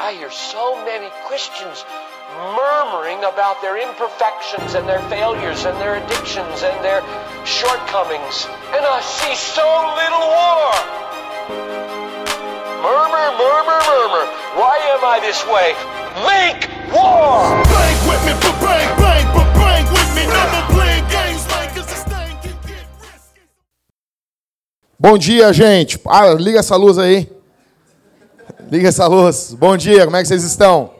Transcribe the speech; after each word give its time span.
I 0.00 0.14
hear 0.14 0.30
so 0.30 0.82
many 0.86 1.12
Christians 1.28 1.84
murmuring 2.56 3.20
about 3.20 3.60
their 3.60 3.76
imperfections 3.76 4.72
and 4.72 4.88
their 4.88 5.04
failures 5.12 5.66
and 5.68 5.76
their 5.76 6.00
addictions 6.00 6.64
and 6.64 6.72
their 6.80 7.04
shortcomings. 7.44 8.48
And 8.72 8.80
I 8.80 9.04
see 9.04 9.36
so 9.36 9.60
little 10.00 10.24
war. 10.24 10.72
Murmur, 12.80 13.28
murmur, 13.36 13.80
murmur. 13.84 14.24
Why 14.56 14.80
am 14.96 15.04
I 15.04 15.20
this 15.20 15.44
way? 15.44 15.76
Make 16.24 16.64
war! 16.96 17.60
Bang 17.68 18.00
with 18.08 18.24
me, 18.24 18.32
but 18.40 18.56
bang, 18.64 18.88
bang, 18.96 19.26
but 19.36 19.52
bang 19.52 19.84
with 19.84 20.10
me. 20.16 20.24
Never 20.24 20.64
playing 20.72 21.04
games 21.12 21.44
like 21.52 21.76
it's 21.76 21.92
a 21.92 22.00
stain 22.08 22.40
can 22.40 22.56
get 22.64 22.88
risky. 23.04 23.44
Bom 24.98 25.18
dia, 25.18 25.52
gente. 25.52 26.00
Ah, 26.08 26.32
liga 26.32 26.60
essa 26.60 26.74
luz 26.76 26.96
aí. 26.96 27.28
Liga 28.70 28.88
essa 28.88 29.08
luz. 29.08 29.52
Bom 29.52 29.76
dia, 29.76 30.04
como 30.04 30.16
é 30.16 30.22
que 30.22 30.28
vocês 30.28 30.44
estão? 30.44 30.92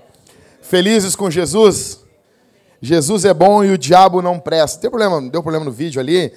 Felizes 0.61 1.15
com 1.15 1.31
Jesus? 1.31 2.01
Jesus 2.83 3.25
é 3.25 3.33
bom 3.33 3.63
e 3.63 3.71
o 3.71 3.79
diabo 3.79 4.21
não 4.21 4.41
presta. 4.41 4.81
Tem 4.81 4.91
problema, 4.91 5.23
deu 5.31 5.41
problema 5.41 5.65
no 5.65 5.71
vídeo 5.71 6.01
ali, 6.01 6.33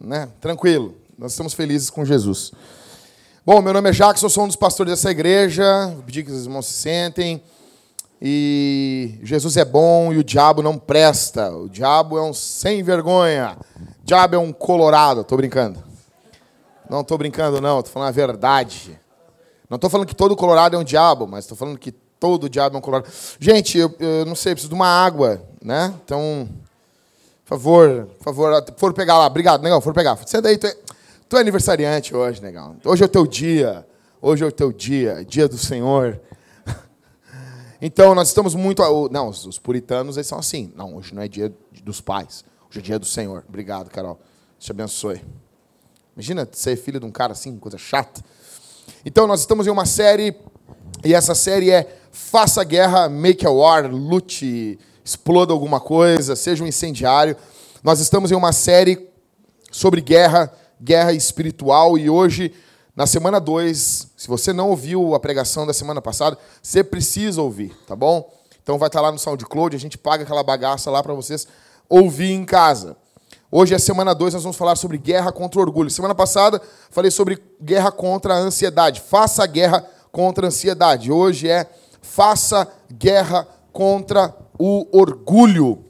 né? 0.00 0.28
Tranquilo. 0.40 0.94
Nós 1.18 1.32
estamos 1.32 1.54
felizes 1.54 1.90
com 1.90 2.04
Jesus. 2.04 2.52
Bom, 3.44 3.60
meu 3.60 3.72
nome 3.72 3.90
é 3.90 3.92
eu 4.22 4.30
sou 4.30 4.44
um 4.44 4.46
dos 4.46 4.54
pastores 4.54 4.92
dessa 4.92 5.10
igreja. 5.10 5.88
Vou 5.92 6.04
pedir 6.04 6.22
que 6.22 6.30
os 6.30 6.44
irmãos 6.44 6.66
se 6.66 6.74
sentem. 6.74 7.42
E 8.22 9.18
Jesus 9.24 9.56
é 9.56 9.64
bom 9.64 10.12
e 10.12 10.18
o 10.18 10.24
diabo 10.24 10.62
não 10.62 10.78
presta. 10.78 11.50
O 11.50 11.68
diabo 11.68 12.16
é 12.16 12.22
um 12.22 12.32
sem 12.32 12.84
vergonha. 12.84 13.58
O 13.76 14.06
diabo 14.06 14.36
é 14.36 14.38
um 14.38 14.52
colorado. 14.52 15.24
Tô 15.24 15.36
brincando. 15.36 15.82
Não 16.88 17.00
estou 17.00 17.18
brincando, 17.18 17.60
não. 17.60 17.80
Estou 17.80 17.92
falando 17.92 18.10
a 18.10 18.12
verdade. 18.12 19.00
Não 19.68 19.76
estou 19.76 19.90
falando 19.90 20.06
que 20.06 20.14
todo 20.14 20.36
colorado 20.36 20.76
é 20.76 20.78
um 20.78 20.84
diabo, 20.84 21.26
mas 21.26 21.44
estou 21.44 21.56
falando 21.56 21.78
que 21.78 21.90
todo 21.90 22.48
diabo 22.48 22.76
é 22.76 22.78
um 22.78 22.82
colorado. 22.82 23.10
Gente, 23.38 23.78
eu, 23.78 23.94
eu 23.98 24.24
não 24.24 24.34
sei, 24.34 24.52
preciso 24.52 24.68
de 24.68 24.74
uma 24.74 24.86
água, 24.86 25.42
né? 25.62 25.92
Então, 26.04 26.48
por 27.44 27.50
favor, 27.50 28.06
por 28.18 28.24
favor, 28.24 28.64
for 28.76 28.92
pegar 28.92 29.18
lá. 29.18 29.26
Obrigado, 29.26 29.62
negão, 29.62 29.80
for 29.80 29.92
pegar. 29.92 30.16
Senta 30.26 30.48
aí, 30.48 30.56
tu 30.56 30.66
é, 30.66 30.76
tu 31.28 31.36
é 31.36 31.40
aniversariante 31.40 32.14
hoje, 32.14 32.40
negão. 32.42 32.76
Hoje 32.84 33.02
é 33.02 33.06
o 33.06 33.08
teu 33.08 33.26
dia. 33.26 33.86
Hoje 34.20 34.44
é 34.44 34.46
o 34.46 34.52
teu 34.52 34.72
dia, 34.72 35.24
dia 35.24 35.48
do 35.48 35.58
Senhor. 35.58 36.20
Então, 37.78 38.14
nós 38.14 38.28
estamos 38.28 38.54
muito. 38.54 38.82
Não, 39.10 39.28
os 39.28 39.44
os 39.44 39.58
puritanos, 39.58 40.16
eles 40.16 40.26
são 40.26 40.38
assim. 40.38 40.72
Não, 40.74 40.96
hoje 40.96 41.14
não 41.14 41.22
é 41.22 41.28
dia 41.28 41.52
dos 41.84 42.00
pais. 42.00 42.42
Hoje 42.70 42.78
é 42.78 42.82
dia 42.82 42.98
do 42.98 43.04
Senhor. 43.04 43.44
Obrigado, 43.46 43.90
Carol. 43.90 44.18
Te 44.58 44.70
abençoe. 44.70 45.22
Imagina 46.16 46.48
ser 46.50 46.74
filho 46.76 46.98
de 46.98 47.04
um 47.04 47.10
cara 47.10 47.32
assim, 47.32 47.58
coisa 47.58 47.76
chata. 47.76 48.24
Então, 49.04 49.26
nós 49.26 49.40
estamos 49.40 49.66
em 49.66 49.70
uma 49.70 49.86
série, 49.86 50.34
e 51.04 51.14
essa 51.14 51.34
série 51.34 51.70
é 51.70 51.98
Faça 52.10 52.64
Guerra, 52.64 53.08
Make 53.08 53.46
a 53.46 53.50
War, 53.50 53.86
lute, 53.90 54.78
exploda 55.04 55.52
alguma 55.52 55.78
coisa, 55.78 56.34
seja 56.34 56.64
um 56.64 56.66
incendiário. 56.66 57.36
Nós 57.82 58.00
estamos 58.00 58.32
em 58.32 58.34
uma 58.34 58.52
série 58.52 59.08
sobre 59.70 60.00
guerra, 60.00 60.52
guerra 60.80 61.12
espiritual, 61.12 61.96
e 61.96 62.10
hoje, 62.10 62.52
na 62.94 63.06
semana 63.06 63.38
2, 63.38 64.08
se 64.16 64.28
você 64.28 64.52
não 64.52 64.70
ouviu 64.70 65.14
a 65.14 65.20
pregação 65.20 65.66
da 65.66 65.72
semana 65.72 66.02
passada, 66.02 66.38
você 66.62 66.82
precisa 66.82 67.42
ouvir, 67.42 67.76
tá 67.86 67.94
bom? 67.94 68.32
Então 68.62 68.78
vai 68.78 68.88
estar 68.88 69.00
lá 69.00 69.12
no 69.12 69.18
SoundCloud, 69.18 69.76
a 69.76 69.78
gente 69.78 69.96
paga 69.96 70.24
aquela 70.24 70.42
bagaça 70.42 70.90
lá 70.90 71.02
para 71.02 71.14
vocês 71.14 71.46
ouvir 71.88 72.32
em 72.32 72.44
casa. 72.44 72.96
Hoje 73.50 73.74
é 73.74 73.78
semana 73.78 74.12
2, 74.12 74.34
nós 74.34 74.42
vamos 74.42 74.56
falar 74.56 74.74
sobre 74.74 74.98
guerra 74.98 75.30
contra 75.30 75.60
o 75.60 75.62
orgulho. 75.62 75.88
Semana 75.88 76.16
passada 76.16 76.60
falei 76.90 77.12
sobre 77.12 77.40
guerra 77.62 77.92
contra 77.92 78.34
a 78.34 78.38
ansiedade. 78.38 79.00
Faça 79.00 79.44
a 79.44 79.46
guerra 79.46 79.88
contra 80.10 80.46
a 80.46 80.48
ansiedade. 80.48 81.12
Hoje 81.12 81.48
é 81.48 81.70
faça 82.02 82.66
guerra 82.92 83.46
contra 83.72 84.34
o 84.58 84.88
orgulho. 84.90 85.84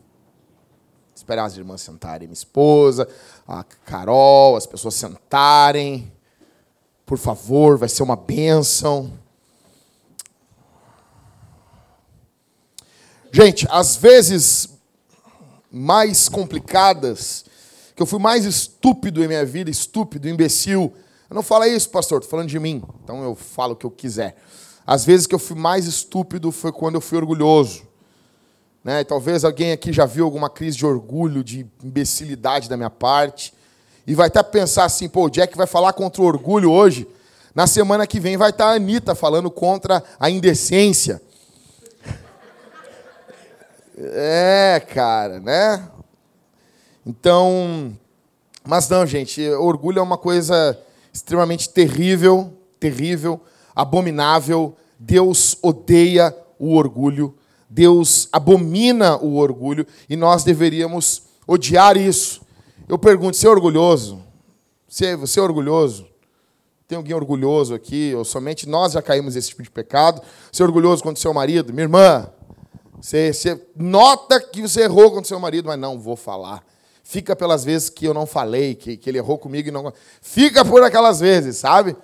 Esperar 1.14 1.46
as 1.46 1.56
irmãs 1.56 1.80
sentarem, 1.80 2.28
minha 2.28 2.34
esposa, 2.34 3.08
a 3.48 3.64
Carol, 3.64 4.54
as 4.56 4.66
pessoas 4.66 4.94
sentarem. 4.94 6.12
Por 7.06 7.16
favor, 7.16 7.78
vai 7.78 7.88
ser 7.88 8.02
uma 8.02 8.16
bênção. 8.16 9.10
Gente, 13.32 13.66
às 13.70 13.96
vezes 13.96 14.75
mais 15.76 16.28
complicadas, 16.28 17.44
que 17.94 18.02
eu 18.02 18.06
fui 18.06 18.18
mais 18.18 18.44
estúpido 18.44 19.22
em 19.22 19.28
minha 19.28 19.44
vida, 19.44 19.70
estúpido, 19.70 20.28
imbecil. 20.28 20.94
Eu 21.28 21.34
não 21.34 21.42
falo 21.42 21.64
isso, 21.64 21.90
pastor, 21.90 22.18
estou 22.18 22.30
falando 22.30 22.48
de 22.48 22.58
mim, 22.58 22.82
então 23.04 23.22
eu 23.22 23.34
falo 23.34 23.74
o 23.74 23.76
que 23.76 23.84
eu 23.84 23.90
quiser. 23.90 24.36
Às 24.86 25.04
vezes 25.04 25.26
que 25.26 25.34
eu 25.34 25.38
fui 25.38 25.56
mais 25.56 25.84
estúpido 25.84 26.50
foi 26.50 26.72
quando 26.72 26.94
eu 26.94 27.00
fui 27.00 27.18
orgulhoso. 27.18 27.82
Né? 28.82 29.04
Talvez 29.04 29.44
alguém 29.44 29.72
aqui 29.72 29.92
já 29.92 30.06
viu 30.06 30.24
alguma 30.24 30.48
crise 30.48 30.76
de 30.76 30.86
orgulho, 30.86 31.44
de 31.44 31.66
imbecilidade 31.82 32.68
da 32.68 32.76
minha 32.76 32.90
parte. 32.90 33.52
E 34.06 34.14
vai 34.14 34.28
até 34.28 34.42
pensar 34.42 34.84
assim, 34.84 35.08
pô, 35.08 35.24
o 35.24 35.30
Jack 35.30 35.56
vai 35.56 35.66
falar 35.66 35.92
contra 35.92 36.22
o 36.22 36.24
orgulho 36.24 36.70
hoje. 36.70 37.06
Na 37.54 37.66
semana 37.66 38.06
que 38.06 38.20
vem 38.20 38.36
vai 38.36 38.50
estar 38.50 38.66
a 38.66 38.74
Anitta 38.74 39.14
falando 39.14 39.50
contra 39.50 40.02
a 40.20 40.30
indecência. 40.30 41.20
É, 43.98 44.78
cara, 44.92 45.40
né? 45.40 45.88
Então, 47.04 47.96
mas 48.62 48.88
não, 48.88 49.06
gente, 49.06 49.48
orgulho 49.48 50.00
é 50.00 50.02
uma 50.02 50.18
coisa 50.18 50.78
extremamente 51.12 51.70
terrível, 51.70 52.52
terrível, 52.78 53.40
abominável. 53.74 54.76
Deus 54.98 55.56
odeia 55.62 56.36
o 56.58 56.74
orgulho, 56.74 57.34
Deus 57.70 58.28
abomina 58.32 59.16
o 59.16 59.36
orgulho 59.36 59.86
e 60.08 60.16
nós 60.16 60.44
deveríamos 60.44 61.22
odiar 61.46 61.96
isso. 61.96 62.42
Eu 62.88 62.98
pergunto, 62.98 63.36
você 63.36 63.46
é 63.46 63.50
orgulhoso? 63.50 64.22
Você, 64.88 65.16
você 65.16 65.40
é 65.40 65.42
orgulhoso? 65.42 66.06
Tem 66.88 66.96
alguém 66.96 67.14
orgulhoso 67.14 67.74
aqui? 67.74 68.14
Ou 68.14 68.24
somente 68.24 68.68
nós 68.68 68.92
já 68.92 69.02
caímos 69.02 69.34
nesse 69.34 69.48
tipo 69.50 69.62
de 69.62 69.70
pecado? 69.70 70.22
Você 70.52 70.62
é 70.62 70.66
orgulhoso 70.66 71.02
contra 71.02 71.18
o 71.18 71.22
seu 71.22 71.34
marido? 71.34 71.72
Minha 71.72 71.84
irmã, 71.84 72.30
você, 73.00 73.32
você 73.32 73.60
nota 73.76 74.40
que 74.40 74.62
você 74.62 74.82
errou 74.82 75.18
o 75.20 75.24
seu 75.24 75.38
marido, 75.38 75.66
mas 75.66 75.78
não 75.78 75.98
vou 75.98 76.16
falar. 76.16 76.64
Fica 77.02 77.36
pelas 77.36 77.64
vezes 77.64 77.88
que 77.88 78.04
eu 78.04 78.12
não 78.12 78.26
falei, 78.26 78.74
que, 78.74 78.96
que 78.96 79.08
ele 79.08 79.18
errou 79.18 79.38
comigo 79.38 79.68
e 79.68 79.70
não. 79.70 79.92
Fica 80.20 80.64
por 80.64 80.82
aquelas 80.82 81.20
vezes, 81.20 81.56
sabe? 81.56 81.96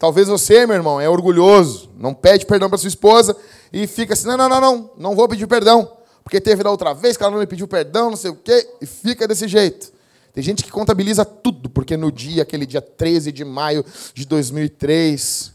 Talvez 0.00 0.28
você, 0.28 0.66
meu 0.66 0.74
irmão, 0.74 1.00
é 1.00 1.08
orgulhoso, 1.08 1.90
não 1.96 2.14
pede 2.14 2.46
perdão 2.46 2.68
para 2.68 2.78
sua 2.78 2.88
esposa 2.88 3.36
e 3.72 3.86
fica 3.86 4.14
assim: 4.14 4.26
não, 4.26 4.36
não, 4.36 4.48
não, 4.48 4.60
não, 4.60 4.90
não 4.96 5.14
vou 5.14 5.28
pedir 5.28 5.46
perdão, 5.46 5.92
porque 6.24 6.40
teve 6.40 6.62
da 6.62 6.70
outra 6.70 6.94
vez 6.94 7.16
que 7.16 7.22
ela 7.22 7.30
não 7.30 7.38
me 7.38 7.46
pediu 7.46 7.68
perdão, 7.68 8.10
não 8.10 8.16
sei 8.16 8.30
o 8.30 8.34
quê, 8.34 8.66
e 8.80 8.86
fica 8.86 9.28
desse 9.28 9.46
jeito. 9.46 9.92
Tem 10.32 10.42
gente 10.42 10.64
que 10.64 10.70
contabiliza 10.70 11.24
tudo, 11.24 11.68
porque 11.68 11.96
no 11.96 12.10
dia, 12.10 12.42
aquele 12.42 12.64
dia 12.64 12.80
13 12.80 13.30
de 13.30 13.44
maio 13.44 13.84
de 14.14 14.24
2003, 14.24 15.52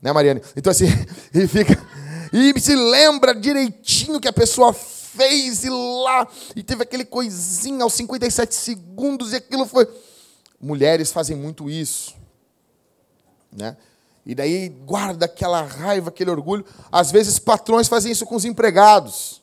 né, 0.00 0.12
Mariane? 0.12 0.40
Então 0.56 0.70
assim, 0.70 0.86
e 1.34 1.46
fica 1.48 1.76
e 2.32 2.58
se 2.60 2.74
lembra 2.74 3.34
direitinho 3.34 4.20
que 4.20 4.28
a 4.28 4.32
pessoa 4.32 4.72
fez 4.72 5.64
e 5.64 5.70
lá, 5.70 6.26
e 6.54 6.62
teve 6.62 6.82
aquele 6.82 7.04
coisinho 7.04 7.82
aos 7.82 7.92
57 7.94 8.54
segundos, 8.54 9.32
e 9.32 9.36
aquilo 9.36 9.66
foi. 9.66 9.88
Mulheres 10.60 11.10
fazem 11.10 11.36
muito 11.36 11.68
isso. 11.68 12.14
Né? 13.50 13.76
E 14.24 14.34
daí 14.34 14.68
guarda 14.68 15.26
aquela 15.26 15.62
raiva, 15.62 16.10
aquele 16.10 16.30
orgulho. 16.30 16.64
Às 16.92 17.10
vezes 17.10 17.38
patrões 17.38 17.88
fazem 17.88 18.12
isso 18.12 18.26
com 18.26 18.36
os 18.36 18.44
empregados. 18.44 19.42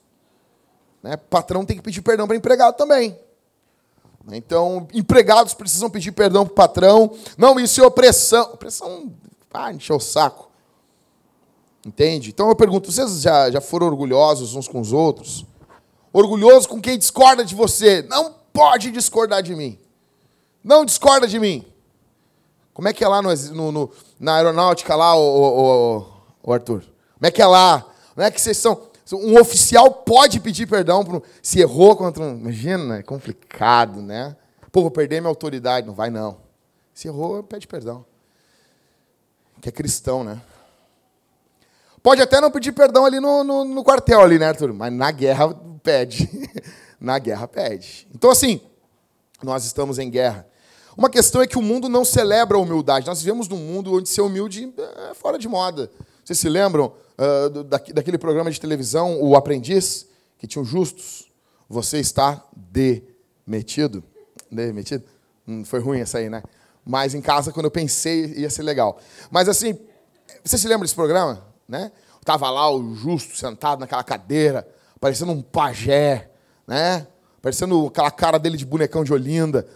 Né? 1.02 1.18
Patrão 1.18 1.66
tem 1.66 1.76
que 1.76 1.84
pedir 1.84 2.02
perdão 2.02 2.28
para 2.28 2.36
empregado 2.36 2.78
também. 2.78 3.18
Então, 4.32 4.88
empregados 4.94 5.54
precisam 5.54 5.90
pedir 5.90 6.12
perdão 6.12 6.46
para 6.46 6.52
o 6.52 6.56
patrão. 6.56 7.18
Não, 7.38 7.60
isso 7.60 7.82
é 7.82 7.88
opressão. 7.88 8.54
Opressão, 8.54 9.14
ah, 9.54 9.72
encheu 9.72 9.96
o 9.96 10.02
saco. 10.02 10.52
Entende? 11.88 12.32
Então 12.32 12.50
eu 12.50 12.56
pergunto, 12.56 12.92
vocês 12.92 13.22
já, 13.22 13.50
já 13.50 13.62
foram 13.62 13.88
orgulhosos 13.88 14.54
uns 14.56 14.68
com 14.68 14.82
os 14.82 14.92
outros? 14.92 15.46
Orgulhoso 16.12 16.68
com 16.68 16.82
quem 16.82 16.98
discorda 16.98 17.46
de 17.46 17.56
você. 17.56 18.02
Não 18.10 18.36
pode 18.52 18.92
discordar 18.92 19.42
de 19.42 19.56
mim. 19.56 19.80
Não 20.62 20.84
discorda 20.84 21.26
de 21.26 21.40
mim. 21.40 21.66
Como 22.74 22.90
é 22.90 22.94
que 22.94 23.06
é 23.06 23.08
lá 23.08 23.22
no, 23.22 23.34
no, 23.34 23.72
no 23.72 23.92
na 24.20 24.36
aeronáutica 24.36 24.98
lá, 24.98 25.16
o, 25.16 26.06
o, 26.44 26.52
Arthur? 26.52 26.82
Como 26.82 27.26
é 27.26 27.32
que 27.32 27.42
é 27.42 27.48
lá? 27.48 27.86
Como 28.14 28.28
é 28.28 28.30
que 28.32 28.42
vocês 28.42 28.58
são? 28.58 28.82
Um 29.14 29.40
oficial 29.40 29.90
pode 29.90 30.42
pedir 30.42 30.68
perdão 30.68 31.06
pro, 31.06 31.24
se 31.42 31.62
errou 31.62 31.96
contra 31.96 32.22
um. 32.22 32.38
Imagina, 32.38 32.98
é 32.98 33.02
complicado, 33.02 34.02
né? 34.02 34.36
Pô, 34.74 34.82
vou 34.82 34.92
perder 34.92 35.22
minha 35.22 35.32
autoridade. 35.32 35.88
Não 35.88 35.94
vai, 35.94 36.10
não. 36.10 36.38
Se 36.94 37.08
errou, 37.08 37.42
pede 37.44 37.66
perdão. 37.66 38.06
Que 39.62 39.70
é 39.70 39.72
cristão, 39.72 40.26
né? 40.26 40.42
Pode 42.08 42.22
até 42.22 42.40
não 42.40 42.50
pedir 42.50 42.72
perdão 42.72 43.04
ali 43.04 43.20
no, 43.20 43.44
no, 43.44 43.66
no 43.66 43.84
quartel, 43.84 44.22
ali, 44.22 44.40
né, 44.40 44.46
Arthur? 44.46 44.72
Mas 44.72 44.94
na 44.94 45.12
guerra 45.12 45.54
pede. 45.84 46.30
na 47.02 47.20
guerra 47.20 47.46
pede. 47.50 48.08
Então, 48.16 48.32
assim, 48.32 48.62
nós 49.44 49.66
estamos 49.66 50.00
em 50.00 50.10
guerra. 50.10 50.48
Uma 50.96 51.10
questão 51.10 51.42
é 51.42 51.48
que 51.48 51.58
o 51.58 51.62
mundo 51.62 51.90
não 51.90 52.06
celebra 52.06 52.56
a 52.56 52.62
humildade. 52.62 53.08
Nós 53.08 53.20
vivemos 53.20 53.50
num 53.50 53.58
mundo 53.58 53.94
onde 53.94 54.08
ser 54.08 54.22
humilde 54.22 54.74
é 55.10 55.14
fora 55.16 55.38
de 55.38 55.50
moda. 55.50 55.92
Vocês 56.24 56.40
se 56.40 56.48
lembram 56.48 56.94
uh, 57.18 57.64
daquele 57.66 58.18
programa 58.18 58.50
de 58.50 58.62
televisão, 58.62 59.22
O 59.22 59.36
Aprendiz, 59.36 60.08
que 60.38 60.48
tinha 60.48 60.62
os 60.62 60.70
justos? 60.70 61.30
Você 61.68 62.00
está 62.00 62.42
demitido. 62.56 64.02
Demitido? 64.50 65.04
Hum, 65.46 65.66
foi 65.66 65.82
ruim 65.82 66.00
essa 66.00 66.20
aí, 66.20 66.30
né? 66.30 66.42
Mas 66.86 67.14
em 67.14 67.20
casa, 67.20 67.52
quando 67.52 67.66
eu 67.66 67.72
pensei, 67.72 68.28
ia 68.28 68.50
ser 68.50 68.64
legal. 68.64 68.98
Mas 69.30 69.50
assim, 69.50 69.78
você 70.42 70.58
se 70.58 70.70
lembra 70.70 70.86
desse 70.86 70.96
programa? 70.96 71.46
Né? 71.68 71.92
Tava 72.24 72.50
lá 72.50 72.70
o 72.70 72.96
justo 72.96 73.36
sentado 73.36 73.80
naquela 73.80 74.04
cadeira, 74.04 74.68
parecendo 75.00 75.32
um 75.32 75.42
pajé, 75.42 76.30
né? 76.66 77.08
Parecendo 77.42 77.88
aquela 77.88 78.12
cara 78.12 78.38
dele 78.38 78.58
de 78.58 78.66
bonecão 78.66 79.04
de 79.04 79.14
Olinda. 79.14 79.68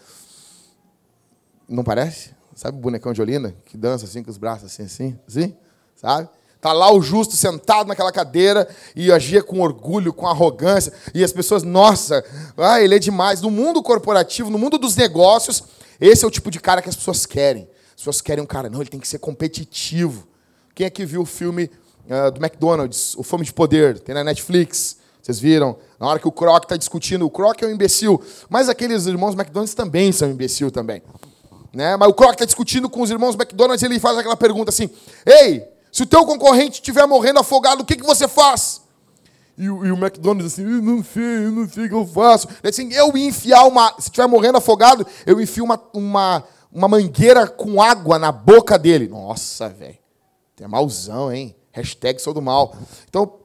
Não 1.67 1.83
parece? 1.83 2.31
Sabe 2.55 2.77
o 2.77 2.81
bonecão 2.81 3.13
de 3.13 3.21
Olinda? 3.21 3.55
Que 3.65 3.77
dança 3.77 4.05
assim 4.05 4.23
com 4.23 4.29
os 4.29 4.37
braços 4.37 4.65
assim, 4.65 4.83
assim, 4.83 5.19
assim, 5.27 5.55
sabe? 5.95 6.29
Tá 6.61 6.73
lá 6.73 6.93
o 6.93 7.01
justo 7.01 7.35
sentado 7.35 7.87
naquela 7.87 8.11
cadeira 8.11 8.69
e 8.95 9.11
agia 9.11 9.41
com 9.41 9.61
orgulho, 9.61 10.13
com 10.13 10.27
arrogância. 10.27 10.93
E 11.11 11.23
as 11.23 11.33
pessoas, 11.33 11.63
nossa, 11.63 12.23
ah, 12.55 12.79
ele 12.79 12.95
é 12.95 12.99
demais. 12.99 13.41
No 13.41 13.49
mundo 13.49 13.81
corporativo, 13.81 14.51
no 14.51 14.59
mundo 14.59 14.77
dos 14.77 14.95
negócios, 14.95 15.63
esse 15.99 16.23
é 16.23 16.27
o 16.27 16.31
tipo 16.31 16.51
de 16.51 16.59
cara 16.59 16.79
que 16.79 16.87
as 16.87 16.95
pessoas 16.95 17.25
querem. 17.25 17.67
As 17.89 17.95
pessoas 17.95 18.21
querem 18.21 18.43
um 18.43 18.47
cara, 18.47 18.69
não, 18.69 18.79
ele 18.79 18.91
tem 18.91 18.99
que 18.99 19.07
ser 19.07 19.17
competitivo. 19.17 20.27
Quem 20.75 20.85
aqui 20.85 21.03
viu 21.03 21.21
o 21.21 21.25
filme 21.25 21.69
uh, 22.11 22.31
do 22.31 22.43
McDonald's, 22.43 23.15
O 23.15 23.23
Fome 23.23 23.45
de 23.45 23.53
Poder? 23.53 23.99
Tem 23.99 24.13
na 24.13 24.23
Netflix. 24.23 24.97
Vocês 25.21 25.39
viram? 25.39 25.77
Na 25.99 26.07
hora 26.07 26.19
que 26.19 26.27
o 26.27 26.31
Croc 26.31 26.63
está 26.63 26.75
discutindo, 26.75 27.25
o 27.25 27.29
Croc 27.29 27.61
é 27.61 27.67
um 27.67 27.71
imbecil. 27.71 28.21
Mas 28.49 28.67
aqueles 28.67 29.05
irmãos 29.05 29.33
McDonald's 29.33 29.73
também 29.73 30.11
são 30.11 30.29
imbecil 30.29 30.71
também. 30.71 31.01
Né? 31.73 31.95
Mas 31.95 32.09
o 32.09 32.13
Croc 32.13 32.33
está 32.33 32.45
discutindo 32.45 32.89
com 32.89 33.01
os 33.01 33.09
irmãos 33.09 33.35
McDonald's 33.35 33.81
e 33.81 33.85
ele 33.85 33.99
faz 33.99 34.17
aquela 34.17 34.35
pergunta 34.35 34.69
assim: 34.69 34.89
Ei, 35.25 35.63
se 35.91 36.03
o 36.03 36.05
teu 36.05 36.25
concorrente 36.25 36.75
estiver 36.75 37.05
morrendo 37.05 37.39
afogado, 37.39 37.81
o 37.81 37.85
que, 37.85 37.95
que 37.95 38.03
você 38.03 38.27
faz? 38.27 38.81
E 39.57 39.69
o, 39.69 39.85
e 39.85 39.91
o 39.91 39.95
McDonald's 39.95 40.53
assim, 40.53 40.63
eu 40.63 40.81
não 40.81 41.03
sei, 41.03 41.45
eu 41.45 41.51
não 41.51 41.69
sei 41.69 41.85
o 41.85 41.89
que 41.89 41.95
eu 41.95 42.07
faço. 42.07 42.47
Ele 42.63 42.69
assim, 42.69 42.91
eu 42.93 43.15
ia 43.15 43.27
enfiar 43.27 43.65
uma. 43.67 43.93
Se 43.99 44.09
estiver 44.09 44.27
morrendo 44.27 44.57
afogado, 44.57 45.05
eu 45.25 45.39
enfio 45.39 45.63
uma, 45.63 45.79
uma, 45.93 46.43
uma 46.71 46.87
mangueira 46.87 47.47
com 47.47 47.81
água 47.81 48.17
na 48.17 48.31
boca 48.31 48.79
dele. 48.79 49.07
Nossa, 49.07 49.69
velho. 49.69 49.97
Tem 50.55 50.67
malzão, 50.67 51.31
hein? 51.31 51.55
Hashtag 51.71 52.21
sou 52.21 52.33
do 52.33 52.41
mal. 52.41 52.75
Então, 53.09 53.39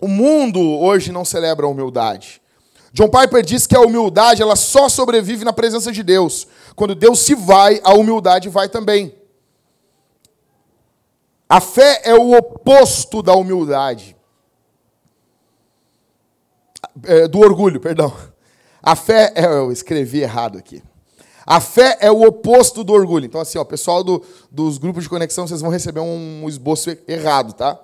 o 0.00 0.08
mundo 0.08 0.60
hoje 0.60 1.12
não 1.12 1.24
celebra 1.24 1.66
a 1.66 1.68
humildade. 1.68 2.40
John 2.92 3.08
Piper 3.08 3.44
diz 3.44 3.66
que 3.66 3.76
a 3.76 3.80
humildade 3.80 4.42
ela 4.42 4.56
só 4.56 4.88
sobrevive 4.88 5.44
na 5.44 5.52
presença 5.52 5.92
de 5.92 6.02
Deus. 6.02 6.46
Quando 6.74 6.94
Deus 6.94 7.20
se 7.20 7.34
vai, 7.34 7.80
a 7.84 7.94
humildade 7.94 8.48
vai 8.48 8.68
também. 8.68 9.14
A 11.48 11.60
fé 11.60 12.00
é 12.04 12.14
o 12.14 12.36
oposto 12.36 13.22
da 13.22 13.34
humildade. 13.34 14.16
É, 17.04 17.28
do 17.28 17.40
orgulho, 17.40 17.80
perdão. 17.80 18.16
A 18.82 18.96
fé 18.96 19.32
é. 19.34 19.44
Eu 19.60 19.70
escrevi 19.70 20.20
errado 20.20 20.58
aqui. 20.58 20.82
A 21.50 21.58
fé 21.58 21.98
é 21.98 22.08
o 22.12 22.22
oposto 22.22 22.84
do 22.84 22.92
orgulho. 22.92 23.26
Então, 23.26 23.40
assim, 23.40 23.58
ó, 23.58 23.64
pessoal 23.64 24.04
do, 24.04 24.22
dos 24.52 24.78
grupos 24.78 25.02
de 25.02 25.08
conexão, 25.08 25.48
vocês 25.48 25.60
vão 25.60 25.68
receber 25.68 25.98
um 25.98 26.48
esboço 26.48 26.96
errado, 27.08 27.54
tá? 27.54 27.76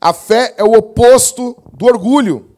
A 0.00 0.12
fé 0.12 0.52
é 0.56 0.64
o 0.64 0.72
oposto 0.72 1.56
do 1.72 1.86
orgulho. 1.86 2.56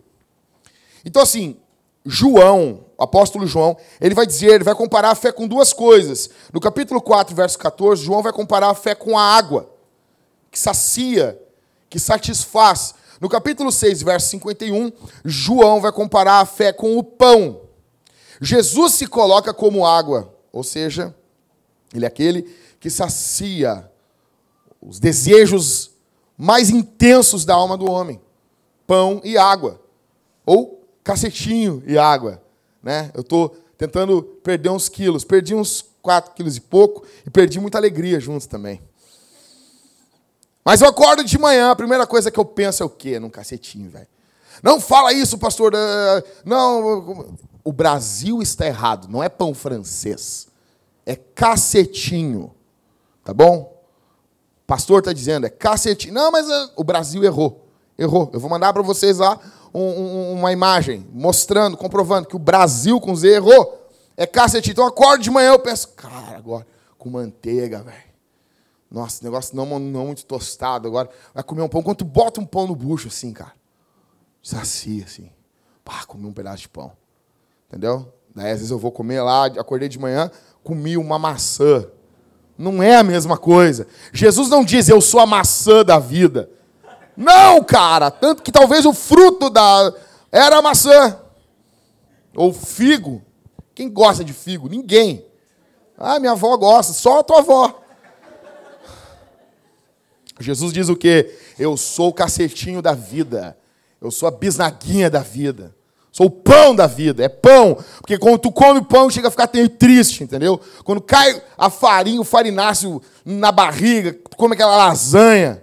Então, 1.04 1.20
assim, 1.20 1.58
João, 2.06 2.87
o 2.96 3.02
apóstolo 3.02 3.46
João, 3.46 3.76
ele 4.00 4.14
vai 4.14 4.26
dizer, 4.26 4.54
ele 4.54 4.64
vai 4.64 4.75
comparar 4.75 5.10
a 5.10 5.14
fé 5.14 5.31
com 5.31 5.46
duas 5.46 5.75
coisas. 5.75 6.31
No 6.54 6.58
capítulo 6.58 7.02
4, 7.02 7.37
verso 7.37 7.58
14, 7.58 8.02
João 8.02 8.22
vai 8.22 8.32
comparar 8.32 8.70
a 8.70 8.75
fé 8.75 8.94
com 8.94 9.19
a 9.19 9.22
água, 9.22 9.69
que 10.50 10.58
sacia, 10.58 11.38
que 11.90 11.98
satisfaz. 11.98 12.94
No 13.20 13.28
capítulo 13.28 13.70
6, 13.70 14.00
verso 14.00 14.31
51, 14.31 14.90
João 15.22 15.82
vai 15.82 15.92
comparar 15.92 16.40
a 16.40 16.46
fé 16.46 16.72
com 16.72 16.96
o 16.96 17.04
pão. 17.04 17.69
Jesus 18.40 18.94
se 18.94 19.06
coloca 19.06 19.52
como 19.52 19.87
água, 19.87 20.34
ou 20.52 20.64
seja, 20.64 21.14
ele 21.94 22.04
é 22.04 22.08
aquele 22.08 22.42
que 22.78 22.88
sacia 22.88 23.90
os 24.81 24.98
desejos 24.98 25.90
mais 26.37 26.70
intensos 26.70 27.44
da 27.44 27.54
alma 27.54 27.76
do 27.76 27.90
homem: 27.90 28.20
pão 28.87 29.20
e 29.22 29.37
água, 29.37 29.81
ou 30.46 30.82
cacetinho 31.04 31.82
e 31.87 31.98
água. 31.98 32.42
Né? 32.82 33.10
Eu 33.14 33.20
estou 33.20 33.50
tentando 33.76 34.22
perder 34.22 34.70
uns 34.70 34.88
quilos, 34.88 35.25
perdi 35.25 35.54
uns 35.54 35.84
4 36.02 36.32
quilos 36.34 36.56
e 36.56 36.60
pouco 36.60 37.04
e 37.26 37.31
perdi 37.31 37.60
muita 37.60 37.78
alegria 37.78 38.19
juntos 38.19 38.46
também. 38.46 38.81
Mas 40.64 40.81
eu 40.81 40.88
acordo 40.88 41.25
de 41.25 41.38
manhã, 41.38 41.70
a 41.70 41.76
primeira 41.76 42.06
coisa 42.06 42.31
que 42.31 42.38
eu 42.38 42.44
penso 42.44 42.82
é 42.82 42.87
o 42.87 42.90
quê? 42.90 43.19
Num 43.19 43.31
cacetinho, 43.31 43.90
velho. 43.90 44.06
Não 44.62 44.81
fala 44.81 45.12
isso, 45.12 45.38
pastor. 45.38 45.72
Eh, 45.75 46.25
não, 46.44 47.34
o 47.64 47.72
Brasil 47.72 48.42
está 48.42 48.66
errado. 48.66 49.08
Não 49.08 49.22
é 49.22 49.28
pão 49.28 49.54
francês. 49.54 50.48
É 51.04 51.16
cacetinho. 51.16 52.54
Tá 53.24 53.34
bom? 53.34 53.82
O 54.62 54.66
pastor 54.66 55.00
está 55.00 55.12
dizendo, 55.12 55.46
é 55.46 55.50
cacetinho. 55.50 56.14
Não, 56.14 56.30
mas 56.30 56.46
uh, 56.46 56.72
o 56.76 56.84
Brasil 56.84 57.24
errou. 57.24 57.66
Errou. 57.98 58.30
Eu 58.32 58.40
vou 58.40 58.48
mandar 58.48 58.72
para 58.72 58.82
vocês 58.82 59.18
lá 59.18 59.38
um, 59.74 59.80
um, 59.80 60.32
uma 60.34 60.52
imagem 60.52 61.06
mostrando, 61.12 61.76
comprovando 61.76 62.28
que 62.28 62.36
o 62.36 62.38
Brasil 62.38 63.00
com 63.00 63.14
Z 63.14 63.28
errou. 63.28 63.88
É 64.16 64.26
cacetinho. 64.26 64.72
Então 64.72 64.84
eu 64.84 64.88
acordo 64.88 65.22
de 65.22 65.30
manhã 65.30 65.50
eu 65.50 65.58
penso, 65.58 65.88
cara, 65.88 66.36
agora 66.36 66.66
com 67.00 67.08
manteiga, 67.08 67.82
velho. 67.82 68.10
Nossa, 68.90 69.24
negócio 69.24 69.56
não, 69.56 69.78
não 69.78 70.06
muito 70.06 70.26
tostado 70.26 70.86
agora. 70.86 71.08
Vai 71.32 71.42
comer 71.42 71.62
um 71.62 71.68
pão. 71.68 71.82
Quando 71.82 71.98
tu 71.98 72.04
bota 72.04 72.40
um 72.40 72.46
pão 72.46 72.66
no 72.66 72.76
bucho 72.76 73.08
assim, 73.08 73.32
cara, 73.32 73.54
sacia 74.42 75.04
assim. 75.04 75.30
Pá, 75.82 76.04
comi 76.04 76.26
um 76.26 76.32
pedaço 76.32 76.62
de 76.62 76.68
pão. 76.68 76.92
Entendeu? 77.70 78.12
Daí 78.34 78.50
às 78.50 78.58
vezes 78.58 78.70
eu 78.72 78.78
vou 78.78 78.90
comer 78.90 79.22
lá, 79.22 79.46
acordei 79.46 79.88
de 79.88 79.96
manhã, 79.96 80.28
comi 80.64 80.96
uma 80.96 81.20
maçã. 81.20 81.87
Não 82.58 82.82
é 82.82 82.96
a 82.96 83.05
mesma 83.05 83.38
coisa. 83.38 83.87
Jesus 84.12 84.49
não 84.49 84.64
diz 84.64 84.88
eu 84.88 85.00
sou 85.00 85.20
a 85.20 85.26
maçã 85.26 85.84
da 85.84 86.00
vida. 86.00 86.50
Não, 87.17 87.62
cara, 87.62 88.11
tanto 88.11 88.43
que 88.43 88.50
talvez 88.50 88.84
o 88.84 88.93
fruto 88.93 89.49
da 89.49 89.94
era 90.32 90.58
a 90.58 90.62
maçã. 90.62 91.17
Ou 92.34 92.52
figo. 92.52 93.22
Quem 93.73 93.88
gosta 93.88 94.25
de 94.25 94.32
figo? 94.32 94.69
Ninguém. 94.69 95.25
Ah, 95.96 96.19
minha 96.19 96.32
avó 96.32 96.56
gosta, 96.56 96.93
só 96.93 97.20
a 97.20 97.23
tua 97.23 97.38
avó. 97.38 97.82
Jesus 100.40 100.73
diz 100.73 100.88
o 100.88 100.97
quê? 100.97 101.38
Eu 101.59 101.76
sou 101.76 102.09
o 102.09 102.14
cacetinho 102.14 102.83
da 102.83 102.94
vida. 102.94 103.56
Eu 104.00 104.11
sou 104.11 104.26
a 104.26 104.33
bisnaguinha 104.33 105.09
da 105.09 105.21
vida. 105.21 105.75
Sou 106.12 106.26
o 106.26 106.31
pão 106.31 106.75
da 106.75 106.87
vida, 106.87 107.25
é 107.25 107.29
pão. 107.29 107.76
Porque 107.99 108.19
quando 108.19 108.38
tu 108.38 108.50
come 108.50 108.83
pão, 108.83 109.09
chega 109.11 109.29
a 109.29 109.31
ficar 109.31 109.47
triste, 109.47 110.25
entendeu? 110.25 110.61
Quando 110.85 111.00
cai 111.00 111.40
a 111.57 111.71
farinha, 111.71 112.21
o 112.21 112.25
farináceo 112.25 113.00
na 113.25 113.52
barriga, 113.52 114.12
tu 114.12 114.37
come 114.37 114.55
aquela 114.55 114.76
lasanha, 114.76 115.62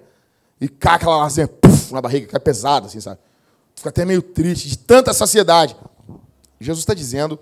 e 0.59 0.67
cai 0.67 0.95
aquela 0.95 1.17
lasanha 1.17 1.47
puff, 1.47 1.93
na 1.93 2.01
barriga, 2.01 2.27
cai 2.27 2.39
pesada, 2.39 2.87
assim, 2.87 3.01
sabe? 3.01 3.19
Tu 3.75 3.79
fica 3.79 3.89
até 3.89 4.05
meio 4.05 4.21
triste, 4.21 4.69
de 4.69 4.77
tanta 4.77 5.13
saciedade. 5.13 5.75
Jesus 6.59 6.79
está 6.79 6.93
dizendo 6.93 7.37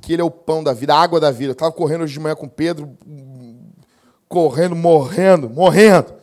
que 0.00 0.12
ele 0.12 0.22
é 0.22 0.24
o 0.24 0.30
pão 0.30 0.62
da 0.62 0.72
vida, 0.72 0.94
a 0.94 1.00
água 1.00 1.18
da 1.18 1.30
vida. 1.30 1.50
Eu 1.50 1.52
estava 1.52 1.72
correndo 1.72 2.02
hoje 2.02 2.12
de 2.12 2.20
manhã 2.20 2.34
com 2.34 2.48
Pedro, 2.48 2.96
correndo, 4.28 4.76
morrendo, 4.76 5.50
morrendo 5.50 6.15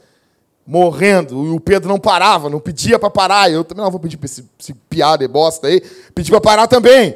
morrendo, 0.65 1.46
e 1.46 1.50
o 1.50 1.60
Pedro 1.60 1.89
não 1.89 2.00
parava, 2.00 2.50
não 2.50 2.60
pedia 2.60 2.98
para 2.98 3.10
parar. 3.10 3.51
Eu 3.51 3.63
também 3.63 3.84
não 3.84 3.91
vou 3.91 4.00
pedir 4.00 4.17
para 4.17 4.25
esse, 4.25 4.46
esse 4.60 4.74
piada 4.74 5.24
e 5.24 5.27
bosta 5.27 5.67
aí, 5.67 5.82
pedi 6.15 6.32
para 6.32 6.41
parar 6.41 6.67
também. 6.67 7.15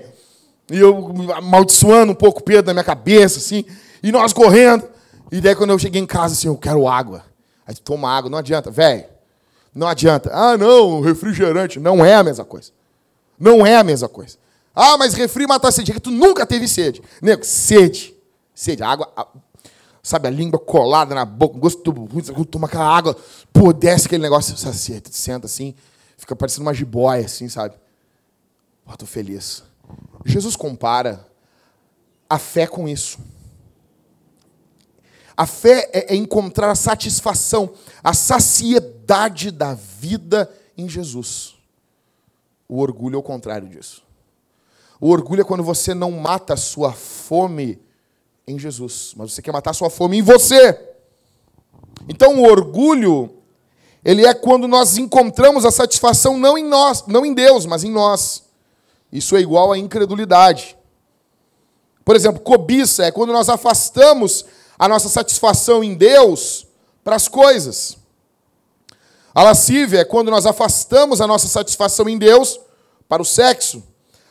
E 0.70 0.77
eu 0.77 1.13
amaldiçoando 1.34 2.12
um 2.12 2.16
pouco 2.16 2.42
o 2.42 2.44
Pedro 2.44 2.68
na 2.68 2.74
minha 2.74 2.84
cabeça, 2.84 3.39
assim, 3.39 3.63
e 4.04 4.12
nós 4.12 4.34
correndo. 4.34 4.84
E 5.32 5.39
daí 5.42 5.56
quando 5.56 5.72
eu 5.72 5.80
cheguei 5.80 6.01
em 6.01 6.06
casa, 6.06 6.34
assim, 6.34 6.48
eu 6.48 6.58
quero 6.58 6.88
água. 6.88 7.24
Aí 7.66 7.75
toma 7.75 8.10
água, 8.10 8.30
não 8.30 8.38
adianta, 8.38 8.70
velho. 8.72 9.06
Não 9.74 9.88
adianta. 9.88 10.32
Ah, 10.34 10.58
não, 10.58 11.01
refrigerante. 11.01 11.80
Não 11.80 12.04
é 12.04 12.16
a 12.16 12.24
mesma 12.24 12.44
coisa. 12.44 12.72
Não 13.39 13.66
é 13.66 13.75
a 13.75 13.84
mesma 13.84 14.10
coisa. 14.10 14.38
Ah, 14.74 14.98
mas 14.98 15.13
refri 15.13 15.46
mata 15.46 15.68
a 15.68 15.72
sede. 15.72 15.92
É 15.92 15.94
que 15.94 16.00
tu 16.00 16.12
nunca 16.12 16.46
teve 16.46 16.68
sede. 16.68 17.01
Nego, 17.22 17.44
sede. 17.44 18.16
Sede. 18.56 18.82
água, 18.82 19.12
sabe, 20.08 20.30
a 20.30 20.32
língua 20.32 20.58
colada 20.58 21.14
na 21.14 21.26
boca, 21.26 21.60
gosto 21.60 21.92
ruim, 21.92 22.24
toma 22.46 22.66
aquela 22.66 22.86
água, 22.86 23.14
pô, 23.52 23.74
desce 23.74 24.06
aquele 24.06 24.24
negócio, 24.24 24.56
você 24.56 24.72
senta 25.12 25.48
assim, 25.48 25.76
fica 26.18 26.34
parecendo 26.34 26.62
uma 26.62 26.74
jiboia, 26.74 27.26
assim, 27.26 27.50
sabe? 27.50 27.76
Pô, 28.86 28.96
tô 28.96 29.06
feliz. 29.06 29.64
Jesus 30.24 30.56
compara 30.56 31.28
a 32.30 32.40
fé 32.40 32.66
com 32.66 32.88
isso. 32.88 33.20
A 35.36 35.46
fé 35.46 35.90
é, 35.94 36.14
é 36.14 36.16
encontrar 36.16 36.72
a 36.72 36.76
satisfação, 36.76 37.74
a 38.02 38.14
saciedade 38.14 39.52
da 39.52 39.74
vida 39.74 40.50
em 40.78 40.88
Jesus. 40.88 41.56
O 42.66 42.80
orgulho 42.80 43.16
é 43.16 43.20
o 43.20 43.24
contrário 43.24 43.68
disso. 43.68 44.04
O 45.02 45.10
orgulho 45.10 45.42
é 45.42 45.46
quando 45.46 45.64
você 45.64 45.94
não 45.94 46.12
mata 46.12 46.54
a 46.54 46.58
sua 46.58 46.94
fome 46.94 47.86
em 48.48 48.58
Jesus, 48.58 49.13
mas 49.18 49.34
você 49.34 49.42
quer 49.42 49.51
matar 49.51 49.74
sua 49.74 49.89
fome 49.89 50.18
em 50.18 50.22
você. 50.22 50.80
Então 52.08 52.39
o 52.39 52.50
orgulho, 52.50 53.30
ele 54.06 54.25
é 54.25 54.34
quando 54.34 54.70
nós 54.70 54.98
encontramos 54.98 55.66
a 55.66 55.72
satisfação 55.72 56.38
não 56.38 56.58
em 56.58 56.63
nós, 56.63 57.06
não 57.08 57.25
em 57.25 57.34
Deus, 57.34 57.66
mas 57.66 57.84
em 57.84 57.92
nós. 57.92 58.44
Isso 59.12 59.36
é 59.36 59.42
igual 59.42 59.74
à 59.74 59.77
incredulidade. 59.77 60.77
Por 62.06 62.16
exemplo, 62.16 62.39
cobiça 62.39 63.04
é 63.04 63.12
quando 63.12 63.34
nós 63.34 63.50
afastamos 63.50 64.46
a 64.80 64.88
nossa 64.88 65.10
satisfação 65.10 65.84
em 65.84 65.94
Deus 65.94 66.66
para 67.04 67.18
as 67.18 67.27
coisas. 67.27 67.98
A 69.36 69.44
lascívia 69.44 70.00
é 70.00 70.06
quando 70.06 70.32
nós 70.32 70.46
afastamos 70.46 71.20
a 71.20 71.27
nossa 71.27 71.50
satisfação 71.50 72.08
em 72.08 72.18
Deus 72.18 72.62
para 73.10 73.22
o 73.22 73.25
sexo. 73.25 73.84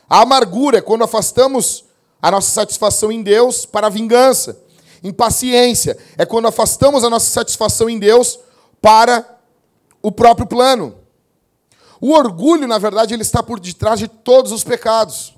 A 0.09 0.21
amargura 0.21 0.79
é 0.79 0.81
quando 0.81 1.03
afastamos 1.03 1.86
a 2.21 2.31
nossa 2.31 2.49
satisfação 2.51 3.11
em 3.11 3.21
Deus 3.21 3.65
para 3.65 3.87
a 3.87 3.89
vingança. 3.89 4.59
Impaciência 5.03 5.97
é 6.17 6.25
quando 6.25 6.47
afastamos 6.47 7.03
a 7.03 7.09
nossa 7.09 7.29
satisfação 7.29 7.89
em 7.89 7.99
Deus 7.99 8.39
para 8.81 9.39
o 10.01 10.11
próprio 10.11 10.47
plano. 10.47 10.95
O 11.99 12.11
orgulho, 12.11 12.67
na 12.67 12.77
verdade, 12.77 13.13
ele 13.13 13.23
está 13.23 13.41
por 13.41 13.59
detrás 13.59 13.99
de 13.99 14.07
todos 14.07 14.51
os 14.51 14.63
pecados. 14.63 15.35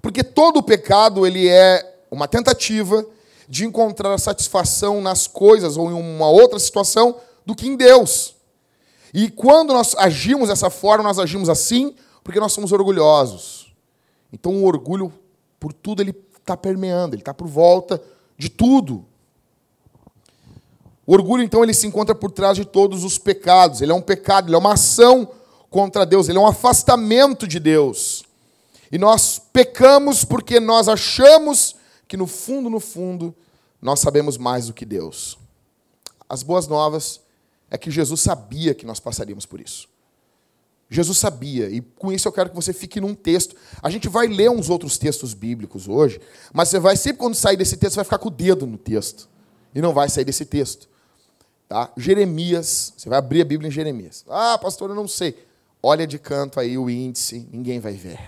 Porque 0.00 0.22
todo 0.22 0.62
pecado 0.62 1.26
ele 1.26 1.48
é 1.48 2.04
uma 2.10 2.28
tentativa 2.28 3.04
de 3.48 3.64
encontrar 3.64 4.18
satisfação 4.18 5.00
nas 5.00 5.26
coisas 5.26 5.76
ou 5.76 5.90
em 5.90 5.94
uma 5.94 6.28
outra 6.28 6.58
situação 6.58 7.16
do 7.44 7.54
que 7.54 7.68
em 7.68 7.76
Deus. 7.76 8.34
E 9.14 9.30
quando 9.30 9.72
nós 9.72 9.94
agimos 9.96 10.48
dessa 10.48 10.68
forma, 10.68 11.04
nós 11.04 11.18
agimos 11.18 11.48
assim 11.48 11.94
porque 12.22 12.40
nós 12.40 12.52
somos 12.52 12.72
orgulhosos. 12.72 13.72
Então 14.32 14.52
o 14.52 14.64
orgulho, 14.64 15.12
por 15.58 15.72
tudo, 15.72 16.02
ele 16.02 16.14
está 16.38 16.56
permeando, 16.56 17.14
ele 17.14 17.22
está 17.22 17.34
por 17.34 17.46
volta 17.46 18.02
de 18.36 18.48
tudo. 18.48 19.04
O 21.06 21.12
orgulho, 21.12 21.42
então, 21.42 21.62
ele 21.62 21.72
se 21.72 21.86
encontra 21.86 22.14
por 22.14 22.30
trás 22.30 22.56
de 22.56 22.64
todos 22.64 23.04
os 23.04 23.16
pecados. 23.16 23.80
Ele 23.80 23.92
é 23.92 23.94
um 23.94 24.02
pecado, 24.02 24.48
ele 24.48 24.56
é 24.56 24.58
uma 24.58 24.72
ação 24.72 25.28
contra 25.70 26.04
Deus, 26.04 26.28
ele 26.28 26.38
é 26.38 26.40
um 26.40 26.46
afastamento 26.46 27.46
de 27.46 27.60
Deus. 27.60 28.24
E 28.90 28.98
nós 28.98 29.38
pecamos 29.52 30.24
porque 30.24 30.58
nós 30.58 30.88
achamos 30.88 31.76
que 32.08 32.16
no 32.16 32.26
fundo, 32.26 32.70
no 32.70 32.80
fundo, 32.80 33.34
nós 33.80 34.00
sabemos 34.00 34.36
mais 34.36 34.66
do 34.66 34.72
que 34.72 34.84
Deus. 34.84 35.38
As 36.28 36.42
boas 36.42 36.66
novas 36.66 37.20
é 37.70 37.78
que 37.78 37.90
Jesus 37.90 38.20
sabia 38.20 38.74
que 38.74 38.86
nós 38.86 39.00
passaríamos 39.00 39.46
por 39.46 39.60
isso. 39.60 39.88
Jesus 40.88 41.18
sabia, 41.18 41.68
e 41.68 41.80
com 41.80 42.12
isso 42.12 42.28
eu 42.28 42.32
quero 42.32 42.50
que 42.50 42.54
você 42.54 42.72
fique 42.72 43.00
num 43.00 43.14
texto. 43.14 43.56
A 43.82 43.90
gente 43.90 44.08
vai 44.08 44.28
ler 44.28 44.50
uns 44.50 44.70
outros 44.70 44.96
textos 44.96 45.34
bíblicos 45.34 45.88
hoje, 45.88 46.20
mas 46.52 46.68
você 46.68 46.78
vai, 46.78 46.96
sempre 46.96 47.18
quando 47.18 47.34
sair 47.34 47.56
desse 47.56 47.76
texto, 47.76 47.94
você 47.94 47.96
vai 47.96 48.04
ficar 48.04 48.18
com 48.18 48.28
o 48.28 48.30
dedo 48.30 48.66
no 48.66 48.78
texto. 48.78 49.28
E 49.74 49.80
não 49.80 49.92
vai 49.92 50.08
sair 50.08 50.24
desse 50.24 50.44
texto. 50.44 50.88
Tá? 51.68 51.90
Jeremias, 51.96 52.92
você 52.96 53.08
vai 53.08 53.18
abrir 53.18 53.42
a 53.42 53.44
Bíblia 53.44 53.68
em 53.68 53.72
Jeremias. 53.72 54.24
Ah, 54.28 54.56
pastor, 54.56 54.90
eu 54.90 54.96
não 54.96 55.08
sei. 55.08 55.36
Olha 55.82 56.06
de 56.06 56.18
canto 56.18 56.60
aí 56.60 56.78
o 56.78 56.88
índice, 56.88 57.48
ninguém 57.52 57.80
vai 57.80 57.92
ver. 57.92 58.18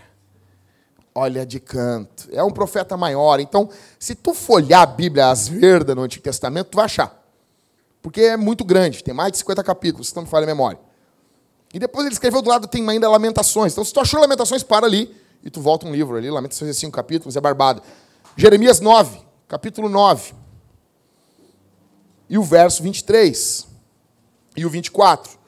Olha 1.15 1.47
de 1.47 1.61
canto. 1.61 2.29
É 2.33 2.43
um 2.43 2.51
profeta 2.51 2.97
maior. 2.97 3.39
Então, 3.39 3.71
se 3.99 4.15
tu 4.15 4.35
folhar 4.35 4.83
a 4.83 4.87
Bíblia 4.87 5.31
às 5.31 5.47
verdas 5.47 5.95
no 5.95 6.03
Antigo 6.03 6.25
Testamento, 6.25 6.71
tu 6.71 6.77
vai 6.77 6.85
achar. 6.85 7.25
Porque 8.03 8.21
é 8.21 8.37
muito 8.37 8.65
grande, 8.65 9.03
tem 9.03 9.15
mais 9.15 9.33
de 9.33 9.39
50 9.39 9.63
capítulos, 9.63 10.09
se 10.09 10.17
não 10.17 10.23
me 10.23 10.29
falha 10.29 10.45
a 10.45 10.47
memória. 10.47 10.88
E 11.73 11.79
depois 11.79 12.07
ele 12.07 12.15
escreveu 12.15 12.41
do 12.41 12.49
lado, 12.49 12.67
tem 12.67 12.89
ainda 12.89 13.09
Lamentações. 13.09 13.73
Então, 13.73 13.85
se 13.85 13.93
tu 13.93 14.01
achou 14.01 14.21
Lamentações, 14.21 14.63
para 14.63 14.87
ali 14.87 15.15
e 15.43 15.51
tu 15.51 15.61
volta 15.61 15.87
um 15.87 15.93
livro 15.93 16.17
ali. 16.17 16.31
Lamentações 16.31 16.71
é 16.71 16.75
cinco 16.75 16.93
capítulos, 16.93 17.37
é 17.37 17.41
barbado. 17.41 17.83
Jeremias 18.37 18.81
9, 18.81 19.21
capítulo 19.47 19.89
9. 19.89 20.33
E 22.29 22.39
o 22.39 22.43
verso 22.43 22.83
23. 22.83 23.67
E 24.57 24.67
o 24.67 24.71
24. 24.71 25.39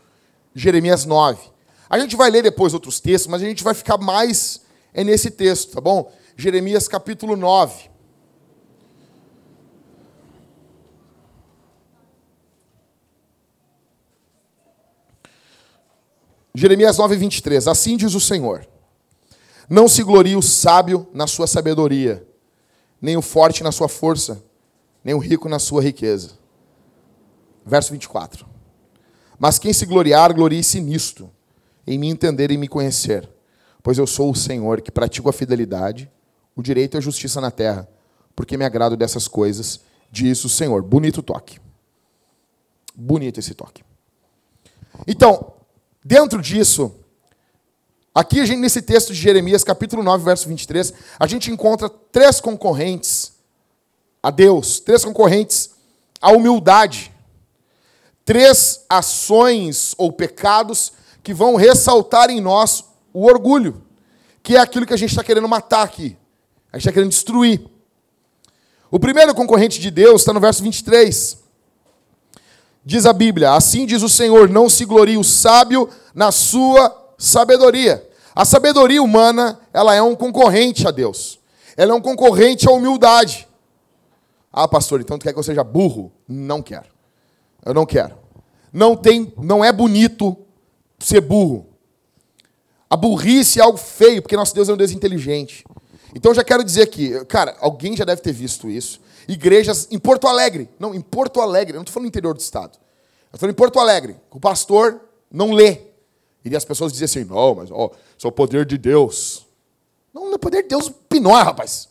Jeremias 0.55 1.05
9. 1.05 1.41
A 1.89 1.99
gente 1.99 2.17
vai 2.17 2.31
ler 2.31 2.43
depois 2.43 2.75
outros 2.75 3.00
textos, 3.00 3.31
mas 3.31 3.43
a 3.43 3.45
gente 3.45 3.65
vai 3.65 3.75
ficar 3.75 3.99
mais 3.99 4.61
é 4.93 5.05
nesse 5.05 5.31
texto, 5.31 5.73
tá 5.73 5.81
bom? 5.81 6.12
Jeremias 6.37 6.89
capítulo 6.89 7.37
9. 7.37 7.90
Jeremias 16.54 16.99
9, 16.99 17.16
23. 17.16 17.69
Assim 17.69 17.97
diz 17.97 18.14
o 18.14 18.21
Senhor: 18.21 18.66
Não 19.69 19.88
se 19.88 20.02
glorie 20.02 20.37
o 20.37 20.42
sábio 20.42 21.09
na 21.12 21.26
sua 21.26 21.47
sabedoria, 21.47 22.26
nem 23.00 23.16
o 23.16 23.23
forte 23.23 23.62
na 23.62 23.73
sua 23.73 23.88
força, 23.88 24.42
nem 25.04 25.14
o 25.14 25.19
rico 25.19 25.49
na 25.49 25.59
sua 25.59 25.83
riqueza. 25.83 26.33
Verso 27.64 27.92
24. 27.92 28.47
Mas 29.38 29.59
quem 29.59 29.73
se 29.73 29.87
gloriar, 29.87 30.35
glorie-se 30.35 30.80
nisto, 30.80 31.30
em 31.87 31.99
me 31.99 32.09
entender 32.09 32.50
e 32.50 32.59
me 32.59 32.69
conhecer. 32.69 33.28
Pois 33.83 33.97
eu 33.97 34.07
sou 34.07 34.30
o 34.30 34.35
Senhor 34.35 34.80
que 34.83 34.90
pratico 34.90 35.28
a 35.28 35.33
fidelidade, 35.33 36.11
o 36.54 36.62
direito 36.62 36.97
e 36.97 36.99
a 36.99 37.00
justiça 37.00 37.40
na 37.40 37.50
terra, 37.50 37.88
porque 38.37 38.57
me 38.57 38.64
agrado 38.64 38.97
dessas 38.97 39.26
coisas, 39.26 39.80
diz 40.11 40.45
o 40.45 40.49
Senhor. 40.49 40.83
Bonito 40.83 41.23
toque. 41.23 41.59
Bonito 42.95 43.40
esse 43.40 43.54
toque. 43.54 43.83
Então, 45.07 45.54
Dentro 46.04 46.40
disso, 46.40 46.95
aqui 48.14 48.45
gente, 48.47 48.59
nesse 48.61 48.80
texto 48.80 49.12
de 49.12 49.21
Jeremias, 49.21 49.62
capítulo 49.62 50.02
9, 50.02 50.25
verso 50.25 50.49
23, 50.49 50.95
a 51.19 51.26
gente 51.26 51.50
encontra 51.50 51.90
três 51.90 52.40
concorrentes 52.40 53.33
a 54.23 54.30
Deus, 54.30 54.80
três 54.80 55.04
concorrentes 55.04 55.71
à 56.21 56.30
humildade, 56.33 57.12
três 58.25 58.85
ações 58.88 59.95
ou 59.99 60.11
pecados 60.11 60.92
que 61.23 61.35
vão 61.35 61.57
ressaltar 61.57 62.30
em 62.30 62.40
nós 62.40 62.85
o 63.12 63.26
orgulho, 63.26 63.83
que 64.42 64.57
é 64.57 64.61
aquilo 64.61 64.87
que 64.87 64.95
a 64.95 64.97
gente 64.99 65.11
está 65.11 65.23
querendo 65.23 65.49
matar 65.49 65.83
aqui, 65.83 66.16
a 66.73 66.78
gente 66.78 66.87
está 66.87 66.92
querendo 66.92 67.11
destruir. 67.11 67.62
O 68.90 68.99
primeiro 68.99 69.35
concorrente 69.35 69.78
de 69.78 69.90
Deus 69.90 70.23
está 70.23 70.33
no 70.33 70.40
verso 70.40 70.62
23. 70.62 71.40
Diz 72.91 73.07
a 73.07 73.13
Bíblia: 73.13 73.53
Assim 73.53 73.87
diz 73.87 74.03
o 74.03 74.09
Senhor: 74.09 74.49
Não 74.49 74.69
se 74.69 74.85
glorie 74.85 75.17
o 75.17 75.23
sábio 75.23 75.89
na 76.13 76.33
sua 76.33 77.15
sabedoria. 77.17 78.05
A 78.35 78.45
sabedoria 78.45 79.01
humana, 79.01 79.61
ela 79.73 79.95
é 79.95 80.03
um 80.03 80.17
concorrente 80.17 80.89
a 80.89 80.91
Deus. 80.91 81.39
Ela 81.77 81.93
é 81.93 81.95
um 81.95 82.01
concorrente 82.01 82.69
à 82.69 82.73
humildade. 82.73 83.47
Ah, 84.53 84.67
pastor, 84.67 85.01
então 85.01 85.17
tu 85.17 85.23
quer 85.23 85.33
que 85.33 85.39
eu 85.39 85.43
seja 85.45 85.63
burro? 85.63 86.11
Não 86.27 86.61
quero. 86.61 86.89
Eu 87.65 87.73
não 87.73 87.87
quero. 87.87 88.17
Não 88.73 88.97
tem, 88.97 89.33
não 89.39 89.65
é 89.65 89.73
bonito 89.73 90.37
ser 90.99 91.21
burro. 91.21 91.69
A 92.91 92.97
burrice 92.97 93.61
é 93.61 93.63
algo 93.63 93.79
feio, 93.79 94.21
porque 94.21 94.37
nosso 94.37 94.53
Deus 94.53 94.69
é 94.69 94.73
um 94.73 94.77
Deus 94.77 94.91
inteligente. 94.91 95.65
Então 96.13 96.35
já 96.35 96.43
quero 96.43 96.65
dizer 96.65 96.83
aqui, 96.83 97.25
cara, 97.27 97.57
alguém 97.61 97.97
já 97.97 98.05
deve 98.05 98.21
ter 98.21 98.33
visto 98.33 98.69
isso 98.69 99.01
igrejas 99.33 99.87
em 99.91 99.99
Porto 99.99 100.27
Alegre. 100.27 100.69
Não, 100.79 100.95
em 100.95 101.01
Porto 101.01 101.41
Alegre. 101.41 101.75
Eu 101.75 101.77
não 101.77 101.83
estou 101.83 101.95
falando 101.95 102.09
interior 102.09 102.35
do 102.35 102.41
estado. 102.41 102.79
Eu 103.33 103.37
estou 103.37 103.49
em 103.49 103.55
Porto 103.55 103.79
Alegre. 103.79 104.17
O 104.31 104.41
pastor 104.41 105.01
não 105.31 105.53
lê. 105.53 105.79
E 106.45 106.57
as 106.57 106.65
pessoas 106.65 106.93
dizem 106.93 107.05
assim: 107.05 107.25
não, 107.25 107.55
mas 107.55 107.71
ó, 107.71 107.91
isso 108.17 108.27
é 108.27 108.29
o 108.29 108.33
poder 108.33 108.65
de 108.65 108.77
Deus. 108.77 109.47
Não, 110.13 110.27
não 110.27 110.35
é 110.35 110.39
poder 110.39 110.63
de 110.63 110.69
Deus 110.69 110.91
pinói, 111.09 111.43
rapaz. 111.43 111.89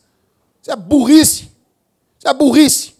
Isso 0.60 0.70
é 0.70 0.76
burrice. 0.76 1.50
Isso 2.18 2.28
é 2.28 2.34
burrice. 2.34 2.94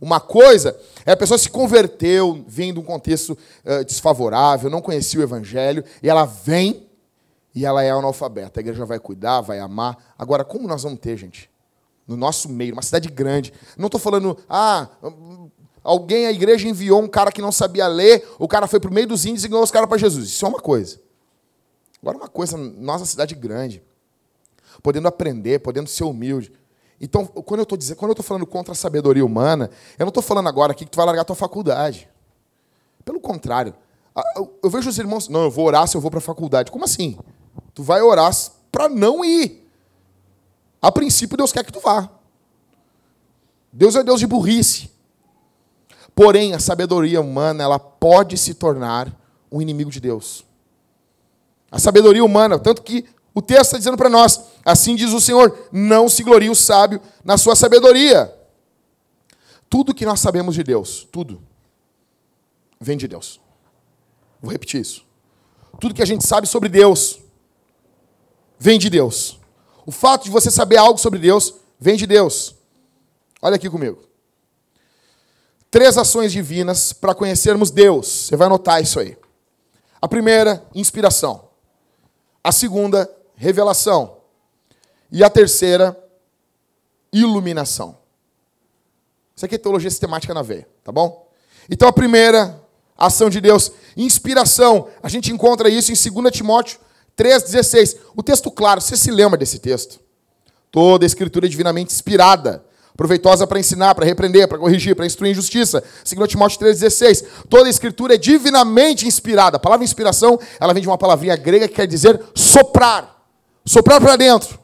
Uma 0.00 0.20
coisa 0.20 0.78
é 1.04 1.12
a 1.12 1.16
pessoa 1.16 1.38
se 1.38 1.48
converteu, 1.48 2.44
vem 2.46 2.74
de 2.74 2.80
um 2.80 2.82
contexto 2.82 3.30
uh, 3.64 3.84
desfavorável, 3.84 4.68
não 4.68 4.82
conhecia 4.82 5.20
o 5.20 5.22
evangelho, 5.22 5.84
e 6.02 6.08
ela 6.08 6.26
vem 6.26 6.86
e 7.54 7.64
ela 7.64 7.82
é 7.82 7.90
analfabeta. 7.90 8.60
A 8.60 8.62
igreja 8.62 8.84
vai 8.84 8.98
cuidar, 8.98 9.40
vai 9.40 9.58
amar. 9.58 9.96
Agora, 10.18 10.44
como 10.44 10.68
nós 10.68 10.82
vamos 10.82 10.98
ter, 10.98 11.16
gente? 11.16 11.48
No 12.06 12.16
nosso 12.16 12.48
meio, 12.48 12.72
uma 12.72 12.82
cidade 12.82 13.08
grande. 13.08 13.52
Não 13.76 13.86
estou 13.86 14.00
falando, 14.00 14.36
ah, 14.48 14.88
alguém, 15.82 16.26
a 16.26 16.32
igreja 16.32 16.68
enviou 16.68 17.02
um 17.02 17.08
cara 17.08 17.32
que 17.32 17.42
não 17.42 17.50
sabia 17.50 17.86
ler, 17.86 18.26
o 18.38 18.46
cara 18.46 18.66
foi 18.66 18.78
para 18.78 18.90
o 18.90 18.94
meio 18.94 19.06
dos 19.06 19.24
índios 19.24 19.44
e 19.44 19.48
ganhou 19.48 19.64
os 19.64 19.70
caras 19.70 19.88
para 19.88 19.98
Jesus. 19.98 20.28
Isso 20.28 20.44
é 20.44 20.48
uma 20.48 20.60
coisa. 20.60 21.00
Agora, 22.00 22.18
uma 22.18 22.28
coisa, 22.28 22.56
nossa 22.56 23.04
cidade 23.04 23.34
grande, 23.34 23.82
podendo 24.82 25.08
aprender, 25.08 25.58
podendo 25.60 25.88
ser 25.88 26.04
humilde. 26.04 26.52
Então, 27.00 27.26
quando 27.26 27.60
eu 27.60 27.64
estou 27.64 27.76
dizendo, 27.76 27.96
quando 27.96 28.10
eu 28.10 28.14
estou 28.14 28.24
falando 28.24 28.46
contra 28.46 28.72
a 28.72 28.76
sabedoria 28.76 29.24
humana, 29.24 29.70
eu 29.98 30.04
não 30.04 30.10
estou 30.10 30.22
falando 30.22 30.48
agora 30.48 30.72
aqui 30.72 30.84
que 30.84 30.90
tu 30.90 30.96
vai 30.96 31.06
largar 31.06 31.22
a 31.22 31.24
tua 31.24 31.36
faculdade. 31.36 32.08
Pelo 33.04 33.20
contrário, 33.20 33.74
eu 34.62 34.70
vejo 34.70 34.88
os 34.88 34.98
irmãos, 34.98 35.28
não, 35.28 35.44
eu 35.44 35.50
vou 35.50 35.66
orar 35.66 35.86
se 35.86 35.96
eu 35.96 36.00
vou 36.00 36.10
para 36.10 36.18
a 36.18 36.22
faculdade. 36.22 36.70
Como 36.70 36.84
assim? 36.84 37.18
Tu 37.74 37.82
vai 37.82 38.00
orar 38.00 38.32
para 38.72 38.88
não 38.88 39.24
ir. 39.24 39.65
A 40.80 40.92
princípio, 40.92 41.36
Deus 41.36 41.52
quer 41.52 41.64
que 41.64 41.72
tu 41.72 41.80
vá. 41.80 42.10
Deus 43.72 43.94
é 43.96 44.02
Deus 44.02 44.20
de 44.20 44.26
burrice. 44.26 44.90
Porém, 46.14 46.54
a 46.54 46.58
sabedoria 46.58 47.20
humana, 47.20 47.62
ela 47.62 47.78
pode 47.78 48.36
se 48.38 48.54
tornar 48.54 49.14
um 49.50 49.60
inimigo 49.60 49.90
de 49.90 50.00
Deus. 50.00 50.44
A 51.70 51.78
sabedoria 51.78 52.24
humana, 52.24 52.58
tanto 52.58 52.82
que 52.82 53.04
o 53.34 53.42
texto 53.42 53.64
está 53.64 53.78
dizendo 53.78 53.98
para 53.98 54.08
nós, 54.08 54.40
assim 54.64 54.96
diz 54.96 55.12
o 55.12 55.20
Senhor, 55.20 55.68
não 55.70 56.08
se 56.08 56.22
glorie 56.22 56.48
o 56.48 56.54
sábio 56.54 57.02
na 57.22 57.36
sua 57.36 57.54
sabedoria. 57.54 58.34
Tudo 59.68 59.94
que 59.94 60.06
nós 60.06 60.20
sabemos 60.20 60.54
de 60.54 60.62
Deus, 60.62 61.06
tudo, 61.12 61.42
vem 62.80 62.96
de 62.96 63.06
Deus. 63.06 63.38
Vou 64.40 64.50
repetir 64.50 64.80
isso. 64.80 65.04
Tudo 65.78 65.94
que 65.94 66.02
a 66.02 66.06
gente 66.06 66.26
sabe 66.26 66.46
sobre 66.46 66.70
Deus 66.70 67.18
vem 68.58 68.78
de 68.78 68.88
Deus. 68.88 69.35
O 69.86 69.92
fato 69.92 70.24
de 70.24 70.30
você 70.30 70.50
saber 70.50 70.76
algo 70.76 70.98
sobre 70.98 71.20
Deus 71.20 71.54
vem 71.78 71.96
de 71.96 72.08
Deus. 72.08 72.56
Olha 73.40 73.54
aqui 73.54 73.70
comigo. 73.70 74.02
Três 75.70 75.96
ações 75.96 76.32
divinas 76.32 76.92
para 76.92 77.14
conhecermos 77.14 77.70
Deus. 77.70 78.08
Você 78.08 78.36
vai 78.36 78.48
notar 78.48 78.82
isso 78.82 78.98
aí. 78.98 79.16
A 80.02 80.08
primeira, 80.08 80.66
inspiração. 80.74 81.48
A 82.42 82.50
segunda, 82.50 83.08
revelação. 83.36 84.16
E 85.12 85.22
a 85.22 85.30
terceira, 85.30 85.96
iluminação. 87.12 87.96
Isso 89.36 89.44
aqui 89.44 89.54
é 89.54 89.58
teologia 89.58 89.90
sistemática 89.90 90.34
na 90.34 90.42
veia, 90.42 90.68
tá 90.82 90.90
bom? 90.90 91.30
Então 91.70 91.86
a 91.86 91.92
primeira 91.92 92.60
ação 92.96 93.30
de 93.30 93.40
Deus, 93.40 93.70
inspiração. 93.96 94.88
A 95.02 95.08
gente 95.08 95.30
encontra 95.30 95.68
isso 95.68 95.92
em 95.92 96.22
2 96.22 96.34
Timóteo 96.34 96.80
3,16. 97.16 97.96
O 98.14 98.22
texto 98.22 98.50
claro, 98.50 98.80
você 98.80 98.96
se 98.96 99.10
lembra 99.10 99.38
desse 99.38 99.58
texto? 99.58 99.98
Toda 100.70 101.04
a 101.04 101.06
escritura 101.06 101.46
é 101.46 101.48
divinamente 101.48 101.92
inspirada, 101.92 102.64
proveitosa 102.96 103.46
para 103.46 103.58
ensinar, 103.58 103.94
para 103.94 104.04
repreender, 104.04 104.46
para 104.46 104.58
corrigir, 104.58 104.94
para 104.94 105.06
instruir 105.06 105.32
em 105.32 105.34
justiça. 105.34 105.82
2 106.04 106.28
Timóteo 106.28 106.60
3,16. 106.60 107.24
Toda 107.48 107.66
a 107.66 107.70
escritura 107.70 108.14
é 108.14 108.18
divinamente 108.18 109.06
inspirada. 109.06 109.56
A 109.56 109.60
palavra 109.60 109.84
inspiração, 109.84 110.38
ela 110.60 110.74
vem 110.74 110.82
de 110.82 110.88
uma 110.88 110.98
palavrinha 110.98 111.36
grega 111.36 111.68
que 111.68 111.74
quer 111.74 111.86
dizer 111.86 112.22
soprar. 112.34 113.24
Soprar 113.64 114.00
para 114.00 114.16
dentro. 114.16 114.58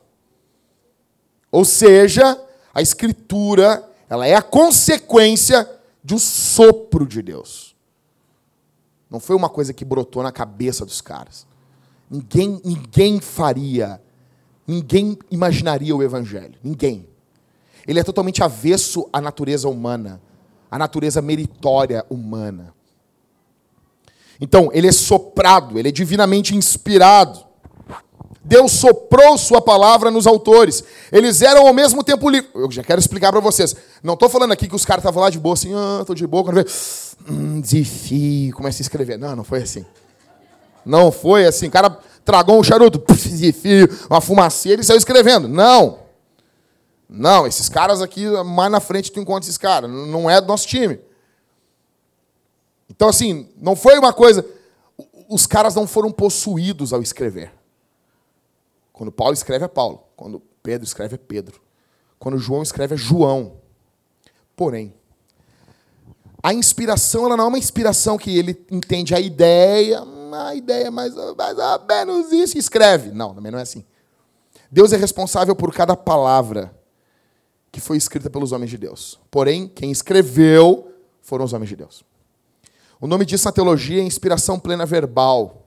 Ou 1.51 1.65
seja, 1.65 2.39
a 2.75 2.81
escritura, 2.81 3.87
ela 4.09 4.27
é 4.27 4.35
a 4.35 4.43
consequência 4.43 5.69
de 6.03 6.15
um 6.15 6.19
sopro 6.19 7.07
de 7.07 7.23
Deus. 7.23 7.77
Não 9.11 9.21
foi 9.21 9.37
uma 9.37 9.51
coisa 9.51 9.75
que 9.75 9.85
brotou 9.85 10.23
na 10.23 10.33
cabeça 10.33 10.87
dos 10.87 11.01
caras. 11.01 11.47
Ninguém, 12.13 12.61
ninguém 12.63 13.21
faria, 13.21 13.99
ninguém 14.67 15.19
imaginaria 15.31 15.97
o 15.97 16.03
evangelho. 16.03 16.57
Ninguém. 16.63 17.09
Ele 17.89 17.99
é 17.99 18.05
totalmente 18.05 18.43
avesso 18.43 19.09
à 19.11 19.19
natureza 19.19 19.67
humana, 19.67 20.21
à 20.71 20.79
natureza 20.79 21.23
meritória 21.23 22.05
humana. 22.11 22.75
Então, 24.39 24.69
ele 24.75 24.89
é 24.89 24.93
soprado, 24.93 25.79
ele 25.79 25.89
é 25.89 25.93
divinamente 25.93 26.55
inspirado. 26.55 27.47
Deus 28.45 28.73
soprou 28.73 29.39
sua 29.39 29.63
palavra 29.63 30.11
nos 30.11 30.27
autores. 30.27 30.85
Eles 31.11 31.41
eram 31.41 31.67
ao 31.67 31.73
mesmo 31.73 32.05
tempo 32.05 32.29
livres. 32.29 32.51
Eu 32.55 32.71
já 32.71 32.83
quero 32.83 33.01
explicar 33.01 33.33
para 33.33 33.41
vocês. 33.41 33.75
Não 34.03 34.15
estou 34.15 34.29
falando 34.29 34.53
aqui 34.53 34.69
que 34.69 34.77
os 34.77 34.85
caras 34.85 35.01
estavam 35.03 35.23
lá 35.23 35.31
de 35.31 35.39
boa, 35.39 35.55
assim, 35.55 35.73
ah, 35.75 36.01
estou 36.03 36.15
de 36.15 36.27
boa, 36.27 36.45
quando 36.45 36.57
vê, 36.57 36.67
hum, 37.31 37.63
começa 38.55 38.83
a 38.83 38.85
escrever. 38.85 39.17
Não, 39.17 39.35
não 39.35 39.45
foi 39.45 39.63
assim. 39.63 39.87
Não 40.85 41.13
foi 41.13 41.47
assim. 41.47 41.69
O 41.69 41.71
cara 41.71 41.91
tragou 42.25 42.59
um 42.59 42.63
charuto, 42.63 43.03
uma 44.09 44.21
fumacinha, 44.21 44.75
ele 44.75 44.83
saiu 44.83 44.99
escrevendo. 44.99 45.49
Não. 45.49 46.01
Não, 47.09 47.47
esses 47.47 47.69
caras 47.69 48.01
aqui, 48.01 48.27
mais 48.45 48.71
na 48.71 48.81
frente 48.81 49.13
tu 49.13 49.21
encontra 49.21 49.45
esses 49.45 49.59
caras. 49.59 49.91
Não 49.91 50.31
é 50.31 50.41
do 50.41 50.47
nosso 50.47 50.67
time. 50.67 50.99
Então, 52.89 53.09
assim, 53.09 53.49
não 53.57 53.77
foi 53.77 53.99
uma 53.99 54.13
coisa. 54.13 54.45
Os 55.29 55.47
caras 55.47 55.75
não 55.75 55.87
foram 55.87 56.11
possuídos 56.11 56.93
ao 56.93 57.03
escrever. 57.03 57.53
Quando 58.93 59.11
Paulo 59.11 59.35
escreve 59.35 59.65
é 59.65 59.69
Paulo. 59.69 60.05
Quando 60.17 60.41
Pedro 60.63 60.87
escreve 60.87 61.17
é 61.17 61.19
Pedro. 61.19 61.61
Quando 62.19 62.39
João 62.39 62.63
escreve 62.63 62.95
é 62.95 62.99
João. 62.99 63.55
Porém, 64.55 64.95
a 66.43 66.53
inspiração 66.53 67.27
ela 67.27 67.37
não 67.37 67.45
é 67.45 67.49
uma 67.49 67.59
inspiração 67.59 68.19
que 68.19 68.37
ele 68.37 68.65
entende 68.71 69.15
a 69.15 69.21
ideia, 69.21 70.05
a 70.35 70.55
ideia 70.55 70.87
é 70.87 70.91
mais, 70.91 71.15
menos 71.89 72.33
isso 72.33 72.59
escreve. 72.59 73.11
Não, 73.11 73.35
também 73.35 73.53
não 73.53 73.59
é 73.59 73.63
assim. 73.63 73.85
Deus 74.71 74.93
é 74.93 74.97
responsável 74.97 75.55
por 75.55 75.75
cada 75.75 75.95
palavra 75.95 76.75
que 77.71 77.81
foi 77.81 77.97
escrita 77.97 78.29
pelos 78.29 78.53
homens 78.53 78.71
de 78.71 78.79
Deus. 78.79 79.19
Porém, 79.31 79.67
quem 79.67 79.91
escreveu 79.91 80.93
foram 81.21 81.45
os 81.45 81.53
homens 81.53 81.69
de 81.69 81.77
Deus. 81.77 82.05
O 83.01 83.07
nome 83.07 83.25
disso 83.25 83.47
na 83.47 83.53
teologia 83.53 84.01
é 84.01 84.05
inspiração 84.05 84.59
plena 84.59 84.87
verbal. 84.87 85.67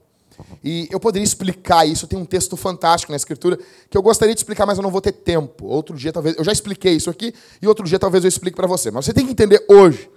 E 0.62 0.88
eu 0.90 1.00
poderia 1.00 1.24
explicar 1.24 1.86
isso, 1.86 2.06
tem 2.06 2.18
um 2.18 2.24
texto 2.24 2.56
fantástico 2.56 3.10
na 3.12 3.16
escritura 3.16 3.58
que 3.88 3.96
eu 3.96 4.02
gostaria 4.02 4.34
de 4.34 4.40
explicar, 4.40 4.66
mas 4.66 4.78
eu 4.78 4.82
não 4.82 4.90
vou 4.90 5.00
ter 5.00 5.12
tempo. 5.12 5.66
Outro 5.66 5.96
dia 5.96 6.12
talvez, 6.12 6.36
eu 6.36 6.44
já 6.44 6.52
expliquei 6.52 6.94
isso 6.94 7.08
aqui 7.08 7.32
e 7.60 7.66
outro 7.66 7.84
dia 7.86 7.98
talvez 7.98 8.24
eu 8.24 8.28
explique 8.28 8.56
para 8.56 8.66
você. 8.66 8.90
Mas 8.90 9.04
você 9.04 9.12
tem 9.12 9.24
que 9.24 9.32
entender 9.32 9.64
hoje. 9.68 10.10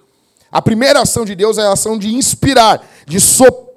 A 0.52 0.62
primeira 0.62 1.02
ação 1.02 1.26
de 1.26 1.36
Deus 1.36 1.58
é 1.58 1.62
a 1.62 1.74
ação 1.74 1.98
de 1.98 2.14
inspirar, 2.14 2.88
de 3.06 3.20
soprar 3.20 3.69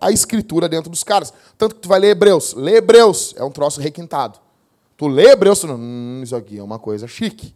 a 0.00 0.10
escritura 0.10 0.68
dentro 0.68 0.90
dos 0.90 1.02
caras. 1.02 1.32
Tanto 1.56 1.74
que 1.74 1.80
tu 1.80 1.88
vai 1.88 2.00
ler 2.00 2.10
Hebreus. 2.10 2.54
Lê 2.54 2.76
Hebreus, 2.76 3.34
é 3.36 3.44
um 3.44 3.50
troço 3.50 3.80
requintado. 3.80 4.38
Tu 4.96 5.06
lê 5.06 5.30
Hebreus, 5.30 5.60
tu 5.60 5.66
não, 5.66 5.76
hum, 5.76 6.20
isso 6.22 6.34
aqui 6.34 6.58
é 6.58 6.62
uma 6.62 6.78
coisa 6.78 7.06
chique. 7.06 7.54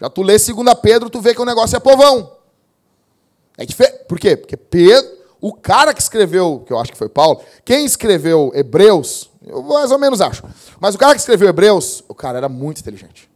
Já 0.00 0.08
tu 0.10 0.22
lê 0.22 0.38
2 0.38 0.54
Pedro, 0.82 1.10
tu 1.10 1.20
vê 1.20 1.34
que 1.34 1.40
o 1.40 1.44
negócio 1.44 1.76
é 1.76 1.80
povão. 1.80 2.32
É 3.56 3.64
diferente. 3.64 4.04
Por 4.06 4.18
quê? 4.18 4.36
Porque 4.36 4.56
Pedro, 4.56 5.10
o 5.40 5.52
cara 5.52 5.94
que 5.94 6.00
escreveu, 6.00 6.62
que 6.66 6.72
eu 6.72 6.78
acho 6.78 6.92
que 6.92 6.98
foi 6.98 7.08
Paulo, 7.08 7.40
quem 7.64 7.84
escreveu 7.84 8.52
Hebreus, 8.54 9.30
eu 9.44 9.62
mais 9.62 9.90
ou 9.90 9.98
menos 9.98 10.20
acho, 10.20 10.42
mas 10.78 10.94
o 10.94 10.98
cara 10.98 11.14
que 11.14 11.20
escreveu 11.20 11.48
Hebreus, 11.48 12.04
o 12.08 12.14
cara 12.14 12.38
era 12.38 12.48
muito 12.48 12.80
inteligente. 12.80 13.30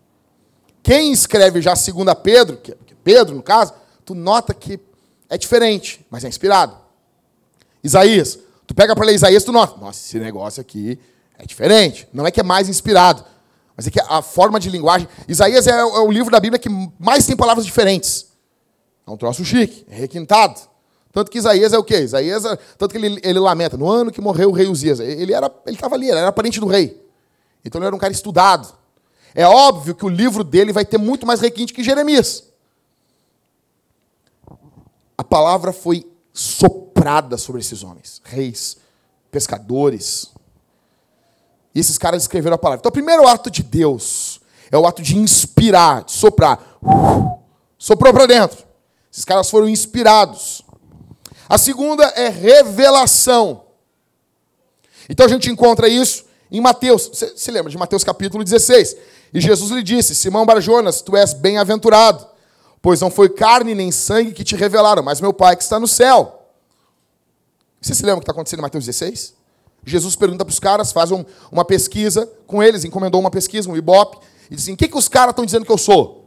Quem 0.82 1.12
escreve 1.12 1.60
já 1.60 1.74
2 1.74 1.86
Pedro, 2.22 2.56
que 2.58 2.72
é 2.72 2.76
Pedro 3.02 3.34
no 3.34 3.42
caso, 3.42 3.72
tu 4.04 4.14
nota 4.14 4.52
que 4.52 4.78
é 5.28 5.38
diferente, 5.38 6.04
mas 6.10 6.24
é 6.24 6.28
inspirado. 6.28 6.76
Isaías, 7.82 8.38
tu 8.66 8.74
pega 8.74 8.94
para 8.94 9.06
ler 9.06 9.14
Isaías, 9.14 9.44
tu 9.44 9.52
nota, 9.52 9.80
nossa, 9.80 9.98
esse 9.98 10.18
negócio 10.18 10.60
aqui 10.60 10.98
é 11.38 11.46
diferente. 11.46 12.06
Não 12.12 12.26
é 12.26 12.30
que 12.30 12.40
é 12.40 12.42
mais 12.42 12.68
inspirado, 12.68 13.24
mas 13.76 13.86
é 13.86 13.90
que 13.90 14.00
a 14.00 14.22
forma 14.22 14.60
de 14.60 14.68
linguagem. 14.68 15.08
Isaías 15.26 15.66
é 15.66 15.82
o 15.84 16.10
livro 16.10 16.30
da 16.30 16.38
Bíblia 16.38 16.58
que 16.58 16.68
mais 16.98 17.26
tem 17.26 17.36
palavras 17.36 17.64
diferentes. 17.64 18.26
É 19.06 19.10
um 19.10 19.16
troço 19.16 19.44
chique, 19.44 19.86
é 19.88 19.94
requintado. 19.94 20.60
Tanto 21.12 21.30
que 21.30 21.38
Isaías 21.38 21.72
é 21.72 21.78
o 21.78 21.82
quê? 21.82 21.98
Isaías, 22.00 22.44
é, 22.44 22.56
tanto 22.78 22.92
que 22.92 22.98
ele, 22.98 23.20
ele 23.24 23.38
lamenta, 23.38 23.76
no 23.76 23.88
ano 23.88 24.12
que 24.12 24.20
morreu 24.20 24.50
o 24.50 24.52
rei 24.52 24.68
Uzias, 24.68 25.00
ele 25.00 25.32
era, 25.32 25.52
ele 25.66 25.74
estava 25.74 25.96
ali, 25.96 26.08
ele 26.08 26.18
era 26.18 26.30
parente 26.30 26.60
do 26.60 26.66
rei. 26.66 27.04
Então 27.64 27.80
ele 27.80 27.86
era 27.86 27.96
um 27.96 27.98
cara 27.98 28.12
estudado. 28.12 28.72
É 29.34 29.46
óbvio 29.46 29.94
que 29.94 30.04
o 30.04 30.08
livro 30.08 30.44
dele 30.44 30.72
vai 30.72 30.84
ter 30.84 30.98
muito 30.98 31.26
mais 31.26 31.40
requinte 31.40 31.72
que 31.72 31.82
Jeremias. 31.82 32.44
A 35.16 35.24
palavra 35.24 35.72
foi 35.72 36.09
soprada 36.32 37.36
sobre 37.36 37.60
esses 37.60 37.82
homens, 37.82 38.20
reis, 38.24 38.76
pescadores. 39.30 40.30
E 41.74 41.80
esses 41.80 41.98
caras 41.98 42.22
escreveram 42.22 42.54
a 42.54 42.58
palavra. 42.58 42.80
Então, 42.80 42.90
o 42.90 42.92
primeiro 42.92 43.26
ato 43.26 43.50
de 43.50 43.62
Deus 43.62 44.40
é 44.70 44.78
o 44.78 44.86
ato 44.86 45.02
de 45.02 45.16
inspirar, 45.16 46.04
de 46.04 46.12
soprar. 46.12 46.58
Soprou 47.78 48.12
para 48.12 48.26
dentro. 48.26 48.64
Esses 49.12 49.24
caras 49.24 49.50
foram 49.50 49.68
inspirados. 49.68 50.62
A 51.48 51.58
segunda 51.58 52.04
é 52.16 52.28
revelação. 52.28 53.64
Então 55.08 55.26
a 55.26 55.28
gente 55.28 55.50
encontra 55.50 55.88
isso 55.88 56.24
em 56.50 56.60
Mateus. 56.60 57.08
Você 57.08 57.36
se 57.36 57.50
lembra 57.50 57.68
de 57.68 57.76
Mateus 57.76 58.04
capítulo 58.04 58.44
16? 58.44 58.96
E 59.34 59.40
Jesus 59.40 59.72
lhe 59.72 59.82
disse: 59.82 60.14
Simão 60.14 60.46
Barjonas, 60.46 61.02
tu 61.02 61.16
és 61.16 61.34
bem-aventurado, 61.34 62.24
pois 62.82 63.00
não 63.00 63.10
foi 63.10 63.28
carne 63.28 63.74
nem 63.74 63.90
sangue 63.90 64.32
que 64.32 64.44
te 64.44 64.56
revelaram, 64.56 65.02
mas 65.02 65.20
meu 65.20 65.32
Pai 65.32 65.56
que 65.56 65.62
está 65.62 65.78
no 65.78 65.88
céu. 65.88 66.48
Você 67.80 67.94
se 67.94 68.02
lembra 68.02 68.16
o 68.16 68.20
que 68.20 68.24
está 68.24 68.32
acontecendo 68.32 68.60
em 68.60 68.62
Mateus 68.62 68.84
16? 68.84 69.34
Jesus 69.84 70.14
pergunta 70.14 70.44
para 70.44 70.52
os 70.52 70.58
caras, 70.58 70.92
faz 70.92 71.10
um, 71.10 71.24
uma 71.50 71.64
pesquisa 71.64 72.30
com 72.46 72.62
eles, 72.62 72.84
encomendou 72.84 73.20
uma 73.20 73.30
pesquisa, 73.30 73.70
um 73.70 73.76
ibope, 73.76 74.18
e 74.50 74.54
diz 74.54 74.64
assim: 74.64 74.74
o 74.74 74.76
que, 74.76 74.88
que 74.88 74.98
os 74.98 75.08
caras 75.08 75.32
estão 75.32 75.44
dizendo 75.44 75.64
que 75.64 75.72
eu 75.72 75.78
sou? 75.78 76.26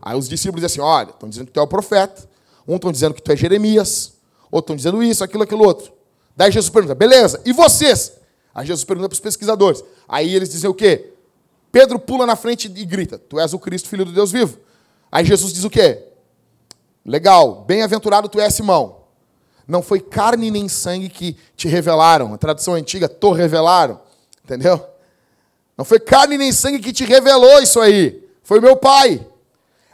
Aí 0.00 0.18
os 0.18 0.28
discípulos 0.28 0.62
dizem 0.62 0.82
assim: 0.82 0.92
olha, 0.92 1.10
estão 1.10 1.28
dizendo 1.28 1.46
que 1.46 1.52
tu 1.52 1.60
é 1.60 1.62
o 1.62 1.66
profeta, 1.66 2.28
um 2.66 2.76
estão 2.76 2.92
dizendo 2.92 3.14
que 3.14 3.22
tu 3.22 3.32
é 3.32 3.36
Jeremias, 3.36 4.12
outros 4.50 4.64
estão 4.64 4.76
dizendo 4.76 5.02
isso, 5.02 5.24
aquilo, 5.24 5.42
aquilo 5.42 5.64
outro. 5.64 5.92
Daí 6.36 6.50
Jesus 6.50 6.70
pergunta, 6.70 6.94
beleza, 6.94 7.40
e 7.44 7.52
vocês? 7.52 8.12
Aí 8.54 8.66
Jesus 8.66 8.84
pergunta 8.84 9.08
para 9.08 9.14
os 9.14 9.20
pesquisadores. 9.20 9.82
Aí 10.08 10.34
eles 10.34 10.50
dizem 10.50 10.68
o 10.68 10.74
quê? 10.74 11.12
Pedro 11.70 11.98
pula 11.98 12.26
na 12.26 12.36
frente 12.36 12.66
e 12.66 12.84
grita, 12.84 13.18
tu 13.18 13.38
és 13.40 13.54
o 13.54 13.58
Cristo, 13.58 13.88
filho 13.88 14.04
do 14.04 14.12
Deus 14.12 14.30
vivo. 14.30 14.58
Aí 15.12 15.26
Jesus 15.26 15.52
diz 15.52 15.62
o 15.62 15.68
quê? 15.68 16.04
Legal, 17.04 17.64
bem-aventurado 17.66 18.30
tu 18.30 18.40
és 18.40 18.54
Simão. 18.54 19.02
Não 19.68 19.82
foi 19.82 20.00
carne 20.00 20.50
nem 20.50 20.68
sangue 20.70 21.10
que 21.10 21.36
te 21.54 21.68
revelaram. 21.68 22.32
A 22.32 22.38
tradução 22.38 22.72
antiga, 22.72 23.08
to 23.08 23.30
revelaram. 23.30 24.00
Entendeu? 24.42 24.84
Não 25.76 25.84
foi 25.84 26.00
carne 26.00 26.38
nem 26.38 26.50
sangue 26.50 26.78
que 26.78 26.92
te 26.92 27.04
revelou 27.04 27.60
isso 27.60 27.78
aí. 27.78 28.26
Foi 28.42 28.58
meu 28.58 28.74
pai. 28.74 29.26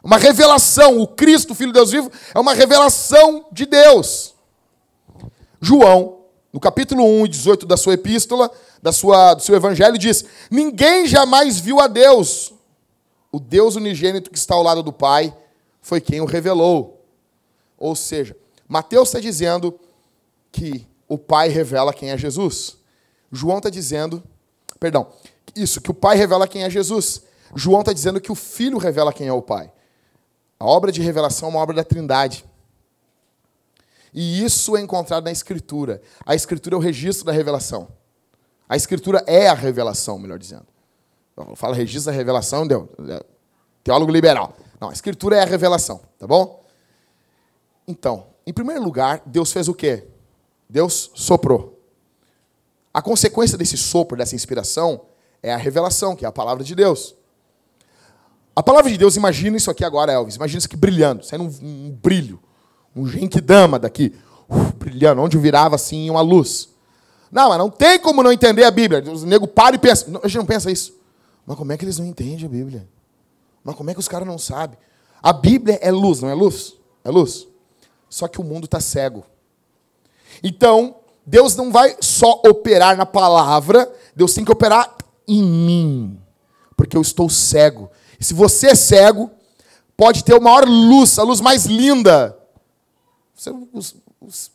Uma 0.02 0.18
revelação. 0.18 1.00
O 1.00 1.06
Cristo, 1.08 1.54
Filho 1.54 1.72
de 1.72 1.78
Deus 1.78 1.90
vivo, 1.90 2.12
é 2.32 2.38
uma 2.38 2.54
revelação 2.54 3.46
de 3.50 3.66
Deus. 3.66 4.34
João, 5.60 6.18
no 6.52 6.60
capítulo 6.60 7.04
1 7.04 7.26
e 7.26 7.28
18 7.28 7.66
da 7.66 7.76
sua 7.76 7.94
epístola, 7.94 8.50
da 8.80 8.92
sua, 8.92 9.34
do 9.34 9.42
seu 9.42 9.56
evangelho, 9.56 9.98
diz: 9.98 10.24
Ninguém 10.50 11.06
jamais 11.06 11.58
viu 11.58 11.80
a 11.80 11.88
Deus. 11.88 12.52
O 13.30 13.38
Deus 13.38 13.76
unigênito 13.76 14.30
que 14.30 14.38
está 14.38 14.54
ao 14.54 14.62
lado 14.62 14.82
do 14.82 14.92
Pai 14.92 15.36
foi 15.80 16.00
quem 16.00 16.20
o 16.20 16.24
revelou. 16.24 17.04
Ou 17.76 17.94
seja, 17.94 18.36
Mateus 18.66 19.08
está 19.08 19.20
dizendo 19.20 19.78
que 20.50 20.86
o 21.08 21.16
Pai 21.16 21.48
revela 21.48 21.92
quem 21.92 22.10
é 22.10 22.18
Jesus. 22.18 22.76
João 23.30 23.58
está 23.58 23.70
dizendo, 23.70 24.22
perdão, 24.80 25.12
isso, 25.54 25.80
que 25.80 25.90
o 25.90 25.94
Pai 25.94 26.16
revela 26.16 26.48
quem 26.48 26.64
é 26.64 26.70
Jesus. 26.70 27.22
João 27.54 27.80
está 27.80 27.92
dizendo 27.92 28.20
que 28.20 28.32
o 28.32 28.34
Filho 28.34 28.78
revela 28.78 29.12
quem 29.12 29.28
é 29.28 29.32
o 29.32 29.42
Pai. 29.42 29.72
A 30.58 30.64
obra 30.66 30.90
de 30.90 31.00
revelação 31.00 31.48
é 31.48 31.52
uma 31.52 31.60
obra 31.60 31.76
da 31.76 31.84
Trindade. 31.84 32.44
E 34.12 34.42
isso 34.42 34.76
é 34.76 34.80
encontrado 34.80 35.24
na 35.24 35.30
Escritura. 35.30 36.02
A 36.24 36.34
Escritura 36.34 36.74
é 36.74 36.78
o 36.78 36.80
registro 36.80 37.24
da 37.24 37.32
revelação. 37.32 37.88
A 38.68 38.76
Escritura 38.76 39.22
é 39.26 39.48
a 39.48 39.54
revelação, 39.54 40.18
melhor 40.18 40.38
dizendo. 40.38 40.66
Fala 41.56 41.74
registro 41.74 42.12
da 42.12 42.16
revelação, 42.16 42.66
deu. 42.66 42.88
Teólogo 43.84 44.10
liberal. 44.10 44.56
Não, 44.80 44.90
a 44.90 44.92
Escritura 44.92 45.36
é 45.36 45.42
a 45.42 45.46
revelação, 45.46 46.00
tá 46.18 46.26
bom? 46.26 46.64
Então, 47.86 48.26
em 48.46 48.52
primeiro 48.52 48.82
lugar, 48.82 49.22
Deus 49.26 49.52
fez 49.52 49.68
o 49.68 49.74
quê? 49.74 50.06
Deus 50.68 51.10
soprou. 51.14 51.80
A 52.92 53.00
consequência 53.00 53.56
desse 53.56 53.76
sopro, 53.76 54.16
dessa 54.16 54.34
inspiração, 54.34 55.02
é 55.42 55.52
a 55.52 55.56
revelação, 55.56 56.16
que 56.16 56.24
é 56.24 56.28
a 56.28 56.32
palavra 56.32 56.64
de 56.64 56.74
Deus. 56.74 57.14
A 58.54 58.62
palavra 58.62 58.90
de 58.90 58.98
Deus, 58.98 59.16
imagina 59.16 59.56
isso 59.56 59.70
aqui 59.70 59.84
agora, 59.84 60.12
Elvis. 60.12 60.36
Imagina 60.36 60.58
isso 60.58 60.66
aqui 60.66 60.76
brilhando, 60.76 61.24
saindo 61.24 61.44
um, 61.44 61.86
um 61.86 61.90
brilho. 61.90 62.40
Um 62.94 63.06
genkidama 63.06 63.78
daqui, 63.78 64.12
uf, 64.48 64.72
brilhando, 64.74 65.22
onde 65.22 65.38
virava 65.38 65.76
assim 65.76 66.10
uma 66.10 66.20
luz. 66.20 66.68
Não, 67.30 67.50
mas 67.50 67.58
não 67.58 67.70
tem 67.70 67.98
como 68.00 68.22
não 68.22 68.32
entender 68.32 68.64
a 68.64 68.70
Bíblia. 68.70 69.02
O 69.06 69.24
nego 69.24 69.46
para 69.46 69.76
e 69.76 69.78
pensa. 69.78 70.06
a 70.22 70.26
gente 70.26 70.38
não 70.38 70.46
pensa 70.46 70.70
isso. 70.70 70.97
Mas 71.48 71.56
como 71.56 71.72
é 71.72 71.78
que 71.78 71.84
eles 71.86 71.98
não 71.98 72.04
entendem 72.04 72.44
a 72.44 72.48
Bíblia? 72.48 72.86
Mas 73.64 73.74
como 73.74 73.88
é 73.88 73.94
que 73.94 74.00
os 74.00 74.06
caras 74.06 74.28
não 74.28 74.36
sabem? 74.36 74.78
A 75.22 75.32
Bíblia 75.32 75.78
é 75.80 75.90
luz, 75.90 76.20
não 76.20 76.28
é 76.28 76.34
luz? 76.34 76.74
É 77.02 77.10
luz. 77.10 77.48
Só 78.06 78.28
que 78.28 78.38
o 78.38 78.44
mundo 78.44 78.66
está 78.66 78.80
cego. 78.80 79.24
Então, 80.42 80.96
Deus 81.24 81.56
não 81.56 81.72
vai 81.72 81.96
só 82.02 82.42
operar 82.46 82.98
na 82.98 83.06
palavra, 83.06 83.90
Deus 84.14 84.34
tem 84.34 84.44
que 84.44 84.52
operar 84.52 84.94
em 85.26 85.42
mim. 85.42 86.22
Porque 86.76 86.94
eu 86.94 87.00
estou 87.00 87.30
cego. 87.30 87.90
E 88.20 88.24
se 88.24 88.34
você 88.34 88.66
é 88.66 88.74
cego, 88.74 89.30
pode 89.96 90.24
ter 90.24 90.34
a 90.34 90.40
maior 90.40 90.68
luz, 90.68 91.18
a 91.18 91.22
luz 91.22 91.40
mais 91.40 91.64
linda. 91.64 92.38
Você, 93.34 93.50
os, 93.72 93.96
os, 94.20 94.50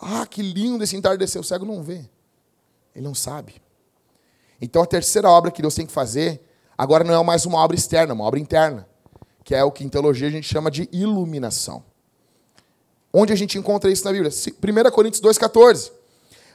ah, 0.00 0.24
que 0.24 0.42
lindo 0.42 0.84
esse 0.84 0.96
entardecer. 0.96 1.40
O 1.40 1.44
cego 1.44 1.66
não 1.66 1.82
vê. 1.82 2.08
Ele 2.94 3.04
não 3.04 3.16
sabe. 3.16 3.65
Então 4.60 4.82
a 4.82 4.86
terceira 4.86 5.28
obra 5.28 5.50
que 5.50 5.60
Deus 5.60 5.74
tem 5.74 5.86
que 5.86 5.92
fazer, 5.92 6.40
agora 6.76 7.04
não 7.04 7.14
é 7.14 7.24
mais 7.24 7.46
uma 7.46 7.58
obra 7.58 7.76
externa, 7.76 8.12
é 8.12 8.14
uma 8.14 8.24
obra 8.24 8.40
interna. 8.40 8.86
Que 9.44 9.54
é 9.54 9.62
o 9.62 9.70
que 9.70 9.84
em 9.84 9.88
teologia 9.88 10.28
a 10.28 10.30
gente 10.30 10.48
chama 10.48 10.70
de 10.70 10.88
iluminação. 10.92 11.84
Onde 13.12 13.32
a 13.32 13.36
gente 13.36 13.56
encontra 13.56 13.90
isso 13.90 14.04
na 14.04 14.12
Bíblia? 14.12 14.30
1 14.30 14.90
Coríntios 14.90 15.22
2,14. 15.22 15.90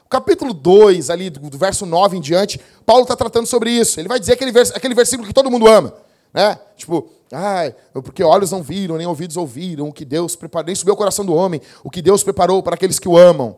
O 0.06 0.10
capítulo 0.10 0.54
2, 0.54 1.10
ali, 1.10 1.30
do 1.30 1.58
verso 1.58 1.86
9 1.86 2.18
em 2.18 2.22
diante, 2.22 2.60
Paulo 2.86 3.04
está 3.04 3.16
tratando 3.16 3.48
sobre 3.48 3.72
isso. 3.72 4.00
Ele 4.00 4.10
vai 4.10 4.20
dizer 4.20 4.34
aquele, 4.34 4.52
vers 4.52 4.72
aquele 4.72 4.94
versículo 4.94 5.28
que 5.28 5.34
todo 5.34 5.50
mundo 5.50 5.68
ama. 5.68 5.94
Né? 6.34 6.60
Tipo, 6.76 7.10
ah, 7.32 7.72
porque 7.94 8.24
olhos 8.24 8.52
não 8.52 8.62
viram, 8.62 8.98
nem 8.98 9.08
ouvidos 9.08 9.38
ouviram, 9.38 9.88
o 9.88 9.94
que 9.94 10.04
Deus 10.04 10.36
preparou, 10.36 10.68
nem 10.68 10.76
subiu 10.76 10.94
o 10.94 10.98
coração 10.98 11.26
do 11.26 11.34
homem, 11.34 11.62
o 11.84 11.90
que 11.90 12.02
Deus 12.02 12.24
preparou 12.24 12.62
para 12.62 12.76
aqueles 12.76 13.00
que 13.00 13.08
o 13.08 13.18
amam. 13.18 13.58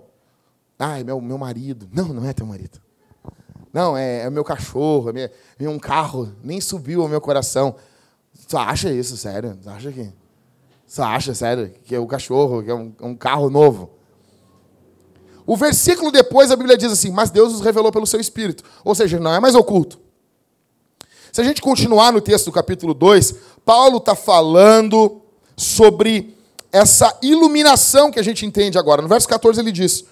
Ai, 0.78 1.04
meu, 1.04 1.20
meu 1.20 1.38
marido. 1.38 1.88
Não, 1.92 2.06
não 2.10 2.28
é 2.28 2.34
teu 2.34 2.46
marido. 2.46 2.80
Não, 3.74 3.98
é, 3.98 4.22
é 4.22 4.30
meu 4.30 4.44
cachorro, 4.44 5.12
é, 5.18 5.32
é 5.60 5.68
um 5.68 5.80
carro, 5.80 6.32
nem 6.44 6.62
subiu 6.62 7.02
ao 7.02 7.10
meu 7.10 7.20
coração. 7.20 7.76
Tu 8.48 8.58
acha 8.58 8.92
isso, 8.92 9.18
sério? 9.18 9.58
Tu 9.62 9.70
acha 9.70 9.92
que. 9.92 10.14
Tu 10.96 11.02
acha, 11.02 11.34
sério, 11.34 11.74
que 11.84 11.96
é 11.96 12.00
o 12.00 12.06
cachorro, 12.06 12.62
que 12.62 12.70
é 12.70 12.76
um, 12.76 12.94
um 13.02 13.16
carro 13.16 13.50
novo? 13.50 13.90
O 15.46 15.58
versículo 15.58 16.12
depois, 16.12 16.52
a 16.52 16.56
Bíblia 16.56 16.78
diz 16.78 16.92
assim: 16.92 17.12
Mas 17.12 17.32
Deus 17.32 17.54
os 17.54 17.62
revelou 17.62 17.92
pelo 17.92 18.06
seu 18.06 18.20
espírito. 18.20 18.64
Ou 18.84 18.94
seja, 18.94 19.20
não 19.20 19.34
é 19.34 19.40
mais 19.40 19.56
oculto. 19.56 20.00
Se 21.32 21.42
a 21.42 21.44
gente 21.44 21.62
continuar 21.62 22.14
no 22.14 22.22
texto 22.22 22.46
do 22.46 22.52
capítulo 22.52 22.94
2, 22.94 23.36
Paulo 23.66 23.98
está 23.98 24.14
falando 24.14 25.22
sobre 25.58 26.38
essa 26.72 27.18
iluminação 27.22 28.12
que 28.12 28.20
a 28.20 28.24
gente 28.24 28.46
entende 28.46 28.78
agora. 28.78 29.02
No 29.02 29.08
verso 29.08 29.28
14 29.28 29.60
ele 29.60 29.72
diz: 29.72 30.06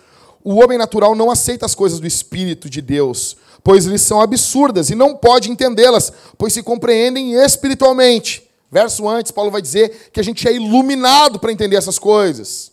O 0.44 0.56
homem 0.56 0.78
natural 0.78 1.16
não 1.16 1.30
aceita 1.30 1.66
as 1.66 1.76
coisas 1.76 2.00
do 2.00 2.08
Espírito 2.08 2.70
de 2.70 2.82
Deus, 2.82 3.38
pois 3.64 3.86
lhes 3.86 4.02
são 4.02 4.22
absurdas 4.22 4.90
e 4.90 4.96
não 4.96 5.16
pode 5.16 5.52
entendê-las, 5.52 6.12
pois 6.38 6.54
se 6.54 6.64
compreendem 6.64 7.34
espiritualmente. 7.34 8.50
Verso 8.72 9.08
antes, 9.08 9.32
Paulo 9.32 9.52
vai 9.52 9.62
dizer 9.62 10.10
que 10.14 10.20
a 10.20 10.24
gente 10.24 10.48
é 10.48 10.54
iluminado 10.54 11.40
para 11.40 11.52
entender 11.52 11.76
essas 11.76 12.00
coisas. 12.00 12.72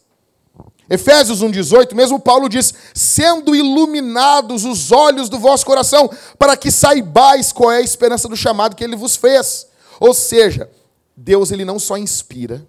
Efésios 0.88 1.42
1,18, 1.42 1.94
mesmo 1.94 2.18
Paulo 2.18 2.48
diz: 2.48 2.72
sendo 2.94 3.54
iluminados 3.54 4.64
os 4.64 4.90
olhos 4.90 5.28
do 5.28 5.38
vosso 5.38 5.66
coração, 5.66 6.08
para 6.38 6.56
que 6.56 6.70
saibais 6.70 7.52
qual 7.52 7.70
é 7.72 7.78
a 7.78 7.82
esperança 7.82 8.28
do 8.28 8.36
chamado 8.36 8.74
que 8.74 8.84
ele 8.84 8.96
vos 8.96 9.16
fez. 9.16 9.66
Ou 10.00 10.14
seja, 10.14 10.70
Deus 11.16 11.50
ele 11.50 11.64
não 11.64 11.78
só 11.78 11.98
inspira, 11.98 12.66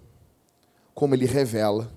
como 0.92 1.14
ele 1.14 1.24
revela, 1.24 1.90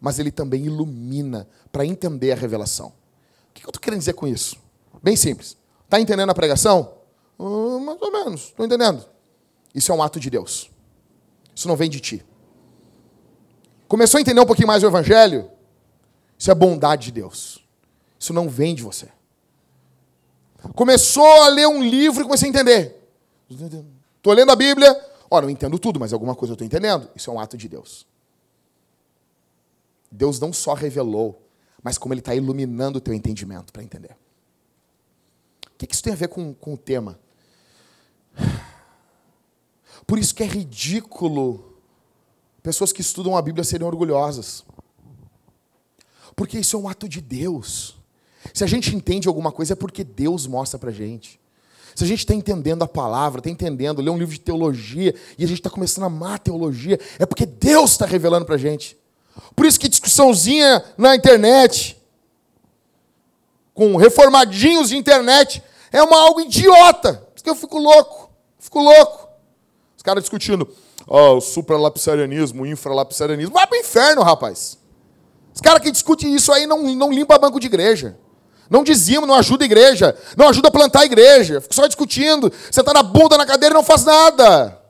mas 0.00 0.18
ele 0.18 0.30
também 0.30 0.66
ilumina 0.66 1.48
para 1.72 1.86
entender 1.86 2.32
a 2.32 2.36
revelação. 2.36 2.88
O 2.88 3.54
que 3.54 3.64
eu 3.64 3.70
estou 3.70 3.80
querendo 3.80 4.00
dizer 4.00 4.12
com 4.12 4.26
isso? 4.26 4.63
Bem 5.04 5.16
simples. 5.16 5.54
Está 5.84 6.00
entendendo 6.00 6.30
a 6.30 6.34
pregação? 6.34 6.94
Uh, 7.38 7.78
mais 7.78 8.00
ou 8.00 8.10
menos, 8.10 8.44
estou 8.44 8.64
entendendo. 8.64 9.04
Isso 9.74 9.92
é 9.92 9.94
um 9.94 10.02
ato 10.02 10.18
de 10.18 10.30
Deus. 10.30 10.70
Isso 11.54 11.68
não 11.68 11.76
vem 11.76 11.90
de 11.90 12.00
ti. 12.00 12.24
Começou 13.86 14.16
a 14.16 14.22
entender 14.22 14.40
um 14.40 14.46
pouquinho 14.46 14.66
mais 14.66 14.82
o 14.82 14.86
Evangelho? 14.86 15.50
Isso 16.38 16.50
é 16.50 16.54
bondade 16.54 17.04
de 17.04 17.12
Deus. 17.12 17.62
Isso 18.18 18.32
não 18.32 18.48
vem 18.48 18.74
de 18.74 18.82
você. 18.82 19.08
Começou 20.74 21.42
a 21.42 21.48
ler 21.48 21.68
um 21.68 21.82
livro 21.82 22.22
e 22.22 22.24
comecei 22.24 22.48
a 22.48 22.50
entender. 22.50 23.06
Estou 24.16 24.32
lendo 24.32 24.52
a 24.52 24.56
Bíblia. 24.56 24.98
Olha, 25.30 25.42
não 25.42 25.50
entendo 25.50 25.78
tudo, 25.78 26.00
mas 26.00 26.14
alguma 26.14 26.34
coisa 26.34 26.52
eu 26.52 26.54
estou 26.54 26.66
entendendo. 26.66 27.10
Isso 27.14 27.30
é 27.30 27.34
um 27.34 27.38
ato 27.38 27.58
de 27.58 27.68
Deus. 27.68 28.06
Deus 30.10 30.40
não 30.40 30.50
só 30.50 30.72
revelou, 30.72 31.46
mas 31.82 31.98
como 31.98 32.14
Ele 32.14 32.22
está 32.22 32.34
iluminando 32.34 32.96
o 32.96 33.00
teu 33.02 33.12
entendimento 33.12 33.70
para 33.70 33.82
entender. 33.82 34.16
O 35.74 35.86
que 35.86 35.92
isso 35.92 36.02
tem 36.02 36.12
a 36.12 36.16
ver 36.16 36.28
com, 36.28 36.54
com 36.54 36.74
o 36.74 36.78
tema? 36.78 37.18
Por 40.06 40.18
isso 40.18 40.34
que 40.34 40.42
é 40.42 40.46
ridículo 40.46 41.72
pessoas 42.62 42.92
que 42.92 43.00
estudam 43.00 43.36
a 43.36 43.42
Bíblia 43.42 43.62
serem 43.62 43.86
orgulhosas. 43.86 44.64
Porque 46.34 46.58
isso 46.58 46.76
é 46.76 46.78
um 46.78 46.88
ato 46.88 47.08
de 47.08 47.20
Deus. 47.20 47.96
Se 48.52 48.64
a 48.64 48.66
gente 48.66 48.94
entende 48.94 49.28
alguma 49.28 49.52
coisa, 49.52 49.74
é 49.74 49.76
porque 49.76 50.02
Deus 50.02 50.46
mostra 50.46 50.78
para 50.78 50.90
gente. 50.90 51.40
Se 51.94 52.02
a 52.02 52.06
gente 52.06 52.20
está 52.20 52.34
entendendo 52.34 52.82
a 52.82 52.88
palavra, 52.88 53.38
está 53.38 53.50
entendendo, 53.50 54.02
lê 54.02 54.10
um 54.10 54.18
livro 54.18 54.34
de 54.34 54.40
teologia 54.40 55.14
e 55.38 55.44
a 55.44 55.46
gente 55.46 55.58
está 55.58 55.70
começando 55.70 56.04
a 56.04 56.06
amar 56.06 56.34
a 56.34 56.38
teologia, 56.38 56.98
é 57.18 57.26
porque 57.26 57.46
Deus 57.46 57.92
está 57.92 58.04
revelando 58.04 58.44
para 58.44 58.56
a 58.56 58.58
gente. 58.58 58.96
Por 59.54 59.64
isso 59.64 59.78
que 59.78 59.88
discussãozinha 59.88 60.82
na 60.98 61.14
internet, 61.14 61.96
com 63.74 63.96
reformadinhos 63.96 64.88
de 64.88 64.96
internet, 64.96 65.62
é 65.92 66.02
uma 66.02 66.16
algo 66.16 66.40
idiota. 66.40 67.14
Por 67.14 67.32
isso 67.34 67.44
que 67.44 67.50
eu 67.50 67.56
fico 67.56 67.78
louco. 67.78 68.30
Fico 68.58 68.80
louco. 68.80 69.28
Os 69.96 70.02
caras 70.02 70.22
discutindo, 70.22 70.66
oh, 71.06 71.36
o 71.36 71.40
supralapsarianismo, 71.40 72.62
o 72.62 72.66
infralapsarianismo. 72.66 73.52
Vai 73.52 73.66
para 73.66 73.76
o 73.76 73.80
inferno, 73.80 74.22
rapaz. 74.22 74.78
Os 75.52 75.60
caras 75.60 75.82
que 75.82 75.90
discutem 75.90 76.34
isso 76.34 76.52
aí 76.52 76.66
não, 76.66 76.82
não 76.94 77.12
limpa 77.12 77.38
banco 77.38 77.60
de 77.60 77.66
igreja. 77.66 78.16
Não 78.70 78.82
dizimos, 78.82 79.28
não 79.28 79.34
ajuda 79.34 79.64
a 79.64 79.66
igreja. 79.66 80.16
Não 80.36 80.48
ajuda 80.48 80.68
a 80.68 80.70
plantar 80.70 81.00
a 81.00 81.04
igreja. 81.04 81.60
Fica 81.60 81.74
só 81.74 81.86
discutindo. 81.86 82.50
Você 82.70 82.80
está 82.80 82.92
na 82.92 83.02
bunda 83.02 83.36
na 83.36 83.44
cadeira 83.44 83.74
e 83.74 83.76
não 83.76 83.84
faz 83.84 84.04
nada. 84.04 84.80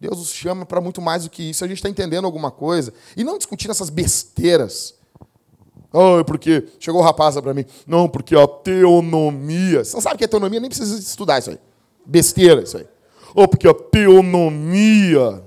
Deus 0.00 0.18
nos 0.18 0.32
chama 0.32 0.64
para 0.64 0.80
muito 0.80 1.00
mais 1.02 1.24
do 1.24 1.30
que 1.30 1.42
isso. 1.50 1.64
A 1.64 1.68
gente 1.68 1.78
está 1.78 1.88
entendendo 1.88 2.24
alguma 2.24 2.50
coisa. 2.50 2.92
E 3.16 3.24
não 3.24 3.36
discutindo 3.36 3.70
essas 3.70 3.90
besteiras. 3.90 4.94
Oh, 5.96 6.24
porque. 6.24 6.66
Chegou 6.80 7.00
o 7.00 7.04
rapaz 7.04 7.40
para 7.40 7.54
mim. 7.54 7.64
Não, 7.86 8.08
porque 8.08 8.34
a 8.34 8.48
teonomia. 8.48 9.84
Você 9.84 9.94
não 9.94 10.00
sabe 10.00 10.16
o 10.16 10.18
que 10.18 10.24
é 10.24 10.26
teonomia? 10.26 10.58
Nem 10.58 10.68
precisa 10.68 10.98
estudar 10.98 11.38
isso 11.38 11.50
aí. 11.50 11.58
Besteira 12.04 12.62
isso 12.62 12.76
aí. 12.76 12.86
Oh, 13.32 13.46
porque 13.46 13.68
a 13.68 13.72
teonomia 13.72 15.44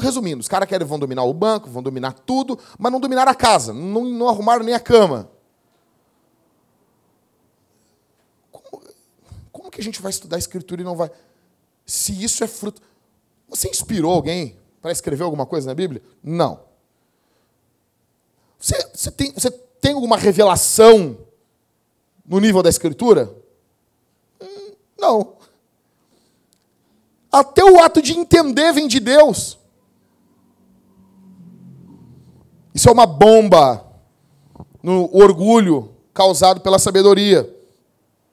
Resumindo, 0.00 0.40
os 0.40 0.48
caras 0.48 0.68
querem 0.68 0.86
vão 0.86 0.98
dominar 0.98 1.22
o 1.22 1.34
banco, 1.34 1.68
vão 1.68 1.82
dominar 1.82 2.12
tudo, 2.12 2.58
mas 2.78 2.90
não 2.90 2.98
dominar 2.98 3.28
a 3.28 3.34
casa, 3.34 3.74
não, 3.74 4.04
não 4.04 4.28
arrumaram 4.28 4.64
nem 4.64 4.74
a 4.74 4.80
cama. 4.80 5.30
Como, 8.50 8.82
como 9.52 9.70
que 9.70 9.80
a 9.80 9.84
gente 9.84 10.00
vai 10.00 10.10
estudar 10.10 10.36
a 10.36 10.38
escritura 10.38 10.80
e 10.80 10.84
não 10.84 10.96
vai. 10.96 11.10
Se 11.84 12.24
isso 12.24 12.42
é 12.42 12.46
fruto. 12.46 12.80
Você 13.48 13.68
inspirou 13.68 14.12
alguém 14.12 14.58
para 14.80 14.92
escrever 14.92 15.24
alguma 15.24 15.44
coisa 15.44 15.66
na 15.66 15.74
Bíblia? 15.74 16.02
Não. 16.22 16.67
Você, 18.58 18.90
você, 18.92 19.10
tem, 19.10 19.32
você 19.32 19.50
tem 19.50 19.94
alguma 19.94 20.16
revelação 20.16 21.18
no 22.26 22.40
nível 22.40 22.62
da 22.62 22.68
escritura? 22.68 23.32
Hum, 24.40 24.72
não. 24.98 25.36
Até 27.30 27.62
o 27.62 27.78
ato 27.80 28.02
de 28.02 28.12
entender 28.12 28.72
vem 28.72 28.88
de 28.88 28.98
Deus. 28.98 29.58
Isso 32.74 32.88
é 32.88 32.92
uma 32.92 33.06
bomba 33.06 33.84
no 34.82 35.08
orgulho 35.14 35.94
causado 36.12 36.60
pela 36.60 36.78
sabedoria. 36.78 37.48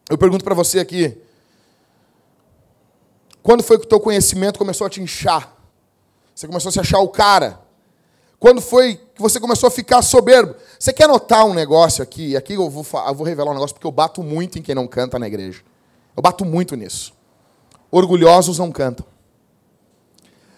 Eu 0.10 0.18
pergunto 0.18 0.44
para 0.44 0.56
você 0.56 0.80
aqui: 0.80 1.18
quando 3.44 3.64
foi 3.64 3.78
que 3.78 3.86
o 3.86 3.90
teu 3.90 4.00
conhecimento 4.00 4.58
começou 4.58 4.88
a 4.88 4.90
te 4.90 5.02
inchar? 5.02 5.56
Você 6.34 6.48
começou 6.48 6.70
a 6.70 6.72
se 6.72 6.80
achar 6.80 7.00
o 7.00 7.10
cara? 7.10 7.60
Quando 8.40 8.62
foi 8.62 9.05
que 9.16 9.22
você 9.22 9.40
começou 9.40 9.68
a 9.68 9.72
ficar 9.72 10.02
soberbo? 10.02 10.56
Você 10.78 10.92
quer 10.92 11.08
notar 11.08 11.46
um 11.46 11.54
negócio 11.54 12.04
aqui? 12.04 12.36
Aqui 12.36 12.54
eu 12.54 12.70
vou, 12.70 12.86
eu 13.08 13.16
vou 13.16 13.26
revelar 13.26 13.52
um 13.52 13.54
negócio 13.54 13.74
porque 13.74 13.88
eu 13.88 13.92
bato 13.92 14.22
muito 14.22 14.60
em 14.60 14.62
quem 14.62 14.76
não 14.76 14.88
canta 14.88 15.18
na 15.18 15.26
igreja. 15.26 15.64
Eu 16.16 16.22
bato 16.22 16.44
muito 16.44 16.76
nisso. 16.76 17.14
Orgulhosos 17.90 18.60
não 18.60 18.72
cantam. 18.72 19.06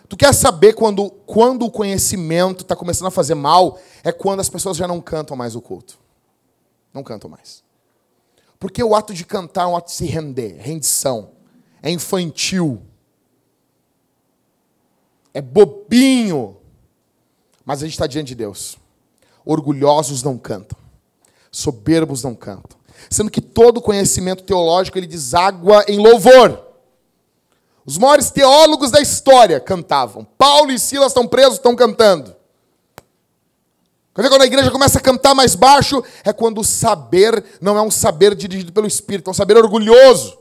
Tu 0.09 0.17
quer 0.17 0.33
saber 0.33 0.73
quando, 0.73 1.09
quando 1.27 1.65
o 1.65 1.71
conhecimento 1.71 2.61
está 2.61 2.75
começando 2.75 3.07
a 3.07 3.11
fazer 3.11 3.35
mal? 3.35 3.79
É 4.03 4.11
quando 4.11 4.39
as 4.39 4.49
pessoas 4.49 4.75
já 4.75 4.87
não 4.87 4.99
cantam 5.01 5.37
mais 5.37 5.55
o 5.55 5.61
culto. 5.61 5.99
Não 6.91 7.03
cantam 7.03 7.29
mais. 7.29 7.63
Porque 8.59 8.83
o 8.83 8.95
ato 8.95 9.13
de 9.13 9.23
cantar 9.23 9.63
é 9.63 9.67
um 9.67 9.75
ato 9.75 9.87
de 9.87 9.93
se 9.93 10.05
render, 10.05 10.57
rendição. 10.59 11.31
É 11.83 11.91
infantil. 11.91 12.81
É 15.31 15.41
bobinho. 15.41 16.57
Mas 17.67 17.81
a 17.81 17.85
gente 17.85 17.95
está 17.95 18.07
diante 18.07 18.29
de 18.29 18.35
Deus. 18.35 18.77
Orgulhosos 19.43 20.23
não 20.23 20.37
cantam. 20.37 20.79
Soberbos 21.51 22.23
não 22.23 22.33
cantam. 22.33 22.79
Sendo 23.09 23.29
que 23.29 23.41
todo 23.41 23.81
conhecimento 23.81 24.41
teológico 24.43 24.97
ele 24.97 25.05
deságua 25.05 25.83
em 25.85 25.99
louvor. 25.99 26.65
Os 27.85 27.97
maiores 27.97 28.31
teólogos 28.31 28.89
da 28.89 29.01
história 29.01 29.59
cantavam. 29.59 30.25
Paulo 30.37 30.71
e 30.71 30.79
Silas 30.79 31.09
estão 31.09 31.27
presos, 31.27 31.55
estão 31.55 31.75
cantando. 31.75 32.33
Quando 34.13 34.41
a 34.41 34.45
igreja 34.45 34.71
começa 34.71 34.99
a 34.99 35.01
cantar 35.01 35.35
mais 35.35 35.53
baixo, 35.53 36.01
é 36.23 36.31
quando 36.31 36.61
o 36.61 36.63
saber 36.63 37.43
não 37.59 37.77
é 37.77 37.81
um 37.81 37.91
saber 37.91 38.33
dirigido 38.33 38.71
pelo 38.71 38.87
Espírito, 38.87 39.29
é 39.29 39.31
um 39.31 39.33
saber 39.33 39.57
orgulhoso. 39.57 40.37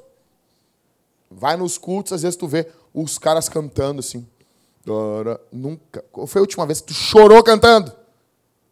Vai 1.28 1.56
nos 1.56 1.76
cultos, 1.76 2.12
às 2.12 2.22
vezes 2.22 2.36
tu 2.36 2.46
vê 2.46 2.68
os 2.94 3.18
caras 3.18 3.48
cantando 3.48 3.98
assim. 3.98 4.24
Nunca. 5.50 6.04
Qual 6.12 6.26
foi 6.26 6.38
a 6.40 6.42
última 6.42 6.64
vez 6.64 6.80
que 6.80 6.88
tu 6.88 6.94
chorou 6.94 7.42
cantando? 7.42 7.92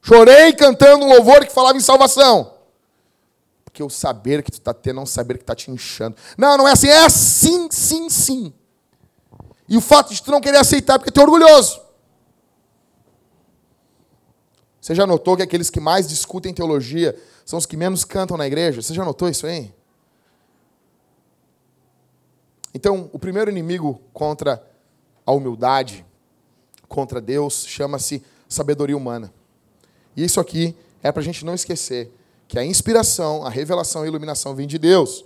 Chorei 0.00 0.52
cantando 0.52 1.04
um 1.04 1.08
louvor 1.08 1.44
que 1.44 1.52
falava 1.52 1.76
em 1.76 1.80
salvação. 1.80 2.54
Porque 3.64 3.82
o 3.82 3.90
saber 3.90 4.42
que 4.42 4.50
tu 4.50 4.58
está 4.58 4.72
tendo 4.72 5.00
é 5.00 5.02
um 5.02 5.06
saber 5.06 5.38
que 5.38 5.42
está 5.42 5.54
te 5.54 5.70
inchando. 5.70 6.16
Não, 6.38 6.56
não 6.56 6.68
é 6.68 6.72
assim, 6.72 6.88
é 6.88 7.04
assim, 7.04 7.68
sim, 7.70 8.08
sim. 8.08 8.52
E 9.68 9.76
o 9.76 9.80
fato 9.80 10.14
de 10.14 10.22
tu 10.22 10.30
não 10.30 10.40
querer 10.40 10.58
aceitar 10.58 10.98
porque 10.98 11.10
tu 11.10 11.20
é 11.20 11.24
orgulhoso. 11.24 11.82
Você 14.80 14.94
já 14.94 15.06
notou 15.06 15.36
que 15.36 15.42
aqueles 15.42 15.70
que 15.70 15.80
mais 15.80 16.06
discutem 16.06 16.52
teologia 16.52 17.18
são 17.44 17.58
os 17.58 17.64
que 17.66 17.76
menos 17.76 18.04
cantam 18.04 18.36
na 18.36 18.46
igreja? 18.46 18.82
Você 18.82 18.92
já 18.92 19.04
notou 19.04 19.28
isso 19.28 19.46
aí? 19.46 19.74
Então, 22.74 23.08
o 23.12 23.18
primeiro 23.18 23.50
inimigo 23.50 24.02
contra 24.12 24.62
a 25.26 25.32
humildade, 25.32 26.04
contra 26.88 27.20
Deus, 27.20 27.64
chama-se 27.66 28.22
sabedoria 28.48 28.96
humana. 28.96 29.32
E 30.16 30.24
isso 30.24 30.38
aqui 30.40 30.76
é 31.02 31.10
para 31.10 31.20
a 31.20 31.24
gente 31.24 31.44
não 31.44 31.54
esquecer 31.54 32.12
que 32.46 32.58
a 32.58 32.64
inspiração, 32.64 33.44
a 33.44 33.50
revelação 33.50 34.02
e 34.02 34.04
a 34.04 34.08
iluminação 34.08 34.54
vem 34.54 34.66
de 34.66 34.78
Deus. 34.78 35.24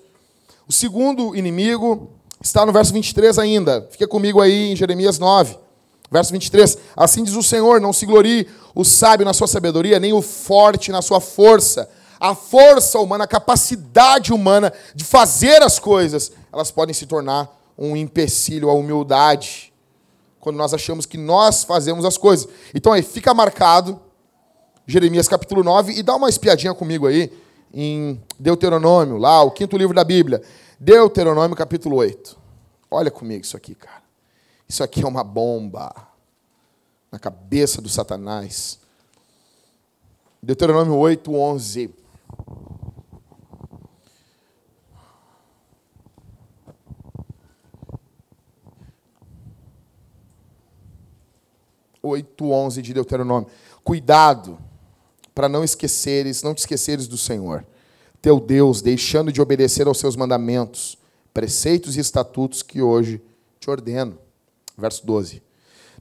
O 0.66 0.72
segundo 0.72 1.36
inimigo 1.36 2.10
Está 2.40 2.64
no 2.64 2.72
verso 2.72 2.92
23 2.92 3.38
ainda. 3.38 3.86
Fica 3.90 4.06
comigo 4.06 4.40
aí 4.40 4.72
em 4.72 4.76
Jeremias 4.76 5.18
9. 5.18 5.58
Verso 6.10 6.32
23. 6.32 6.78
Assim 6.96 7.24
diz 7.24 7.34
o 7.34 7.42
Senhor: 7.42 7.80
Não 7.80 7.92
se 7.92 8.06
glorie 8.06 8.48
o 8.74 8.84
sábio 8.84 9.26
na 9.26 9.34
sua 9.34 9.48
sabedoria, 9.48 9.98
nem 9.98 10.12
o 10.12 10.22
forte 10.22 10.92
na 10.92 11.02
sua 11.02 11.20
força. 11.20 11.88
A 12.20 12.34
força 12.34 12.98
humana, 12.98 13.24
a 13.24 13.28
capacidade 13.28 14.32
humana 14.32 14.72
de 14.94 15.04
fazer 15.04 15.62
as 15.62 15.78
coisas, 15.78 16.32
elas 16.52 16.70
podem 16.70 16.94
se 16.94 17.06
tornar 17.06 17.48
um 17.76 17.96
empecilho 17.96 18.70
à 18.70 18.72
humildade. 18.72 19.67
Quando 20.40 20.56
nós 20.56 20.72
achamos 20.72 21.06
que 21.06 21.18
nós 21.18 21.64
fazemos 21.64 22.04
as 22.04 22.16
coisas. 22.16 22.48
Então 22.74 22.92
aí, 22.92 23.02
fica 23.02 23.34
marcado, 23.34 24.00
Jeremias 24.86 25.28
capítulo 25.28 25.62
9, 25.62 25.92
e 25.92 26.02
dá 26.02 26.16
uma 26.16 26.28
espiadinha 26.28 26.74
comigo 26.74 27.06
aí, 27.06 27.32
em 27.72 28.22
Deuteronômio, 28.38 29.18
lá, 29.18 29.42
o 29.42 29.50
quinto 29.50 29.76
livro 29.76 29.94
da 29.94 30.04
Bíblia. 30.04 30.42
Deuteronômio 30.80 31.56
capítulo 31.56 31.96
8. 31.96 32.38
Olha 32.90 33.10
comigo 33.10 33.44
isso 33.44 33.56
aqui, 33.56 33.74
cara. 33.74 34.02
Isso 34.68 34.82
aqui 34.82 35.02
é 35.02 35.06
uma 35.06 35.24
bomba 35.24 35.94
na 37.10 37.18
cabeça 37.18 37.80
do 37.80 37.88
Satanás. 37.88 38.78
Deuteronômio 40.42 40.94
8, 40.94 41.34
11. 41.34 41.90
Oito, 52.08 52.50
onze 52.50 52.82
de 52.82 52.92
Deuteronômio. 52.92 53.48
Cuidado 53.84 54.58
para 55.34 55.48
não 55.48 55.62
esqueceres, 55.62 56.42
não 56.42 56.54
te 56.54 56.58
esqueceres 56.58 57.06
do 57.06 57.16
Senhor 57.16 57.64
teu 58.20 58.40
Deus, 58.40 58.82
deixando 58.82 59.32
de 59.32 59.40
obedecer 59.40 59.86
aos 59.86 59.98
seus 59.98 60.16
mandamentos, 60.16 60.98
preceitos 61.32 61.96
e 61.96 62.00
estatutos 62.00 62.62
que 62.62 62.82
hoje 62.82 63.22
te 63.60 63.70
ordeno. 63.70 64.18
Verso 64.76 65.06
12. 65.06 65.42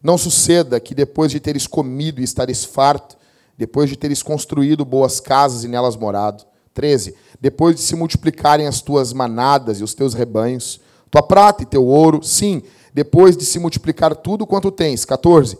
Não 0.01 0.17
suceda 0.17 0.79
que 0.79 0.95
depois 0.95 1.31
de 1.31 1.39
teres 1.39 1.67
comido 1.67 2.21
e 2.21 2.23
estares 2.23 2.63
farto, 2.63 3.17
depois 3.57 3.89
de 3.89 3.95
teres 3.95 4.21
construído 4.21 4.85
boas 4.85 5.19
casas 5.19 5.63
e 5.63 5.67
nelas 5.67 5.95
morado. 5.95 6.45
13. 6.73 7.15
Depois 7.39 7.75
de 7.75 7.81
se 7.81 7.95
multiplicarem 7.95 8.67
as 8.67 8.81
tuas 8.81 9.11
manadas 9.13 9.79
e 9.79 9.83
os 9.83 9.93
teus 9.93 10.13
rebanhos, 10.13 10.79
tua 11.09 11.23
prata 11.23 11.63
e 11.63 11.65
teu 11.65 11.85
ouro, 11.85 12.21
sim, 12.23 12.61
depois 12.93 13.35
de 13.35 13.45
se 13.45 13.57
multiplicar 13.57 14.15
tudo 14.15 14.45
quanto 14.45 14.71
tens. 14.71 15.05
14. 15.05 15.57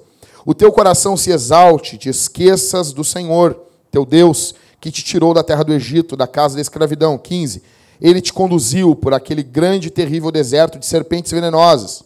O 0.47 0.53
teu 0.53 0.71
coração 0.71 1.17
se 1.17 1.29
exalte, 1.29 1.97
te 1.97 2.07
esqueças 2.07 2.93
do 2.93 3.03
Senhor, 3.03 3.63
teu 3.91 4.05
Deus, 4.05 4.55
que 4.79 4.89
te 4.89 5.03
tirou 5.03 5.33
da 5.33 5.43
terra 5.43 5.62
do 5.62 5.73
Egito, 5.73 6.15
da 6.15 6.25
casa 6.25 6.55
da 6.55 6.62
escravidão. 6.62 7.17
15. 7.17 7.62
Ele 7.99 8.21
te 8.21 8.31
conduziu 8.31 8.95
por 8.95 9.13
aquele 9.13 9.43
grande 9.43 9.89
e 9.89 9.91
terrível 9.91 10.31
deserto 10.31 10.79
de 10.79 10.86
serpentes 10.86 11.33
venenosas 11.33 12.01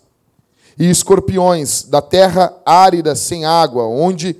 e 0.75 0.89
escorpiões, 0.89 1.83
da 1.83 2.01
terra 2.01 2.51
árida 2.65 3.13
sem 3.13 3.45
água, 3.45 3.85
onde 3.85 4.35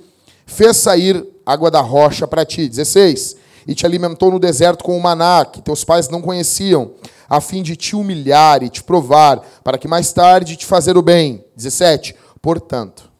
fez 0.46 0.78
sair 0.78 1.24
água 1.46 1.70
da 1.70 1.80
rocha 1.80 2.26
para 2.26 2.44
ti. 2.44 2.68
16. 2.68 3.36
E 3.68 3.72
te 3.72 3.86
alimentou 3.86 4.32
no 4.32 4.40
deserto 4.40 4.82
com 4.82 4.98
o 4.98 5.00
maná, 5.00 5.44
que 5.44 5.62
teus 5.62 5.84
pais 5.84 6.08
não 6.08 6.20
conheciam, 6.20 6.90
a 7.30 7.40
fim 7.40 7.62
de 7.62 7.76
te 7.76 7.94
humilhar 7.94 8.64
e 8.64 8.68
te 8.68 8.82
provar, 8.82 9.40
para 9.62 9.78
que 9.78 9.86
mais 9.86 10.12
tarde 10.12 10.56
te 10.56 10.66
fazer 10.66 10.96
o 10.96 11.02
bem. 11.02 11.44
17. 11.54 12.16
Portanto, 12.40 13.11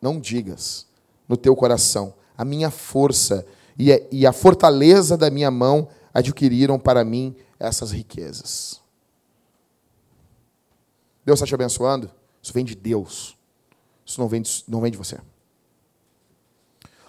não 0.00 0.20
digas 0.20 0.86
no 1.28 1.36
teu 1.36 1.54
coração, 1.54 2.14
a 2.36 2.44
minha 2.44 2.70
força 2.70 3.46
e, 3.78 3.92
é, 3.92 4.08
e 4.10 4.26
a 4.26 4.32
fortaleza 4.32 5.16
da 5.16 5.30
minha 5.30 5.50
mão 5.50 5.88
adquiriram 6.12 6.78
para 6.78 7.04
mim 7.04 7.36
essas 7.58 7.90
riquezas. 7.90 8.80
Deus 11.24 11.38
está 11.38 11.46
te 11.46 11.54
abençoando? 11.54 12.10
Isso 12.42 12.52
vem 12.52 12.64
de 12.64 12.74
Deus. 12.74 13.36
Isso 14.04 14.20
não 14.20 14.28
vem 14.28 14.40
de, 14.40 14.64
não 14.66 14.80
vem 14.80 14.90
de 14.90 14.96
você. 14.96 15.18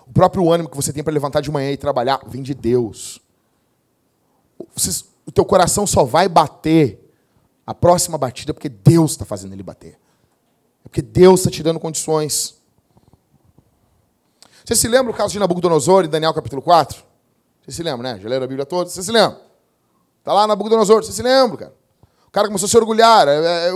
O 0.06 0.12
próprio 0.12 0.52
ânimo 0.52 0.70
que 0.70 0.76
você 0.76 0.92
tem 0.92 1.04
para 1.04 1.14
levantar 1.14 1.40
de 1.40 1.50
manhã 1.50 1.72
e 1.72 1.78
trabalhar 1.78 2.20
vem 2.28 2.42
de 2.42 2.54
Deus. 2.54 3.22
Você, 4.76 5.06
o 5.26 5.32
teu 5.32 5.46
coração 5.46 5.88
só 5.88 6.04
vai 6.04 6.28
bater 6.28 7.00
a 7.66 7.74
próxima 7.74 8.18
batida 8.18 8.54
porque 8.54 8.68
Deus 8.68 9.12
está 9.12 9.24
fazendo 9.24 9.54
ele 9.54 9.64
bater. 9.64 10.00
É 10.84 10.90
porque 10.90 11.02
Deus 11.02 11.42
está 11.42 11.52
te 11.52 11.64
dando 11.64 11.80
condições. 11.80 12.59
Você 14.66 14.76
se 14.76 14.88
lembra 14.88 15.12
o 15.12 15.16
caso 15.16 15.34
de 15.34 15.40
Nabucodonosor 15.40 16.06
em 16.06 16.10
Daniel 16.10 16.34
capítulo 16.34 16.62
4? 16.62 17.04
Você 17.62 17.72
se 17.72 17.84
lembra, 17.84 18.14
né? 18.14 18.20
Já 18.20 18.30
leram 18.30 18.46
a 18.46 18.48
Bíblia 18.48 18.66
toda? 18.66 18.90
Você 18.90 19.02
se 19.02 19.12
lembra? 19.12 19.40
Está 20.20 20.34
lá 20.34 20.46
Nabucodonosor, 20.48 21.04
você 21.04 21.12
se 21.12 21.22
lembra, 21.22 21.58
cara? 21.58 21.80
O 22.28 22.32
cara 22.32 22.48
começou 22.48 22.68
a 22.68 22.70
se 22.70 22.78
orgulhar, 22.78 23.28
é, 23.28 23.36
é, 23.36 23.70
é, 23.70 23.72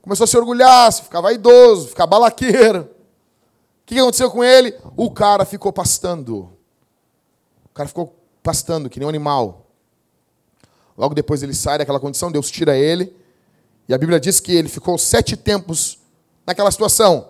começou 0.00 0.24
a 0.24 0.26
se 0.26 0.36
orgulhar, 0.36 0.92
ficar 0.92 1.20
vaidoso, 1.20 1.88
ficar 1.88 2.06
balaqueiro. 2.06 2.82
O 2.82 3.86
que 3.86 3.98
aconteceu 3.98 4.30
com 4.30 4.44
ele? 4.44 4.78
O 4.96 5.10
cara 5.10 5.44
ficou 5.44 5.72
pastando. 5.72 6.52
O 7.64 7.74
cara 7.74 7.88
ficou 7.88 8.14
pastando, 8.42 8.88
que 8.88 9.00
nem 9.00 9.06
um 9.06 9.08
animal. 9.08 9.66
Logo 10.96 11.14
depois 11.14 11.42
ele 11.42 11.54
sai 11.54 11.78
daquela 11.78 11.98
condição, 11.98 12.30
Deus 12.30 12.48
tira 12.48 12.76
ele. 12.76 13.16
E 13.88 13.94
a 13.94 13.98
Bíblia 13.98 14.20
diz 14.20 14.38
que 14.38 14.52
ele 14.52 14.68
ficou 14.68 14.96
sete 14.96 15.36
tempos 15.36 15.98
naquela 16.46 16.70
situação. 16.70 17.29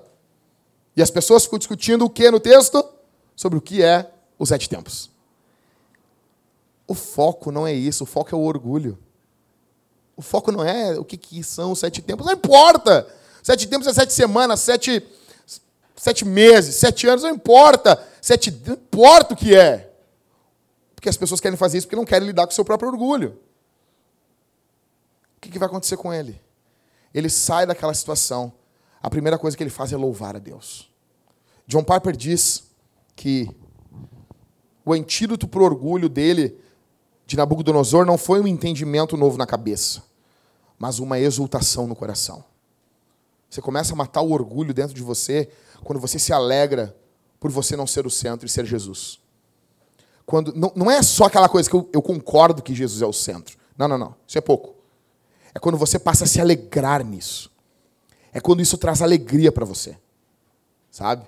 E 0.96 1.02
as 1.02 1.10
pessoas 1.10 1.44
ficam 1.44 1.58
discutindo 1.58 2.04
o 2.04 2.10
que 2.10 2.30
no 2.30 2.40
texto? 2.40 2.84
Sobre 3.36 3.58
o 3.58 3.60
que 3.60 3.82
é 3.82 4.10
os 4.38 4.48
sete 4.48 4.68
tempos. 4.68 5.10
O 6.86 6.94
foco 6.94 7.52
não 7.52 7.66
é 7.66 7.72
isso, 7.72 8.04
o 8.04 8.06
foco 8.06 8.34
é 8.34 8.38
o 8.38 8.42
orgulho. 8.42 8.98
O 10.16 10.22
foco 10.22 10.50
não 10.50 10.64
é 10.64 10.98
o 10.98 11.04
que, 11.04 11.16
que 11.16 11.42
são 11.42 11.72
os 11.72 11.78
sete 11.78 12.02
tempos, 12.02 12.26
não 12.26 12.32
importa. 12.32 13.06
Sete 13.42 13.66
tempos 13.68 13.86
é 13.86 13.92
sete 13.92 14.12
semanas, 14.12 14.60
sete, 14.60 15.02
sete 15.96 16.24
meses, 16.24 16.74
sete 16.74 17.06
anos, 17.06 17.22
não 17.22 17.30
importa. 17.30 18.06
Sete, 18.20 18.50
não 18.66 18.74
importa 18.74 19.34
o 19.34 19.36
que 19.36 19.54
é. 19.54 19.90
Porque 20.94 21.08
as 21.08 21.16
pessoas 21.16 21.40
querem 21.40 21.56
fazer 21.56 21.78
isso 21.78 21.86
porque 21.86 21.96
não 21.96 22.04
querem 22.04 22.26
lidar 22.26 22.46
com 22.46 22.52
o 22.52 22.54
seu 22.54 22.64
próprio 22.64 22.90
orgulho. 22.90 23.38
O 25.36 25.40
que, 25.40 25.48
que 25.48 25.58
vai 25.58 25.66
acontecer 25.66 25.96
com 25.96 26.12
ele? 26.12 26.38
Ele 27.14 27.30
sai 27.30 27.64
daquela 27.64 27.94
situação. 27.94 28.52
A 29.02 29.08
primeira 29.08 29.38
coisa 29.38 29.56
que 29.56 29.62
ele 29.62 29.70
faz 29.70 29.92
é 29.92 29.96
louvar 29.96 30.36
a 30.36 30.38
Deus. 30.38 30.90
John 31.66 31.82
Piper 31.82 32.16
diz 32.16 32.70
que 33.16 33.48
o 34.84 34.92
antídoto 34.92 35.46
para 35.46 35.60
o 35.60 35.64
orgulho 35.64 36.08
dele, 36.08 36.58
de 37.26 37.36
Nabucodonosor, 37.36 38.04
não 38.04 38.18
foi 38.18 38.40
um 38.40 38.46
entendimento 38.46 39.16
novo 39.16 39.38
na 39.38 39.46
cabeça, 39.46 40.02
mas 40.78 40.98
uma 40.98 41.18
exultação 41.18 41.86
no 41.86 41.94
coração. 41.94 42.44
Você 43.48 43.60
começa 43.60 43.92
a 43.92 43.96
matar 43.96 44.20
o 44.20 44.32
orgulho 44.32 44.74
dentro 44.74 44.94
de 44.94 45.02
você 45.02 45.48
quando 45.84 45.98
você 45.98 46.18
se 46.18 46.32
alegra 46.32 46.96
por 47.38 47.50
você 47.50 47.76
não 47.76 47.86
ser 47.86 48.06
o 48.06 48.10
centro 48.10 48.46
e 48.46 48.48
ser 48.48 48.64
Jesus. 48.66 49.18
Quando, 50.26 50.54
não, 50.54 50.72
não 50.76 50.90
é 50.90 51.02
só 51.02 51.24
aquela 51.24 51.48
coisa 51.48 51.68
que 51.68 51.74
eu, 51.74 51.88
eu 51.92 52.02
concordo 52.02 52.62
que 52.62 52.74
Jesus 52.74 53.02
é 53.02 53.06
o 53.06 53.12
centro. 53.12 53.58
Não, 53.76 53.88
não, 53.88 53.98
não. 53.98 54.14
Isso 54.26 54.38
é 54.38 54.40
pouco. 54.40 54.76
É 55.54 55.58
quando 55.58 55.76
você 55.76 55.98
passa 55.98 56.24
a 56.24 56.26
se 56.26 56.40
alegrar 56.40 57.04
nisso. 57.04 57.50
É 58.32 58.40
quando 58.40 58.60
isso 58.60 58.78
traz 58.78 59.02
alegria 59.02 59.50
para 59.50 59.64
você. 59.64 59.96
Sabe? 60.90 61.26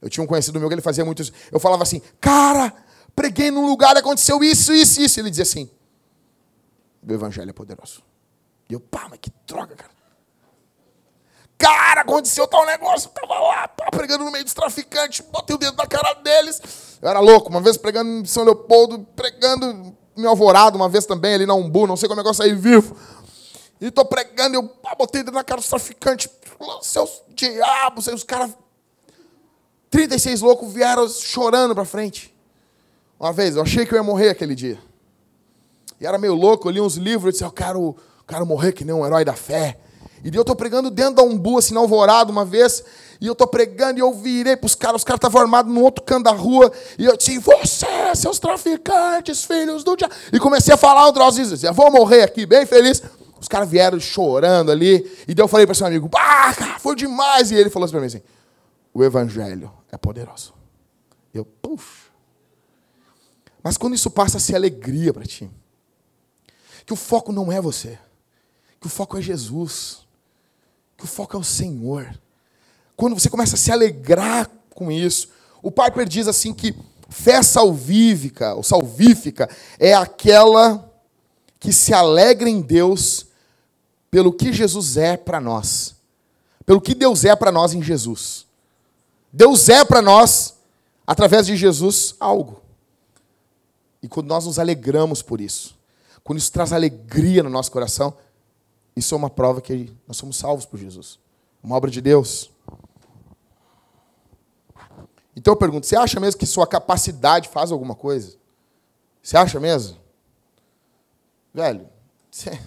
Eu 0.00 0.08
tinha 0.08 0.22
um 0.22 0.26
conhecido 0.26 0.58
meu 0.58 0.68
que 0.68 0.74
ele 0.74 0.82
fazia 0.82 1.04
muito 1.04 1.22
isso. 1.22 1.32
Eu 1.50 1.58
falava 1.58 1.82
assim, 1.82 2.00
cara, 2.20 2.72
preguei 3.14 3.50
num 3.50 3.66
lugar, 3.66 3.96
aconteceu 3.96 4.42
isso, 4.42 4.72
isso, 4.72 5.00
isso. 5.00 5.20
Ele 5.20 5.30
dizia 5.30 5.42
assim, 5.42 5.70
o 7.06 7.12
evangelho 7.12 7.50
é 7.50 7.52
poderoso. 7.52 8.02
E 8.68 8.74
eu, 8.74 8.80
pá, 8.80 9.06
mas 9.08 9.18
que 9.20 9.30
droga, 9.46 9.74
cara. 9.74 9.96
Cara, 11.58 12.02
aconteceu 12.02 12.46
tal 12.46 12.66
negócio, 12.66 13.08
eu 13.08 13.12
tava 13.12 13.40
lá, 13.40 13.66
pá, 13.66 13.86
pregando 13.90 14.24
no 14.24 14.30
meio 14.30 14.44
dos 14.44 14.52
traficantes, 14.52 15.24
botei 15.32 15.56
o 15.56 15.58
dedo 15.58 15.74
na 15.74 15.86
cara 15.86 16.12
deles. 16.14 16.60
Eu 17.00 17.08
era 17.08 17.18
louco, 17.18 17.48
uma 17.48 17.62
vez 17.62 17.78
pregando 17.78 18.10
em 18.10 18.24
São 18.26 18.44
Leopoldo, 18.44 19.06
pregando 19.16 19.96
em 20.16 20.26
Alvorado, 20.26 20.76
uma 20.76 20.88
vez 20.88 21.06
também 21.06 21.34
ali 21.34 21.46
na 21.46 21.54
Umbu, 21.54 21.86
não 21.86 21.96
sei 21.96 22.08
como 22.08 22.20
é 22.20 22.24
que 22.24 22.28
eu 22.28 22.34
saí 22.34 22.54
vivo. 22.54 22.94
E 23.80 23.90
tô 23.90 24.04
pregando, 24.04 24.56
eu 24.56 24.62
pá, 24.62 24.94
botei 24.94 25.22
na 25.22 25.44
cara 25.44 25.60
dos 25.60 25.68
traficantes, 25.68 26.28
seus 26.82 27.22
diabos, 27.34 28.08
aí 28.08 28.14
os 28.14 28.24
caras 28.24 28.50
36 29.90 30.40
loucos 30.40 30.72
vieram 30.72 31.08
chorando 31.08 31.74
para 31.74 31.84
frente. 31.84 32.34
Uma 33.18 33.32
vez, 33.32 33.56
eu 33.56 33.62
achei 33.62 33.86
que 33.86 33.92
eu 33.92 33.96
ia 33.96 34.02
morrer 34.02 34.30
aquele 34.30 34.54
dia. 34.54 34.78
E 36.00 36.06
era 36.06 36.18
meio 36.18 36.34
louco, 36.34 36.68
eu 36.68 36.72
li 36.72 36.80
uns 36.80 36.96
livros 36.96 37.30
e 37.30 37.32
disse, 37.32 37.44
eu 37.44 37.50
quero, 37.50 37.96
quero 38.26 38.44
morrer 38.44 38.72
que 38.72 38.84
nem 38.84 38.94
um 38.94 39.04
herói 39.04 39.24
da 39.24 39.32
fé. 39.32 39.78
E 40.24 40.34
eu 40.34 40.40
estou 40.40 40.56
pregando 40.56 40.90
dentro 40.90 41.14
da 41.14 41.22
umbu, 41.22 41.58
assim, 41.58 41.72
na 41.72 41.80
alvorada, 41.80 42.30
uma 42.30 42.44
vez, 42.44 42.82
e 43.20 43.26
eu 43.26 43.32
estou 43.32 43.46
pregando 43.46 43.98
e 43.98 44.02
eu 44.02 44.12
virei 44.12 44.56
para 44.56 44.66
os 44.66 44.74
caras, 44.74 44.96
os 44.96 45.04
caras 45.04 45.18
estavam 45.18 45.40
armados 45.40 45.72
no 45.72 45.82
outro 45.82 46.02
canto 46.04 46.24
da 46.24 46.32
rua, 46.32 46.72
e 46.98 47.04
eu 47.04 47.16
disse, 47.16 47.38
você, 47.38 48.14
seus 48.14 48.38
traficantes, 48.38 49.44
filhos 49.44 49.84
do 49.84 49.96
diabo. 49.96 50.14
E 50.32 50.38
comecei 50.38 50.74
a 50.74 50.76
falar 50.76 51.08
um 51.08 51.30
disso, 51.30 51.64
eu 51.64 51.72
vou 51.72 51.90
morrer 51.90 52.22
aqui, 52.22 52.44
bem 52.44 52.66
feliz. 52.66 53.02
Os 53.46 53.48
caras 53.48 53.70
vieram 53.70 54.00
chorando 54.00 54.72
ali, 54.72 55.08
e 55.28 55.32
daí 55.32 55.44
eu 55.44 55.46
falei 55.46 55.64
para 55.64 55.72
esse 55.72 55.84
amigo, 55.84 56.10
ah, 56.16 56.52
foi 56.80 56.96
demais. 56.96 57.52
E 57.52 57.54
ele 57.54 57.70
falou 57.70 57.84
assim 57.84 57.92
para 57.92 58.00
mim 58.00 58.08
assim, 58.08 58.22
o 58.92 59.04
evangelho 59.04 59.70
é 59.88 59.96
poderoso. 59.96 60.52
Eu, 61.32 61.44
puxa. 61.44 62.10
Mas 63.62 63.76
quando 63.76 63.94
isso 63.94 64.10
passa 64.10 64.38
a 64.38 64.40
ser 64.40 64.56
alegria 64.56 65.12
para 65.12 65.24
ti, 65.24 65.48
que 66.84 66.92
o 66.92 66.96
foco 66.96 67.30
não 67.30 67.52
é 67.52 67.60
você, 67.60 67.96
que 68.80 68.88
o 68.88 68.90
foco 68.90 69.16
é 69.16 69.22
Jesus, 69.22 69.98
que 70.96 71.04
o 71.04 71.08
foco 71.08 71.36
é 71.36 71.38
o 71.38 71.44
Senhor. 71.44 72.18
Quando 72.96 73.14
você 73.14 73.30
começa 73.30 73.54
a 73.54 73.58
se 73.58 73.70
alegrar 73.70 74.50
com 74.70 74.90
isso, 74.90 75.28
o 75.62 75.70
Piper 75.70 76.04
diz 76.04 76.26
assim 76.26 76.52
que 76.52 76.74
fé 77.08 77.40
salvífica, 77.44 78.54
ou 78.54 78.64
salvífica, 78.64 79.48
é 79.78 79.94
aquela 79.94 80.92
que 81.60 81.72
se 81.72 81.94
alegra 81.94 82.50
em 82.50 82.60
Deus 82.60 83.26
pelo 84.10 84.32
que 84.32 84.52
Jesus 84.52 84.96
é 84.96 85.16
para 85.16 85.40
nós. 85.40 85.96
Pelo 86.64 86.80
que 86.80 86.94
Deus 86.94 87.24
é 87.24 87.34
para 87.36 87.52
nós 87.52 87.74
em 87.74 87.82
Jesus. 87.82 88.46
Deus 89.32 89.68
é 89.68 89.84
para 89.84 90.00
nós, 90.00 90.56
através 91.06 91.46
de 91.46 91.56
Jesus, 91.56 92.14
algo. 92.18 92.62
E 94.02 94.08
quando 94.08 94.28
nós 94.28 94.46
nos 94.46 94.58
alegramos 94.58 95.22
por 95.22 95.40
isso, 95.40 95.76
quando 96.24 96.38
isso 96.38 96.50
traz 96.50 96.72
alegria 96.72 97.42
no 97.42 97.50
nosso 97.50 97.70
coração, 97.70 98.14
isso 98.96 99.14
é 99.14 99.18
uma 99.18 99.30
prova 99.30 99.60
que 99.60 99.94
nós 100.08 100.16
somos 100.16 100.36
salvos 100.36 100.64
por 100.64 100.78
Jesus. 100.78 101.18
Uma 101.62 101.76
obra 101.76 101.90
de 101.90 102.00
Deus. 102.00 102.50
Então 105.36 105.52
eu 105.52 105.56
pergunto: 105.56 105.86
você 105.86 105.96
acha 105.96 106.18
mesmo 106.18 106.38
que 106.38 106.46
sua 106.46 106.66
capacidade 106.66 107.48
faz 107.48 107.70
alguma 107.70 107.94
coisa? 107.94 108.36
Você 109.22 109.36
acha 109.36 109.60
mesmo? 109.60 109.98
Velho, 111.52 111.88
você... 112.30 112.58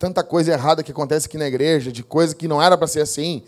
tanta 0.00 0.24
coisa 0.24 0.50
errada 0.50 0.82
que 0.82 0.90
acontece 0.90 1.26
aqui 1.26 1.36
na 1.36 1.46
igreja, 1.46 1.92
de 1.92 2.02
coisa 2.02 2.34
que 2.34 2.48
não 2.48 2.60
era 2.60 2.76
para 2.78 2.86
ser 2.86 3.02
assim. 3.02 3.44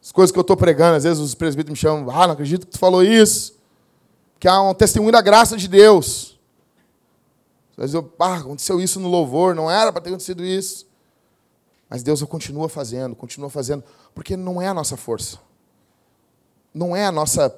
As 0.00 0.12
coisas 0.12 0.30
que 0.30 0.38
eu 0.38 0.42
estou 0.42 0.56
pregando, 0.56 0.96
às 0.96 1.02
vezes 1.02 1.18
os 1.18 1.34
presbíteros 1.34 1.76
me 1.76 1.76
chamam, 1.76 2.08
ah, 2.08 2.24
não 2.28 2.34
acredito 2.34 2.66
que 2.66 2.72
tu 2.74 2.78
falou 2.78 3.02
isso. 3.02 3.58
Que 4.38 4.46
há 4.46 4.62
um 4.62 4.72
testemunho 4.72 5.10
da 5.10 5.20
graça 5.20 5.56
de 5.56 5.66
Deus. 5.66 6.38
Às 7.72 7.76
vezes 7.78 7.94
eu, 7.94 8.14
ah, 8.20 8.36
aconteceu 8.36 8.80
isso 8.80 9.00
no 9.00 9.08
louvor, 9.08 9.56
não 9.56 9.68
era 9.68 9.90
para 9.90 10.00
ter 10.00 10.10
acontecido 10.10 10.44
isso. 10.44 10.86
Mas 11.90 12.04
Deus 12.04 12.22
continua 12.22 12.68
fazendo, 12.68 13.16
continua 13.16 13.50
fazendo, 13.50 13.82
porque 14.14 14.36
não 14.36 14.62
é 14.62 14.68
a 14.68 14.74
nossa 14.74 14.96
força. 14.96 15.40
Não 16.72 16.94
é 16.94 17.06
a 17.06 17.10
nossa. 17.10 17.52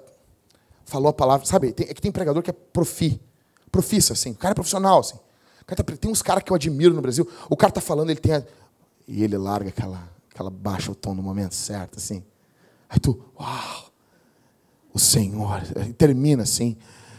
Falou 0.86 1.10
a 1.10 1.12
palavra. 1.12 1.44
Sabe, 1.44 1.72
tem, 1.72 1.86
é 1.90 1.92
que 1.92 2.00
tem 2.00 2.10
pregador 2.10 2.42
que 2.42 2.48
é 2.48 2.54
profi. 2.54 3.20
Profissa, 3.70 4.14
assim. 4.14 4.30
O 4.30 4.36
cara 4.36 4.52
é 4.52 4.54
profissional, 4.54 5.00
assim. 5.00 5.18
Tá, 5.76 5.82
tem 5.82 6.10
uns 6.10 6.22
caras 6.22 6.42
que 6.42 6.50
eu 6.50 6.54
admiro 6.54 6.94
no 6.94 7.02
Brasil. 7.02 7.28
O 7.48 7.56
cara 7.56 7.72
tá 7.72 7.80
falando, 7.80 8.10
ele 8.10 8.20
tem. 8.20 8.34
A, 8.34 8.42
e 9.06 9.22
ele 9.22 9.36
larga 9.36 9.68
aquela, 9.68 10.08
aquela 10.32 10.50
baixa 10.50 10.90
o 10.90 10.94
tom 10.94 11.14
no 11.14 11.22
momento 11.22 11.54
certo, 11.54 11.98
assim. 11.98 12.22
Aí 12.88 12.98
tu, 12.98 13.20
uau, 13.38 13.90
o 14.92 14.98
Senhor. 14.98 15.62
Termina 15.96 16.42
assim. 16.42 16.76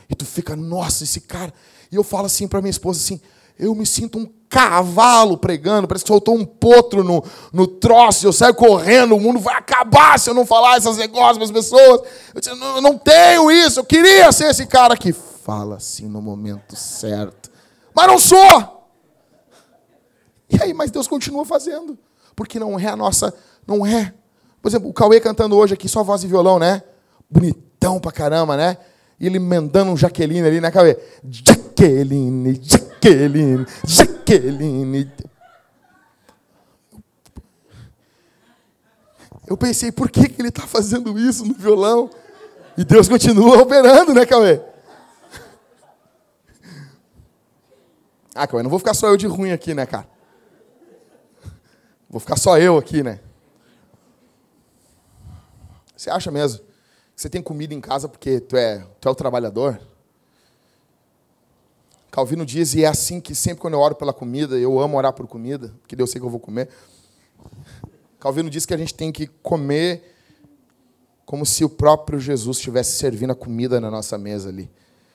E 0.10 0.16
tu 0.16 0.26
fica, 0.26 0.56
nossa, 0.56 1.04
esse 1.04 1.22
cara. 1.22 1.54
E 1.92 1.96
eu 1.96 2.04
falo 2.04 2.26
assim 2.26 2.48
para 2.48 2.62
minha 2.62 2.72
esposa 2.72 3.00
assim, 3.00 3.22
eu 3.58 3.76
me 3.76 3.86
sinto 3.86 4.18
um 4.18 4.32
cavalo 4.48 5.38
pregando, 5.38 5.88
parece 5.88 6.04
que 6.04 6.08
soltou 6.08 6.36
um 6.36 6.46
potro 6.46 7.04
no, 7.04 7.24
no 7.54 7.68
troço, 7.68 8.26
eu 8.26 8.34
saio 8.34 8.56
correndo, 8.56 9.16
o 9.16 9.20
mundo 9.20 9.40
vai 9.40 9.56
acabar 9.56 10.18
se 10.18 10.30
eu 10.30 10.34
não 10.34 10.46
falar 10.46 10.78
essas 10.78 10.98
negócios 10.98 11.38
para 11.38 11.46
as 11.46 11.52
pessoas. 11.52 12.02
Eu, 12.34 12.42
disse, 12.42 12.56
não, 12.56 12.78
eu 12.78 12.82
não 12.82 12.98
tenho 12.98 13.52
isso, 13.52 13.82
eu 13.82 13.84
queria 13.84 14.32
ser 14.32 14.50
esse 14.50 14.66
cara 14.66 14.96
que 14.98 15.12
fala 15.12 15.76
assim 15.76 16.08
no 16.08 16.22
momento 16.22 16.76
certo, 16.76 17.49
não 18.08 18.20
sou. 18.20 18.80
E 20.50 20.62
aí, 20.62 20.74
mas 20.74 20.90
Deus 20.90 21.08
continua 21.08 21.46
fazendo, 21.46 21.98
porque 22.36 22.60
não 22.60 22.80
é 22.80 22.88
a 22.88 22.96
nossa, 22.96 23.34
não 23.68 23.86
é. 23.86 24.14
Por 24.62 24.68
exemplo, 24.68 24.90
o 24.90 24.94
Cauê 24.94 25.20
cantando 25.20 25.56
hoje 25.56 25.74
aqui, 25.74 25.88
só 25.88 26.04
voz 26.04 26.24
e 26.24 26.28
violão, 26.28 26.60
né? 26.60 26.82
Bonitão 27.30 28.00
pra 28.00 28.12
caramba, 28.12 28.58
né? 28.58 28.78
E 29.20 29.26
ele 29.26 29.38
mandando 29.38 29.92
um 29.92 29.98
Jaqueline 29.98 30.48
ali, 30.48 30.60
né, 30.60 30.72
Cauê? 30.72 30.98
Jaqueline, 31.30 32.60
Jaqueline, 32.64 33.66
Jaqueline. 33.86 35.12
Eu 39.48 39.58
pensei, 39.58 39.92
por 39.92 40.10
que, 40.10 40.30
que 40.30 40.42
ele 40.42 40.50
está 40.50 40.68
fazendo 40.68 41.18
isso 41.18 41.46
no 41.46 41.54
violão? 41.54 42.10
E 42.78 42.84
Deus 42.84 43.10
continua 43.10 43.62
operando, 43.62 44.14
né, 44.14 44.26
Cauê? 44.26 44.62
Ah, 48.42 48.48
Cauê, 48.48 48.64
não 48.64 48.70
vou 48.70 48.80
ficar 48.80 48.94
só 48.94 49.08
eu 49.08 49.18
de 49.18 49.28
ruim 49.28 49.52
aqui, 49.52 49.74
né, 49.74 49.86
cara? 49.86 50.08
Vou 52.10 52.20
ficar 52.20 52.38
só 52.38 52.58
eu 52.58 52.78
aqui, 52.78 53.04
né? 53.04 53.20
Você 55.96 56.10
acha 56.10 56.32
mesmo 56.32 56.70
você 57.20 57.30
tem 57.30 57.42
comida 57.42 57.74
em 57.74 57.82
casa 57.82 58.08
porque 58.08 58.40
tu 58.40 58.56
é, 58.56 58.80
tu 59.02 59.10
é 59.10 59.12
o 59.12 59.16
trabalhador? 59.16 59.78
Calvino 62.10 62.46
diz, 62.46 62.74
e 62.76 62.86
é 62.86 62.88
assim 62.88 63.20
que 63.20 63.36
sempre 63.36 63.60
quando 63.60 63.74
eu 63.74 63.82
oro 63.82 63.94
pela 63.94 64.14
comida, 64.14 64.58
eu 64.58 64.80
amo 64.80 64.96
orar 64.96 65.12
por 65.12 65.28
comida, 65.28 65.76
porque 65.82 65.98
Deus 65.98 66.10
sei 66.10 66.22
que 66.22 66.26
eu 66.26 66.30
vou 66.30 66.40
comer. 66.40 66.70
Calvino 68.22 68.50
diz 68.50 68.66
que 68.66 68.74
a 68.74 68.78
gente 68.78 68.94
tem 68.94 69.12
que 69.12 69.28
comer 69.28 70.16
como 71.26 71.46
se 71.46 71.66
o 71.66 71.70
próprio 71.70 72.22
Jesus 72.22 72.56
estivesse 72.56 72.98
servindo 72.98 73.32
a 73.32 73.36
comida 73.36 73.82
na 73.82 73.92
nossa 73.92 74.18
mesa 74.18 74.48
ali. 74.48 74.72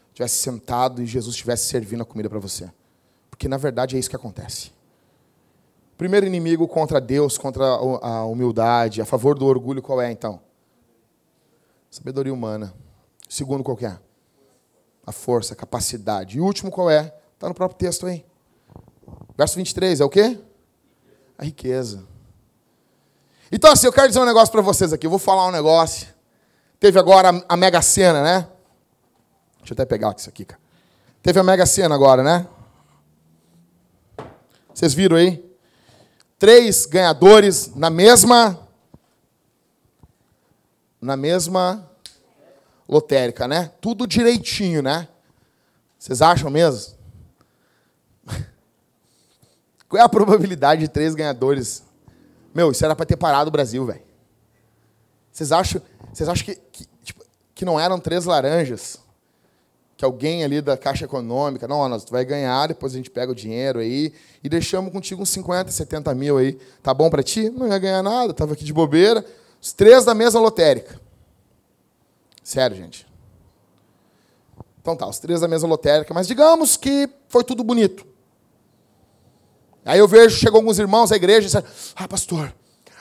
Estivesse 0.08 0.36
sentado 0.42 1.02
e 1.02 1.06
Jesus 1.06 1.34
estivesse 1.34 1.68
servindo 1.68 2.02
a 2.02 2.04
comida 2.04 2.28
para 2.28 2.38
você. 2.38 2.70
Porque 3.34 3.48
na 3.48 3.56
verdade 3.56 3.96
é 3.96 3.98
isso 3.98 4.08
que 4.08 4.14
acontece. 4.14 4.70
Primeiro 5.98 6.24
inimigo 6.24 6.68
contra 6.68 7.00
Deus, 7.00 7.36
contra 7.36 7.64
a 7.66 8.24
humildade, 8.26 9.02
a 9.02 9.04
favor 9.04 9.36
do 9.36 9.44
orgulho, 9.44 9.82
qual 9.82 10.00
é 10.00 10.12
então? 10.12 10.40
Sabedoria 11.90 12.32
humana. 12.32 12.72
segundo 13.28 13.64
qual 13.64 13.76
é? 13.80 13.98
A 15.04 15.10
força, 15.10 15.52
a 15.52 15.56
capacidade. 15.56 16.38
E 16.38 16.40
último 16.40 16.70
qual 16.70 16.88
é? 16.88 17.12
Está 17.34 17.48
no 17.48 17.54
próprio 17.54 17.76
texto 17.76 18.06
aí. 18.06 18.24
Verso 19.36 19.56
23 19.56 20.00
é 20.00 20.04
o 20.04 20.08
quê? 20.08 20.38
A 21.36 21.44
riqueza. 21.44 22.04
Então, 23.50 23.72
assim, 23.72 23.88
eu 23.88 23.92
quero 23.92 24.06
dizer 24.06 24.20
um 24.20 24.24
negócio 24.24 24.52
para 24.52 24.62
vocês 24.62 24.92
aqui. 24.92 25.06
Eu 25.06 25.10
vou 25.10 25.18
falar 25.18 25.48
um 25.48 25.50
negócio. 25.50 26.06
Teve 26.78 27.00
agora 27.00 27.44
a- 27.48 27.56
Mega 27.56 27.82
Sena, 27.82 28.22
né? 28.22 28.48
Deixa 29.58 29.72
eu 29.72 29.74
até 29.74 29.84
pegar 29.84 30.14
isso 30.16 30.28
aqui, 30.28 30.44
cara. 30.44 30.60
Teve 31.20 31.40
a 31.40 31.42
Mega 31.42 31.66
Sena 31.66 31.96
agora, 31.96 32.22
né? 32.22 32.46
Vocês 34.74 34.92
viram 34.92 35.16
aí? 35.16 35.42
Três 36.36 36.84
ganhadores 36.84 37.74
na 37.76 37.88
mesma. 37.88 38.58
Na 41.00 41.16
mesma 41.16 41.88
lotérica, 42.88 43.46
né? 43.46 43.70
Tudo 43.80 44.06
direitinho, 44.06 44.82
né? 44.82 45.08
Vocês 45.98 46.20
acham 46.20 46.50
mesmo? 46.50 46.94
Qual 49.88 50.00
é 50.00 50.04
a 50.04 50.08
probabilidade 50.08 50.80
de 50.80 50.88
três 50.88 51.14
ganhadores? 51.14 51.84
Meu, 52.52 52.72
isso 52.72 52.84
era 52.84 52.96
para 52.96 53.06
ter 53.06 53.16
parado 53.16 53.48
o 53.48 53.52
Brasil, 53.52 53.86
velho. 53.86 54.02
Vocês 55.30 55.52
acham, 55.52 55.80
vocês 56.12 56.28
acham 56.28 56.44
que, 56.44 56.54
que, 56.56 56.86
tipo, 57.02 57.24
que 57.54 57.64
não 57.64 57.78
eram 57.78 58.00
três 58.00 58.24
laranjas? 58.24 58.98
Que 60.04 60.06
alguém 60.06 60.44
ali 60.44 60.60
da 60.60 60.76
Caixa 60.76 61.06
Econômica, 61.06 61.66
não, 61.66 61.88
nós 61.88 62.04
tu 62.04 62.12
vai 62.12 62.26
ganhar, 62.26 62.66
depois 62.66 62.92
a 62.92 62.96
gente 62.98 63.08
pega 63.08 63.32
o 63.32 63.34
dinheiro 63.34 63.78
aí 63.78 64.12
e 64.42 64.50
deixamos 64.50 64.92
contigo 64.92 65.22
uns 65.22 65.30
50, 65.30 65.70
70 65.72 66.14
mil 66.14 66.36
aí. 66.36 66.58
Tá 66.82 66.92
bom 66.92 67.08
para 67.08 67.22
ti? 67.22 67.48
Não 67.48 67.66
ia 67.66 67.78
ganhar 67.78 68.02
nada, 68.02 68.34
tava 68.34 68.52
aqui 68.52 68.64
de 68.64 68.72
bobeira. 68.72 69.24
Os 69.62 69.72
três 69.72 70.04
da 70.04 70.12
mesma 70.12 70.38
lotérica. 70.38 71.00
Sério, 72.42 72.76
gente. 72.76 73.06
Então 74.82 74.94
tá, 74.94 75.08
os 75.08 75.18
três 75.18 75.40
da 75.40 75.48
mesma 75.48 75.70
lotérica, 75.70 76.12
mas 76.12 76.28
digamos 76.28 76.76
que 76.76 77.08
foi 77.26 77.42
tudo 77.42 77.64
bonito. 77.64 78.06
Aí 79.86 79.98
eu 79.98 80.06
vejo, 80.06 80.36
chegou 80.36 80.58
alguns 80.58 80.78
irmãos 80.78 81.08
da 81.08 81.16
igreja 81.16 81.40
e 81.40 81.44
disseram, 81.44 81.66
ah, 81.96 82.06
pastor, 82.06 82.54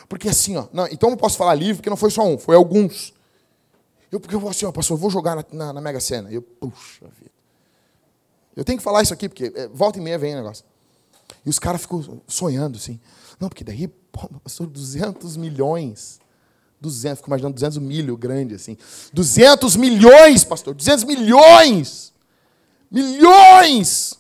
porque 0.08 0.30
assim, 0.30 0.56
ó, 0.56 0.68
não, 0.72 0.88
então 0.88 1.10
eu 1.10 1.18
posso 1.18 1.36
falar 1.36 1.54
livre, 1.54 1.76
porque 1.76 1.90
não 1.90 1.98
foi 1.98 2.12
só 2.12 2.24
um, 2.24 2.38
foi 2.38 2.56
alguns. 2.56 3.14
Eu, 4.14 4.20
porque 4.20 4.36
eu 4.36 4.40
vou 4.40 4.52
assim, 4.52 4.64
ó, 4.64 4.72
pastor, 4.72 4.96
eu 4.96 5.00
vou 5.02 5.10
jogar 5.10 5.36
na, 5.36 5.46
na, 5.52 5.74
na 5.74 5.82
Mega 5.82 6.00
Sena. 6.00 6.32
Eu, 6.32 6.40
puxa 6.44 7.08
vida. 7.20 7.32
Eu 8.56 8.64
tenho 8.64 8.78
que 8.78 8.84
falar 8.84 9.02
isso 9.02 9.12
aqui, 9.12 9.28
porque 9.28 9.52
é, 9.56 9.68
volta 9.70 9.98
e 9.98 10.02
meia 10.04 10.20
vem 10.20 10.34
o 10.34 10.38
negócio. 10.38 10.64
E 11.44 11.50
os 11.50 11.58
caras 11.58 11.82
ficam 11.82 12.22
sonhando, 12.28 12.78
assim. 12.78 13.00
Não, 13.40 13.50
porque 13.50 13.64
daí, 13.64 13.88
pô, 13.88 14.30
pastor, 14.44 14.68
200 14.68 15.36
milhões. 15.36 16.20
200, 16.80 17.18
fico 17.18 17.30
imaginando 17.32 17.56
200 17.56 17.80
milho 17.80 18.16
grande, 18.16 18.54
assim. 18.54 18.78
200 19.12 19.76
milhões, 19.78 20.44
pastor, 20.44 20.76
200 20.76 21.06
milhões! 21.06 22.14
Milhões! 22.92 24.14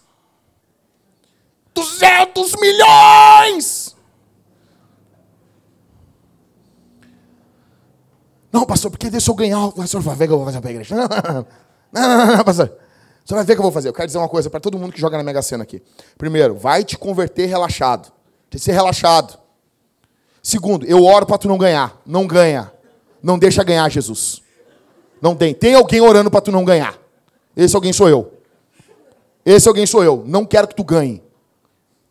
200 1.76 2.56
milhões! 2.56 3.82
Não, 8.54 8.68
pastor, 8.68 8.91
porque 8.91 9.10
deixa 9.10 9.32
eu 9.32 9.36
ganhar. 9.36 9.66
O 9.66 9.72
pastor 9.72 9.99
vai 9.99 10.16
ver 10.16 10.28
que 10.28 10.34
eu 10.34 10.38
vou 10.38 10.45
fazer 10.45 10.62
para 10.62 10.70
a 10.70 10.74
igreja. 10.74 10.95
Não, 10.95 11.08
não, 11.91 12.01
não, 12.01 12.28
não, 12.28 12.38
não, 12.38 12.43
pastor. 12.43 12.72
Você 13.26 13.34
vai 13.34 13.43
ver 13.43 13.54
o 13.54 13.56
que 13.56 13.60
eu 13.60 13.64
vou 13.64 13.72
fazer. 13.72 13.89
Eu 13.89 13.93
quero 13.93 14.06
dizer 14.06 14.20
uma 14.20 14.30
coisa 14.30 14.47
para 14.47 14.60
todo 14.60 14.78
mundo 14.78 14.93
que 14.93 15.01
joga 15.01 15.18
na 15.18 15.24
Mega 15.24 15.41
Sena 15.41 15.64
aqui. 15.64 15.82
Primeiro, 16.20 16.54
vai 16.54 16.84
te 16.84 16.95
converter 16.95 17.47
relaxado. 17.47 18.12
Tem 18.51 18.60
que 18.60 18.60
ser 18.60 18.74
relaxado. 18.74 19.39
Segundo, 20.41 20.86
eu 20.86 21.04
oro 21.04 21.26
para 21.26 21.39
tu 21.39 21.47
não 21.47 21.58
ganhar. 21.58 21.99
Não 22.06 22.28
ganha. 22.28 22.72
Não 23.24 23.39
deixa 23.39 23.64
ganhar, 23.64 23.89
Jesus. 23.89 24.43
Não 25.20 25.36
tem. 25.36 25.56
Tem 25.56 25.74
alguém 25.74 26.01
orando 26.01 26.30
para 26.30 26.41
tu 26.41 26.51
não 26.51 26.64
ganhar. 26.64 26.95
Esse 27.58 27.76
alguém 27.76 27.91
sou 27.91 28.08
eu. 28.08 28.34
Esse 29.43 29.68
alguém 29.68 29.88
sou 29.88 30.04
eu. 30.04 30.24
Não 30.28 30.45
quero 30.45 30.68
que 30.68 30.76
tu 30.76 30.84
ganhe. 30.84 31.24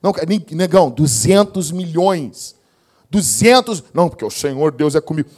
Não, 0.03 0.13
negão, 0.51 0.91
200 0.91 1.71
milhões. 1.71 2.57
200. 3.11 3.85
Não, 3.95 4.09
porque 4.09 4.25
o 4.25 4.31
Senhor 4.31 4.73
Deus 4.73 4.97
é 4.97 5.01
comigo. 5.01 5.29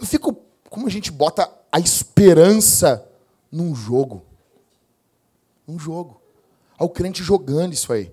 Eu 0.00 0.06
fico. 0.06 0.36
Como 0.68 0.86
a 0.86 0.90
gente 0.90 1.10
bota 1.10 1.50
a 1.70 1.78
esperança 1.78 3.06
num 3.50 3.74
jogo? 3.74 4.22
Num 5.66 5.78
jogo. 5.78 6.20
Ao 6.78 6.88
crente 6.88 7.22
jogando 7.22 7.72
isso 7.72 7.92
aí. 7.92 8.10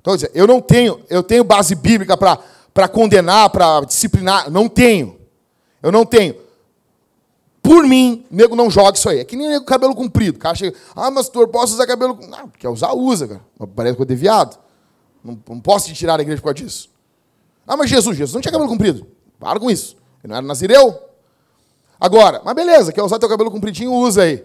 Então, 0.00 0.14
dizer, 0.14 0.30
eu 0.34 0.46
não 0.46 0.60
tenho, 0.60 1.00
eu 1.08 1.22
tenho 1.22 1.44
base 1.44 1.74
bíblica 1.74 2.16
para 2.16 2.88
condenar, 2.88 3.50
para 3.50 3.80
disciplinar. 3.80 4.50
Não 4.50 4.68
tenho. 4.68 5.18
Eu 5.82 5.92
não 5.92 6.06
tenho. 6.06 6.36
Por 7.62 7.86
mim, 7.86 8.24
nego 8.30 8.54
não 8.54 8.70
joga 8.70 8.96
isso 8.96 9.08
aí. 9.08 9.20
É 9.20 9.24
que 9.24 9.36
nem 9.36 9.48
nego 9.48 9.64
cabelo 9.64 9.94
comprido. 9.94 10.36
O 10.36 10.38
cara 10.38 10.54
chega, 10.54 10.76
ah, 10.94 11.10
mas 11.10 11.28
tu 11.28 11.46
posso 11.48 11.74
usar 11.74 11.86
cabelo. 11.86 12.14
com-" 12.16 12.26
Não, 12.26 12.48
quer 12.48 12.68
usar, 12.68 12.92
usa, 12.92 13.26
cara. 13.26 13.40
Parece 13.74 13.96
que 13.96 14.02
eu 14.02 14.06
deviado. 14.06 14.58
Não, 15.22 15.38
não 15.48 15.60
posso 15.60 15.86
te 15.86 15.94
tirar 15.94 16.18
da 16.18 16.22
igreja 16.22 16.40
por 16.40 16.52
causa 16.52 16.62
disso. 16.62 16.90
Ah, 17.66 17.76
mas 17.76 17.88
Jesus, 17.88 18.16
Jesus 18.16 18.34
não 18.34 18.40
tinha 18.42 18.52
cabelo 18.52 18.68
comprido. 18.68 19.06
Para 19.40 19.58
com 19.58 19.70
isso. 19.70 19.96
Ele 20.24 20.30
não 20.30 20.36
era 20.36 20.46
nazireu. 20.46 20.98
Agora, 22.00 22.40
mas 22.42 22.54
beleza, 22.54 22.92
quer 22.92 23.02
usar 23.02 23.18
teu 23.18 23.28
cabelo 23.28 23.50
compridinho, 23.50 23.92
usa 23.92 24.22
aí. 24.22 24.44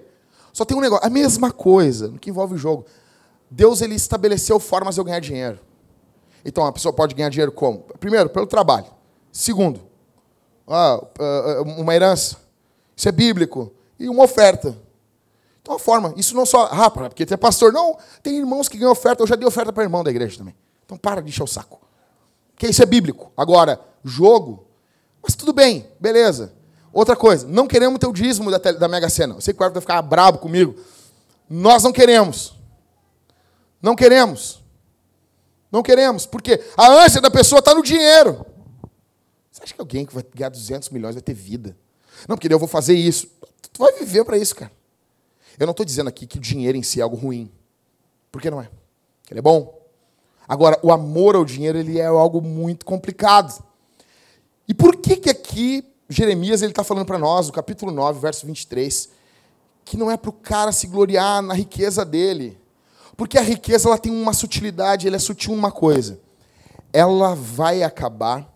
Só 0.52 0.66
tem 0.66 0.78
um 0.78 0.82
negócio, 0.82 1.08
a 1.08 1.10
mesma 1.10 1.52
coisa, 1.52 2.10
no 2.10 2.20
que 2.20 2.30
envolve 2.30 2.56
o 2.56 2.58
jogo. 2.58 2.86
Deus 3.50 3.82
ele 3.82 3.96
estabeleceu 3.96 4.60
formas 4.60 4.96
de 4.96 5.02
eu 5.02 5.06
ganhar 5.06 5.20
dinheiro. 5.20 5.60
Então, 6.44 6.66
a 6.66 6.72
pessoa 6.72 6.94
pode 6.94 7.16
ganhar 7.16 7.30
dinheiro 7.30 7.52
como? 7.52 7.80
Primeiro, 8.00 8.30
pelo 8.30 8.46
trabalho. 8.46 8.88
Segundo, 9.32 9.82
ah, 10.68 11.02
ah, 11.20 11.62
uma 11.62 11.96
herança. 11.96 12.38
Isso 12.96 13.10
é 13.10 13.12
bíblico. 13.12 13.72
E 13.98 14.08
uma 14.08 14.24
oferta. 14.24 14.78
Então, 15.62 15.76
a 15.76 15.80
forma. 15.80 16.14
Isso 16.16 16.36
não 16.36 16.46
só. 16.46 16.70
Ah, 16.72 16.90
porque 16.90 17.26
tem 17.26 17.38
pastor. 17.38 17.74
Não, 17.74 17.98
tem 18.24 18.38
irmãos 18.38 18.70
que 18.70 18.78
ganham 18.78 18.92
oferta. 18.92 19.24
Eu 19.24 19.28
já 19.28 19.36
dei 19.36 19.48
oferta 19.48 19.74
para 19.74 19.84
irmão 19.84 20.04
da 20.04 20.12
igreja 20.12 20.38
também. 20.38 20.56
Então, 20.86 20.98
para 20.98 21.22
de 21.22 21.30
encher 21.30 21.44
o 21.44 21.48
saco. 21.48 21.82
Porque 22.54 22.68
isso 22.68 22.82
é 22.82 22.86
bíblico. 22.86 23.32
Agora, 23.36 23.80
jogo. 24.04 24.66
Mas 25.22 25.36
tudo 25.36 25.53
bem, 25.53 25.88
beleza. 25.99 26.53
Outra 26.91 27.15
coisa, 27.15 27.47
não 27.47 27.67
queremos 27.67 27.99
ter 27.99 28.07
o 28.07 28.13
dízimo 28.13 28.49
da, 28.49 28.57
da 28.57 28.88
Mega 28.88 29.09
Sena. 29.09 29.36
Eu 29.36 29.41
sei 29.41 29.53
que 29.53 29.61
o 29.61 29.63
Everton 29.63 29.74
vai 29.76 29.82
ficar 29.82 30.01
brabo 30.01 30.39
comigo. 30.39 30.76
Nós 31.49 31.84
não 31.84 31.91
queremos. 31.91 32.55
Não 33.82 33.95
queremos. 33.95 34.63
Não 35.72 35.84
queremos. 35.84 36.26
Porque 36.26 36.61
a 36.76 36.88
ânsia 37.03 37.22
da 37.22 37.30
pessoa 37.30 37.59
está 37.59 37.74
no 37.74 37.84
dinheiro. 37.84 38.45
Você 39.51 39.63
acha 39.63 39.74
que 39.74 39.82
alguém 39.82 40.05
que 40.05 40.13
vai 40.13 40.24
ganhar 40.34 40.49
200 40.49 40.89
milhões 40.89 41.15
vai 41.15 41.22
ter 41.22 41.34
vida? 41.34 41.78
Não, 42.28 42.36
porque 42.36 42.51
eu 42.51 42.59
vou 42.59 42.67
fazer 42.67 42.93
isso. 42.93 43.28
Tu 43.72 43.80
vai 43.80 43.93
viver 43.93 44.26
para 44.26 44.38
isso, 44.38 44.55
cara. 44.55 44.72
Eu 45.59 45.67
não 45.67 45.72
estou 45.72 45.86
dizendo 45.86 46.07
aqui 46.07 46.26
que 46.26 46.38
o 46.38 46.41
dinheiro 46.41 46.78
em 46.78 46.84
si 46.84 46.99
é 46.99 47.03
algo 47.03 47.15
ruim. 47.15 47.51
Por 48.32 48.41
que 48.41 48.49
não 48.49 48.61
é? 48.61 48.70
Ele 49.30 49.39
é 49.39 49.41
bom. 49.41 49.78
Agora, 50.47 50.80
o 50.82 50.91
amor 50.91 51.36
ao 51.36 51.45
dinheiro 51.45 51.78
ele 51.78 51.99
é 51.99 52.05
algo 52.05 52.41
muito 52.41 52.86
complicado. 52.86 53.63
E 54.70 54.74
por 54.74 54.95
que 54.95 55.17
que 55.17 55.30
aqui 55.30 55.84
Jeremias 56.07 56.61
está 56.61 56.84
falando 56.84 57.05
para 57.05 57.20
nós, 57.20 57.47
no 57.47 57.53
capítulo 57.53 57.91
9, 57.91 58.20
verso 58.20 58.45
23, 58.47 59.09
que 59.84 59.97
não 59.97 60.09
é 60.09 60.15
para 60.15 60.30
o 60.30 60.34
cara 60.34 60.72
se 60.72 60.86
gloriar 60.86 61.41
na 61.41 61.55
riqueza 61.55 62.05
dele. 62.05 62.55
Porque 63.17 63.38
a 63.38 63.41
riqueza 63.41 63.88
ela 63.88 63.97
tem 63.97 64.11
uma 64.11 64.32
sutilidade, 64.32 65.07
ela 65.07 65.15
é 65.15 65.20
sutil 65.20 65.53
uma 65.53 65.72
coisa. 65.72 66.20
Ela 66.93 67.36
vai 67.36 67.82
acabar 67.82 68.47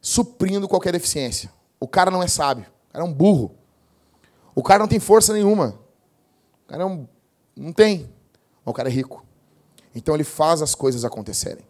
suprindo 0.00 0.68
qualquer 0.68 0.92
deficiência. 0.92 1.48
O 1.78 1.86
cara 1.86 2.10
não 2.10 2.22
é 2.22 2.26
sábio, 2.26 2.66
o 2.88 2.92
cara 2.92 3.04
é 3.04 3.08
um 3.08 3.12
burro. 3.12 3.54
O 4.54 4.62
cara 4.62 4.80
não 4.80 4.88
tem 4.88 4.98
força 4.98 5.32
nenhuma. 5.32 5.78
O 6.64 6.68
cara 6.68 6.82
é 6.82 6.86
um, 6.86 7.06
não 7.56 7.72
tem. 7.72 8.10
Mas 8.64 8.70
o 8.70 8.72
cara 8.72 8.88
é 8.88 8.92
rico. 8.92 9.24
Então 9.94 10.14
ele 10.14 10.24
faz 10.24 10.60
as 10.60 10.74
coisas 10.74 11.04
acontecerem. 11.04 11.64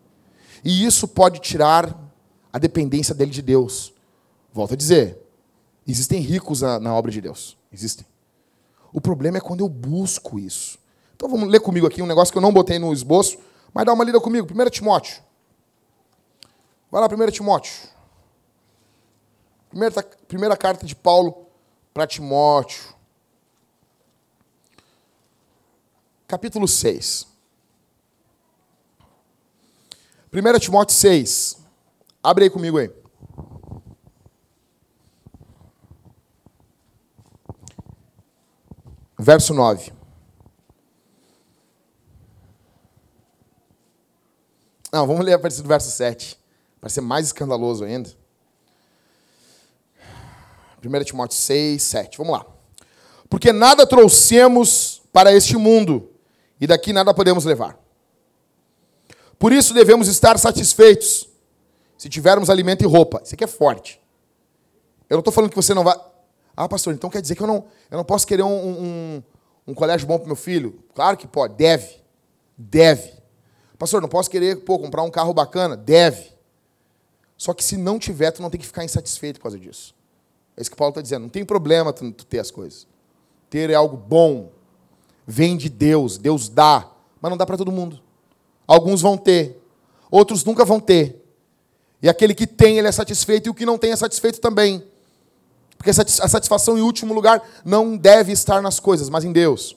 E 0.64 0.84
isso 0.84 1.06
pode 1.06 1.38
tirar 1.40 2.07
a 2.53 2.59
dependência 2.59 3.14
dele 3.14 3.30
de 3.30 3.42
Deus. 3.42 3.92
Volto 4.53 4.74
a 4.74 4.76
dizer, 4.76 5.18
existem 5.86 6.20
ricos 6.20 6.62
na, 6.62 6.94
obra 6.94 7.11
de 7.11 7.20
Deus. 7.20 7.57
Existem. 7.72 8.07
O 8.92 9.01
problema 9.01 9.38
é 9.38 9.40
quando 9.40 9.61
eu 9.61 9.68
busco 9.68 10.38
isso. 10.38 10.78
Então 11.14 11.28
vamos 11.28 11.49
ler 11.49 11.61
comigo 11.61 11.86
aqui 11.86 12.01
um 12.01 12.07
negócio 12.07 12.32
que 12.32 12.38
eu 12.38 12.42
não 12.42 12.53
botei 12.53 12.78
no 12.78 12.92
esboço, 12.92 13.38
mas 13.72 13.84
dá 13.84 13.92
uma 13.92 14.05
lida 14.05 14.20
comigo. 14.20 14.49
1 14.51 14.70
Timóteo. 14.70 15.22
Vai 16.90 17.01
lá, 17.01 17.09
1 17.09 17.30
Timóteo. 17.30 17.72
Primeira, 19.68 20.03
primeira 20.03 20.57
carta 20.57 20.86
de 20.86 20.96
Paulo 20.96 21.46
para 21.92 22.07
Timóteo. 22.07 22.94
Capítulo 26.26 26.66
6. 26.66 27.26
1 30.32 30.59
Timóteo 30.59 30.94
6. 30.94 31.59
Abre 32.28 32.44
aí 32.44 32.50
comigo 32.50 32.76
aí. 32.76 32.90
Verso 39.18 39.54
9. 39.54 39.94
Não, 44.92 45.06
vamos 45.06 45.24
ler 45.24 45.32
a 45.32 45.38
partir 45.38 45.62
do 45.62 45.68
verso 45.68 45.90
7. 45.90 46.38
Para 46.78 46.90
ser 46.90 47.00
mais 47.00 47.28
escandaloso 47.28 47.84
ainda. 47.84 48.10
1 50.84 51.04
Timóteo 51.04 51.38
6, 51.38 51.82
7. 51.82 52.18
Vamos 52.18 52.34
lá. 52.34 52.46
Porque 53.30 53.54
nada 53.54 53.86
trouxemos 53.86 55.00
para 55.14 55.32
este 55.32 55.56
mundo, 55.56 56.12
e 56.60 56.66
daqui 56.66 56.92
nada 56.92 57.14
podemos 57.14 57.46
levar. 57.46 57.78
Por 59.38 59.50
isso 59.50 59.72
devemos 59.72 60.08
estar 60.08 60.38
satisfeitos 60.38 61.27
Se 61.99 62.09
tivermos 62.09 62.49
alimento 62.49 62.82
e 62.82 62.86
roupa. 62.86 63.20
Isso 63.22 63.34
aqui 63.34 63.44
é 63.44 63.49
forte. 63.49 64.01
Eu 65.11 65.16
não 65.16 65.20
estou 65.20 65.32
falando 65.32 65.51
que 65.51 65.57
você 65.57 65.74
não 65.74 65.82
vai. 65.82 65.99
Ah, 66.57 66.68
pastor, 66.68 66.94
então 66.94 67.11
quer 67.11 67.20
dizer 67.20 67.34
que 67.34 67.42
eu 67.42 67.46
não, 67.46 67.66
eu 67.90 67.96
não 67.96 68.05
posso 68.05 68.26
querer 68.26 68.42
um, 68.42 68.49
um, 68.49 69.22
um 69.66 69.74
colégio 69.74 70.07
bom 70.07 70.16
para 70.16 70.26
meu 70.26 70.36
filho? 70.36 70.82
Claro 70.94 71.16
que 71.16 71.26
pode, 71.26 71.55
deve. 71.55 71.96
Deve. 72.57 73.12
Pastor, 73.78 74.01
não 74.01 74.09
posso 74.09 74.30
querer 74.30 74.64
pô, 74.64 74.78
comprar 74.78 75.03
um 75.03 75.11
carro 75.11 75.34
bacana? 75.34 75.76
Deve. 75.76 76.32
Só 77.36 77.53
que 77.53 77.62
se 77.62 77.76
não 77.76 77.99
tiver, 77.99 78.30
tu 78.30 78.42
não 78.42 78.51
tem 78.51 78.61
que 78.61 78.66
ficar 78.66 78.84
insatisfeito 78.84 79.38
por 79.38 79.44
causa 79.44 79.59
disso. 79.59 79.94
É 80.57 80.61
isso 80.61 80.70
que 80.70 80.76
Paulo 80.76 80.90
está 80.90 81.01
dizendo. 81.01 81.22
Não 81.22 81.28
tem 81.28 81.44
problema 81.44 81.92
tu, 81.92 82.11
tu 82.12 82.24
ter 82.24 82.38
as 82.38 82.51
coisas. 82.51 82.86
Ter 83.51 83.70
é 83.70 83.74
algo 83.74 83.96
bom. 83.96 84.51
Vem 85.26 85.57
de 85.57 85.68
Deus. 85.68 86.18
Deus 86.18 86.49
dá. 86.49 86.90
Mas 87.20 87.30
não 87.30 87.36
dá 87.36 87.46
para 87.46 87.57
todo 87.57 87.70
mundo. 87.70 88.01
Alguns 88.66 89.01
vão 89.01 89.16
ter. 89.16 89.62
Outros 90.11 90.44
nunca 90.44 90.64
vão 90.64 90.80
ter. 90.80 91.24
E 92.03 92.09
aquele 92.09 92.34
que 92.34 92.46
tem, 92.46 92.78
ele 92.78 92.88
é 92.88 92.92
satisfeito. 92.92 93.46
E 93.46 93.51
o 93.51 93.55
que 93.55 93.66
não 93.66 93.78
tem 93.78 93.92
é 93.92 93.96
satisfeito 93.96 94.40
também. 94.40 94.84
Porque 95.76 95.90
a 95.90 95.94
satisfação, 96.28 96.76
em 96.76 96.80
último 96.80 97.14
lugar, 97.14 97.42
não 97.64 97.96
deve 97.96 98.32
estar 98.32 98.61
nas 98.61 98.80
coisas, 98.80 99.09
mas 99.09 99.24
em 99.24 99.32
Deus. 99.32 99.76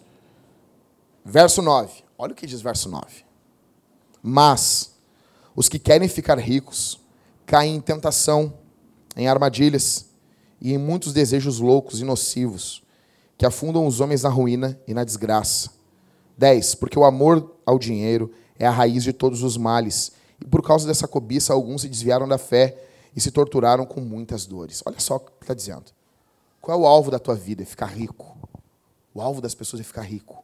Verso 1.23 1.61
9. 1.61 2.03
Olha 2.17 2.33
o 2.33 2.35
que 2.35 2.47
diz 2.47 2.61
verso 2.61 2.89
9. 2.89 3.05
Mas 4.21 4.91
os 5.55 5.69
que 5.69 5.79
querem 5.79 6.07
ficar 6.07 6.39
ricos 6.39 6.99
caem 7.45 7.75
em 7.75 7.81
tentação, 7.81 8.53
em 9.15 9.27
armadilhas 9.27 10.05
e 10.59 10.73
em 10.73 10.77
muitos 10.77 11.13
desejos 11.13 11.59
loucos 11.59 11.99
e 11.99 12.03
nocivos 12.03 12.81
que 13.37 13.45
afundam 13.45 13.87
os 13.87 13.99
homens 13.99 14.21
na 14.21 14.29
ruína 14.29 14.79
e 14.87 14.93
na 14.93 15.03
desgraça. 15.03 15.71
10. 16.37 16.75
Porque 16.75 16.97
o 16.97 17.03
amor 17.03 17.55
ao 17.65 17.79
dinheiro 17.79 18.31
é 18.57 18.67
a 18.67 18.71
raiz 18.71 19.03
de 19.03 19.11
todos 19.11 19.41
os 19.41 19.57
males, 19.57 20.11
e 20.41 20.45
por 20.45 20.61
causa 20.63 20.87
dessa 20.87 21.07
cobiça 21.07 21.53
alguns 21.53 21.81
se 21.81 21.89
desviaram 21.89 22.27
da 22.27 22.37
fé 22.37 22.83
e 23.15 23.21
se 23.21 23.31
torturaram 23.31 23.85
com 23.85 24.01
muitas 24.01 24.45
dores. 24.45 24.81
Olha 24.85 24.99
só 24.99 25.17
o 25.17 25.19
que 25.19 25.31
está 25.41 25.53
dizendo. 25.53 25.91
Qual 26.59 26.77
é 26.77 26.81
o 26.81 26.85
alvo 26.85 27.11
da 27.11 27.19
tua 27.19 27.35
vida? 27.35 27.63
É 27.63 27.65
ficar 27.65 27.87
rico. 27.87 28.37
O 29.13 29.21
alvo 29.21 29.41
das 29.41 29.53
pessoas 29.53 29.81
é 29.81 29.83
ficar 29.83 30.03
rico. 30.03 30.43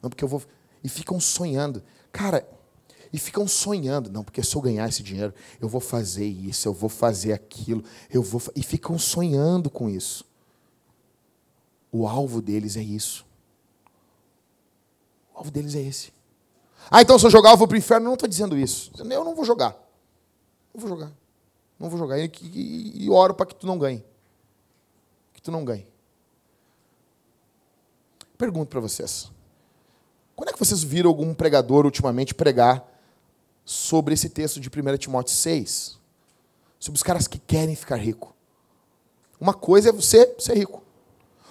Não, 0.00 0.10
porque 0.10 0.24
eu 0.24 0.28
vou. 0.28 0.42
E 0.82 0.88
ficam 0.88 1.18
sonhando. 1.20 1.82
Cara, 2.10 2.46
e 3.12 3.18
ficam 3.18 3.46
sonhando. 3.46 4.10
Não, 4.10 4.24
porque 4.24 4.42
se 4.42 4.54
eu 4.54 4.60
ganhar 4.60 4.88
esse 4.88 5.02
dinheiro, 5.02 5.34
eu 5.60 5.68
vou 5.68 5.80
fazer 5.80 6.26
isso, 6.26 6.66
eu 6.66 6.72
vou 6.72 6.88
fazer 6.88 7.32
aquilo, 7.32 7.84
eu 8.10 8.22
vou. 8.22 8.42
E 8.56 8.62
ficam 8.62 8.98
sonhando 8.98 9.70
com 9.70 9.88
isso. 9.88 10.24
O 11.90 12.06
alvo 12.06 12.40
deles 12.40 12.76
é 12.76 12.82
isso. 12.82 13.24
O 15.34 15.38
alvo 15.38 15.50
deles 15.50 15.74
é 15.74 15.80
esse. 15.80 16.12
Ah, 16.90 17.02
então 17.02 17.18
se 17.18 17.26
eu 17.26 17.30
jogar, 17.30 17.50
eu 17.50 17.56
vou 17.56 17.66
para 17.66 17.74
o 17.74 17.78
inferno. 17.78 18.06
Não 18.06 18.14
estou 18.14 18.28
dizendo 18.28 18.56
isso. 18.56 18.90
Eu 18.98 19.24
não 19.24 19.34
vou 19.34 19.44
jogar. 19.44 19.76
Não 20.74 20.80
vou 20.80 20.88
jogar. 20.88 21.12
Não 21.78 21.88
vou 21.88 21.98
jogar. 21.98 22.18
E, 22.18 22.30
e, 22.42 23.04
e 23.04 23.10
oro 23.10 23.34
para 23.34 23.46
que 23.46 23.54
tu 23.54 23.66
não 23.66 23.78
ganhe. 23.78 24.04
Que 25.32 25.42
tu 25.42 25.50
não 25.50 25.64
ganhe. 25.64 25.86
Pergunto 28.36 28.70
para 28.70 28.80
vocês. 28.80 29.30
Quando 30.34 30.48
é 30.48 30.52
que 30.52 30.58
vocês 30.58 30.82
viram 30.82 31.08
algum 31.08 31.32
pregador 31.34 31.84
ultimamente 31.84 32.34
pregar 32.34 32.84
sobre 33.64 34.14
esse 34.14 34.28
texto 34.28 34.58
de 34.58 34.68
1 34.68 34.96
Timóteo 34.96 35.34
6? 35.34 35.98
Sobre 36.78 36.96
os 36.96 37.02
caras 37.02 37.28
que 37.28 37.38
querem 37.38 37.76
ficar 37.76 37.96
rico. 37.96 38.34
Uma 39.38 39.54
coisa 39.54 39.90
é 39.90 39.92
você 39.92 40.34
ser 40.38 40.56
rico. 40.56 40.82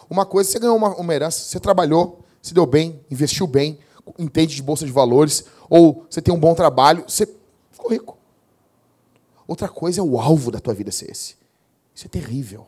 Uma 0.09 0.25
coisa 0.25 0.49
é 0.49 0.51
você 0.51 0.59
ganhou 0.59 0.75
uma, 0.75 0.95
uma 0.95 1.13
herança, 1.13 1.39
você 1.39 1.59
trabalhou, 1.59 2.19
se 2.41 2.53
deu 2.53 2.65
bem, 2.65 2.99
investiu 3.09 3.47
bem, 3.47 3.79
entende 4.17 4.55
de 4.55 4.61
bolsa 4.61 4.85
de 4.85 4.91
valores, 4.91 5.45
ou 5.69 6.05
você 6.09 6.21
tem 6.21 6.33
um 6.33 6.39
bom 6.39 6.53
trabalho, 6.53 7.03
você 7.07 7.27
ficou 7.71 7.91
rico. 7.91 8.17
Outra 9.47 9.67
coisa 9.67 9.99
é 9.99 10.03
o 10.03 10.19
alvo 10.19 10.51
da 10.51 10.59
tua 10.59 10.73
vida 10.73 10.91
ser 10.91 11.11
esse. 11.11 11.35
Isso 11.93 12.05
é 12.05 12.09
terrível. 12.09 12.65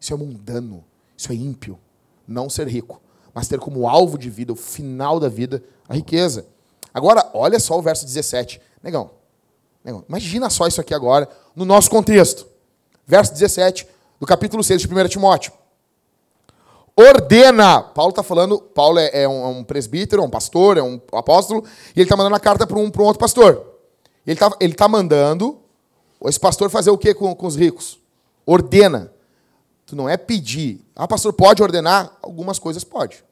Isso 0.00 0.12
é 0.12 0.16
mundano. 0.16 0.84
Isso 1.16 1.30
é 1.32 1.34
ímpio. 1.34 1.78
Não 2.26 2.50
ser 2.50 2.66
rico, 2.68 3.00
mas 3.32 3.48
ter 3.48 3.60
como 3.60 3.88
alvo 3.88 4.18
de 4.18 4.28
vida, 4.28 4.52
o 4.52 4.56
final 4.56 5.20
da 5.20 5.28
vida, 5.28 5.62
a 5.88 5.94
riqueza. 5.94 6.46
Agora, 6.92 7.30
olha 7.34 7.60
só 7.60 7.78
o 7.78 7.82
verso 7.82 8.04
17. 8.04 8.60
Negão, 8.82 9.10
negão 9.84 10.04
imagina 10.08 10.50
só 10.50 10.66
isso 10.66 10.80
aqui 10.80 10.94
agora, 10.94 11.28
no 11.54 11.64
nosso 11.64 11.90
contexto. 11.90 12.46
Verso 13.06 13.32
17 13.32 13.86
do 14.18 14.26
capítulo 14.26 14.64
6 14.64 14.82
de 14.82 14.92
1 14.92 15.08
Timóteo. 15.08 15.52
Ordena. 16.96 17.82
Paulo 17.82 18.10
está 18.10 18.22
falando, 18.22 18.58
Paulo 18.58 18.98
é, 18.98 19.10
é, 19.12 19.28
um, 19.28 19.44
é, 19.44 19.46
um, 19.48 19.62
presbítero, 19.62 20.22
é 20.22 20.24
um 20.24 20.30
pastor, 20.30 20.78
é 20.78 20.82
um 20.82 20.98
apóstolo, 21.12 21.62
e 21.94 22.00
ele 22.00 22.04
está 22.04 22.16
mandando 22.16 22.36
a 22.36 22.40
carta 22.40 22.66
para 22.66 22.78
um, 22.78 22.84
um 22.84 23.02
outro 23.02 23.18
pastor. 23.18 23.74
Ele 24.26 24.34
está 24.34 24.50
ele 24.58 24.74
tá 24.74 24.88
mandando 24.88 25.58
esse 26.24 26.40
pastor 26.40 26.70
fazer 26.70 26.90
o 26.90 26.96
que 26.96 27.12
com, 27.12 27.34
com 27.34 27.46
os 27.46 27.54
ricos? 27.54 28.00
Ordena. 28.46 29.12
Tu 29.84 29.94
não 29.94 30.08
é 30.08 30.16
pedir. 30.16 30.84
Ah, 30.96 31.06
pastor, 31.06 31.34
pode 31.34 31.62
ordenar? 31.62 32.16
Algumas 32.22 32.58
coisas 32.58 32.82
pode. 32.82 33.22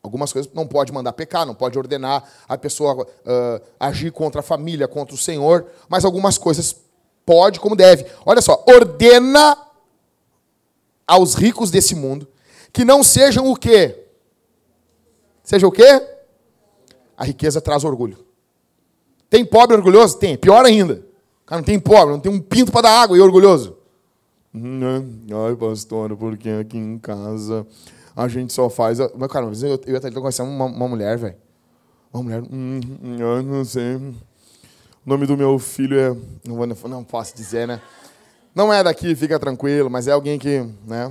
Algumas 0.00 0.32
coisas 0.32 0.50
não 0.54 0.66
pode 0.66 0.92
mandar 0.92 1.12
pecar, 1.12 1.44
não 1.44 1.54
pode 1.54 1.76
ordenar 1.76 2.24
a 2.48 2.56
pessoa 2.56 3.02
uh, 3.04 3.64
agir 3.78 4.10
contra 4.12 4.40
a 4.40 4.42
família, 4.42 4.88
contra 4.88 5.14
o 5.14 5.18
Senhor, 5.18 5.66
mas 5.88 6.04
algumas 6.04 6.38
coisas 6.38 6.74
pode 7.26 7.60
como 7.60 7.76
deve. 7.76 8.06
Olha 8.24 8.40
só, 8.40 8.64
ordena 8.66 9.56
aos 11.06 11.34
ricos 11.34 11.70
desse 11.70 11.94
mundo 11.94 12.26
que 12.72 12.84
não 12.84 13.02
sejam 13.02 13.50
o 13.50 13.56
quê? 13.56 14.06
Seja 15.42 15.66
o 15.66 15.72
quê? 15.72 16.02
A 17.16 17.24
riqueza 17.24 17.60
traz 17.60 17.84
orgulho. 17.84 18.18
Tem 19.28 19.44
pobre 19.44 19.76
orgulhoso? 19.76 20.18
Tem. 20.18 20.36
Pior 20.36 20.64
ainda. 20.64 21.04
Cara, 21.46 21.60
não 21.60 21.66
tem 21.66 21.78
pobre, 21.78 22.12
não 22.12 22.20
tem 22.20 22.32
um 22.32 22.40
pinto 22.40 22.72
para 22.72 22.82
dar 22.82 23.02
água 23.02 23.16
e 23.16 23.20
é 23.20 23.22
orgulhoso. 23.22 23.76
Ai, 24.54 25.56
pastor, 25.56 26.16
porque 26.16 26.48
aqui 26.50 26.76
em 26.76 26.98
casa 26.98 27.66
a 28.14 28.28
gente 28.28 28.52
só 28.52 28.68
faz. 28.68 29.00
A... 29.00 29.10
Mas, 29.16 29.30
cara, 29.30 29.46
eu, 29.46 29.80
eu 29.86 29.94
ia 29.94 30.12
conhecendo 30.12 30.50
uma, 30.50 30.66
uma 30.66 30.88
mulher, 30.88 31.16
velho. 31.16 31.36
Uma 32.12 32.22
mulher. 32.22 32.42
Hum, 32.42 32.80
eu 33.18 33.42
não 33.42 33.64
sei. 33.64 33.96
O 33.96 34.14
nome 35.06 35.26
do 35.26 35.36
meu 35.36 35.58
filho 35.58 35.98
é. 35.98 36.10
Não, 36.46 36.56
vou, 36.56 36.66
não 36.66 37.02
posso 37.02 37.34
dizer, 37.34 37.66
né? 37.66 37.80
Não 38.54 38.72
é 38.72 38.82
daqui, 38.82 39.14
fica 39.16 39.38
tranquilo, 39.38 39.90
mas 39.90 40.06
é 40.06 40.12
alguém 40.12 40.38
que. 40.38 40.62
né? 40.86 41.10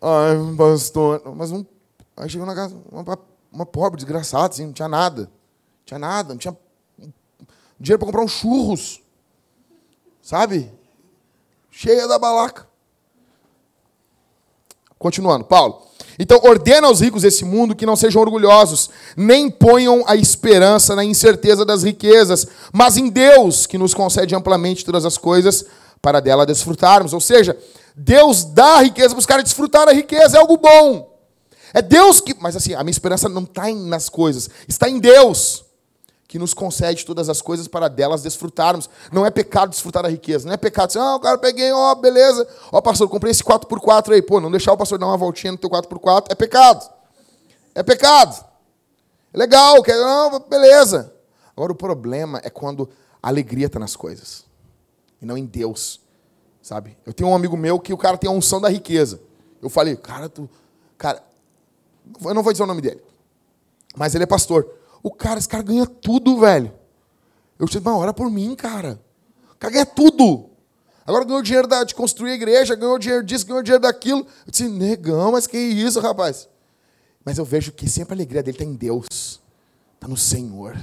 Ai, 0.00 0.36
pastor. 0.56 1.22
Mas 1.34 1.50
um. 1.50 1.64
Aí 2.16 2.28
chegou 2.28 2.46
na 2.46 2.54
casa, 2.54 2.76
uma, 2.90 3.18
uma 3.52 3.66
pobre, 3.66 3.96
desgraçada, 3.96 4.52
assim, 4.52 4.66
não 4.66 4.72
tinha 4.72 4.88
nada. 4.88 5.22
Não 5.22 5.84
tinha 5.84 5.98
nada, 5.98 6.30
não 6.30 6.38
tinha 6.38 6.56
dinheiro 7.78 7.98
para 7.98 8.06
comprar 8.06 8.24
uns 8.24 8.32
churros. 8.32 9.00
Sabe? 10.20 10.72
Cheia 11.70 12.06
da 12.08 12.18
balaca. 12.18 12.66
Continuando, 14.98 15.44
Paulo. 15.44 15.86
Então, 16.18 16.40
ordena 16.42 16.88
aos 16.88 17.00
ricos 17.00 17.22
desse 17.22 17.44
mundo 17.44 17.76
que 17.76 17.86
não 17.86 17.94
sejam 17.94 18.20
orgulhosos, 18.20 18.90
nem 19.16 19.48
ponham 19.48 20.02
a 20.06 20.16
esperança 20.16 20.96
na 20.96 21.04
incerteza 21.04 21.64
das 21.64 21.84
riquezas, 21.84 22.46
mas 22.72 22.96
em 22.96 23.08
Deus, 23.08 23.66
que 23.66 23.78
nos 23.78 23.94
concede 23.94 24.34
amplamente 24.34 24.84
todas 24.84 25.04
as 25.04 25.16
coisas 25.16 25.64
para 26.02 26.18
dela 26.18 26.44
desfrutarmos. 26.44 27.12
Ou 27.12 27.20
seja, 27.20 27.56
Deus 27.98 28.44
dá 28.44 28.76
a 28.76 28.82
riqueza 28.82 29.10
para 29.10 29.18
os 29.18 29.26
caras 29.26 29.44
desfrutar 29.44 29.88
a 29.88 29.92
riqueza, 29.92 30.36
é 30.36 30.40
algo 30.40 30.56
bom. 30.56 31.18
É 31.74 31.82
Deus 31.82 32.20
que. 32.20 32.34
Mas 32.40 32.54
assim, 32.54 32.74
a 32.74 32.82
minha 32.82 32.92
esperança 32.92 33.28
não 33.28 33.42
está 33.42 33.68
nas 33.72 34.08
coisas, 34.08 34.48
está 34.68 34.88
em 34.88 34.98
Deus 34.98 35.64
que 36.28 36.38
nos 36.38 36.52
concede 36.52 37.06
todas 37.06 37.30
as 37.30 37.40
coisas 37.40 37.66
para 37.66 37.88
delas 37.88 38.22
desfrutarmos. 38.22 38.88
Não 39.10 39.24
é 39.24 39.30
pecado 39.30 39.70
desfrutar 39.70 40.02
da 40.02 40.10
riqueza. 40.10 40.46
Não 40.46 40.52
é 40.52 40.58
pecado 40.58 40.88
dizer, 40.88 41.00
ah, 41.00 41.16
o 41.16 41.20
cara 41.20 41.38
peguei, 41.38 41.72
ó, 41.72 41.94
beleza. 41.94 42.46
Ó, 42.70 42.82
pastor, 42.82 43.08
comprei 43.08 43.30
esse 43.30 43.42
4x4 43.42 44.12
aí. 44.12 44.20
Pô, 44.20 44.38
não 44.38 44.50
deixar 44.50 44.74
o 44.74 44.76
pastor 44.76 44.98
dar 44.98 45.06
uma 45.06 45.16
voltinha 45.16 45.52
no 45.52 45.58
teu 45.58 45.70
4x4 45.70 46.26
é 46.28 46.34
pecado. 46.34 46.88
É 47.74 47.82
pecado. 47.82 48.44
É 49.32 49.38
legal, 49.38 49.82
quer, 49.82 49.96
não, 49.96 50.38
beleza. 50.40 51.14
Agora 51.56 51.72
o 51.72 51.74
problema 51.74 52.40
é 52.44 52.50
quando 52.50 52.90
a 53.22 53.28
alegria 53.28 53.66
está 53.66 53.78
nas 53.78 53.96
coisas. 53.96 54.44
E 55.22 55.24
não 55.24 55.36
em 55.36 55.46
Deus. 55.46 55.98
Sabe? 56.68 56.98
Eu 57.06 57.14
tenho 57.14 57.30
um 57.30 57.34
amigo 57.34 57.56
meu 57.56 57.80
que 57.80 57.94
o 57.94 57.96
cara 57.96 58.18
tem 58.18 58.28
a 58.28 58.30
unção 58.30 58.60
da 58.60 58.68
riqueza. 58.68 59.22
Eu 59.62 59.70
falei, 59.70 59.96
cara, 59.96 60.28
tu. 60.28 60.46
Cara, 60.98 61.24
eu 62.22 62.34
não 62.34 62.42
vou 62.42 62.52
dizer 62.52 62.62
o 62.62 62.66
nome 62.66 62.82
dele. 62.82 63.02
Mas 63.96 64.14
ele 64.14 64.24
é 64.24 64.26
pastor. 64.26 64.70
O 65.02 65.10
cara, 65.10 65.38
esse 65.38 65.48
cara 65.48 65.62
ganha 65.62 65.86
tudo, 65.86 66.38
velho. 66.38 66.70
Eu 67.58 67.64
disse, 67.64 67.80
mas 67.80 67.94
ora 67.94 68.12
por 68.12 68.30
mim, 68.30 68.54
cara. 68.54 69.00
O 69.54 69.56
cara 69.56 69.72
ganha 69.72 69.86
tudo. 69.86 70.50
Agora 71.06 71.24
ganhou 71.24 71.40
dinheiro 71.40 71.66
de 71.86 71.94
construir 71.94 72.32
a 72.32 72.34
igreja, 72.34 72.74
ganhou 72.74 72.98
dinheiro 72.98 73.24
disso, 73.24 73.46
ganhou 73.46 73.62
dinheiro 73.62 73.80
daquilo. 73.80 74.26
Eu 74.44 74.50
disse, 74.50 74.68
negão, 74.68 75.32
mas 75.32 75.46
que 75.46 75.56
isso, 75.56 76.00
rapaz? 76.00 76.50
Mas 77.24 77.38
eu 77.38 77.46
vejo 77.46 77.72
que 77.72 77.88
sempre 77.88 78.12
a 78.12 78.14
alegria 78.14 78.42
dele 78.42 78.58
está 78.58 78.64
em 78.70 78.74
Deus. 78.74 79.40
Está 79.94 80.06
no 80.06 80.18
Senhor. 80.18 80.76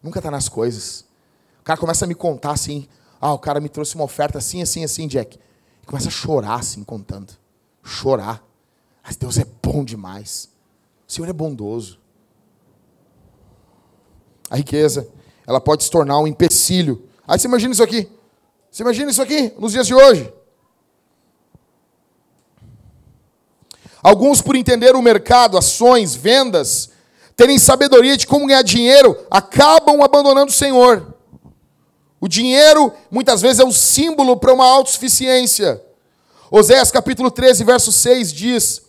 Nunca 0.00 0.20
está 0.20 0.30
nas 0.30 0.48
coisas. 0.48 1.00
O 1.60 1.64
cara 1.64 1.76
começa 1.76 2.04
a 2.04 2.08
me 2.08 2.14
contar 2.14 2.52
assim. 2.52 2.86
Ah, 3.20 3.32
o 3.32 3.38
cara 3.38 3.60
me 3.60 3.68
trouxe 3.68 3.94
uma 3.94 4.04
oferta 4.04 4.38
assim, 4.38 4.62
assim, 4.62 4.84
assim, 4.84 5.08
Jack. 5.08 5.38
E 5.82 5.86
começa 5.86 6.08
a 6.08 6.10
chorar 6.10 6.54
assim, 6.54 6.84
contando. 6.84 7.32
Chorar. 7.82 8.44
Mas 9.02 9.16
Deus 9.16 9.38
é 9.38 9.46
bom 9.62 9.84
demais. 9.84 10.48
O 11.06 11.12
Senhor 11.12 11.28
é 11.28 11.32
bondoso. 11.32 11.98
A 14.50 14.56
riqueza, 14.56 15.08
ela 15.46 15.60
pode 15.60 15.84
se 15.84 15.90
tornar 15.90 16.18
um 16.18 16.26
empecilho. 16.26 17.08
Aí 17.26 17.38
você 17.38 17.46
imagina 17.46 17.72
isso 17.72 17.82
aqui. 17.82 18.10
Você 18.70 18.82
imagina 18.82 19.10
isso 19.10 19.22
aqui 19.22 19.52
nos 19.58 19.72
dias 19.72 19.86
de 19.86 19.94
hoje? 19.94 20.32
Alguns, 24.02 24.40
por 24.40 24.54
entender 24.54 24.94
o 24.94 25.02
mercado, 25.02 25.58
ações, 25.58 26.14
vendas, 26.14 26.90
terem 27.36 27.58
sabedoria 27.58 28.16
de 28.16 28.26
como 28.26 28.46
ganhar 28.46 28.62
dinheiro, 28.62 29.16
acabam 29.30 30.02
abandonando 30.02 30.50
o 30.50 30.54
Senhor. 30.54 31.14
O 32.20 32.26
dinheiro, 32.26 32.92
muitas 33.10 33.40
vezes, 33.40 33.60
é 33.60 33.64
o 33.64 33.72
símbolo 33.72 34.36
para 34.36 34.52
uma 34.52 34.66
autossuficiência. 34.66 35.80
Oséias 36.50 36.90
capítulo 36.90 37.30
13, 37.30 37.62
verso 37.62 37.92
6 37.92 38.32
diz: 38.32 38.82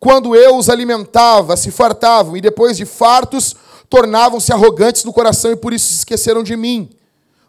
Quando 0.00 0.34
eu 0.34 0.56
os 0.56 0.68
alimentava, 0.68 1.56
se 1.56 1.70
fartavam, 1.70 2.36
e 2.36 2.40
depois 2.40 2.76
de 2.76 2.84
fartos, 2.84 3.54
tornavam-se 3.88 4.52
arrogantes 4.52 5.04
no 5.04 5.12
coração 5.12 5.52
e 5.52 5.56
por 5.56 5.72
isso 5.72 5.88
se 5.88 5.98
esqueceram 5.98 6.42
de 6.42 6.56
mim, 6.56 6.90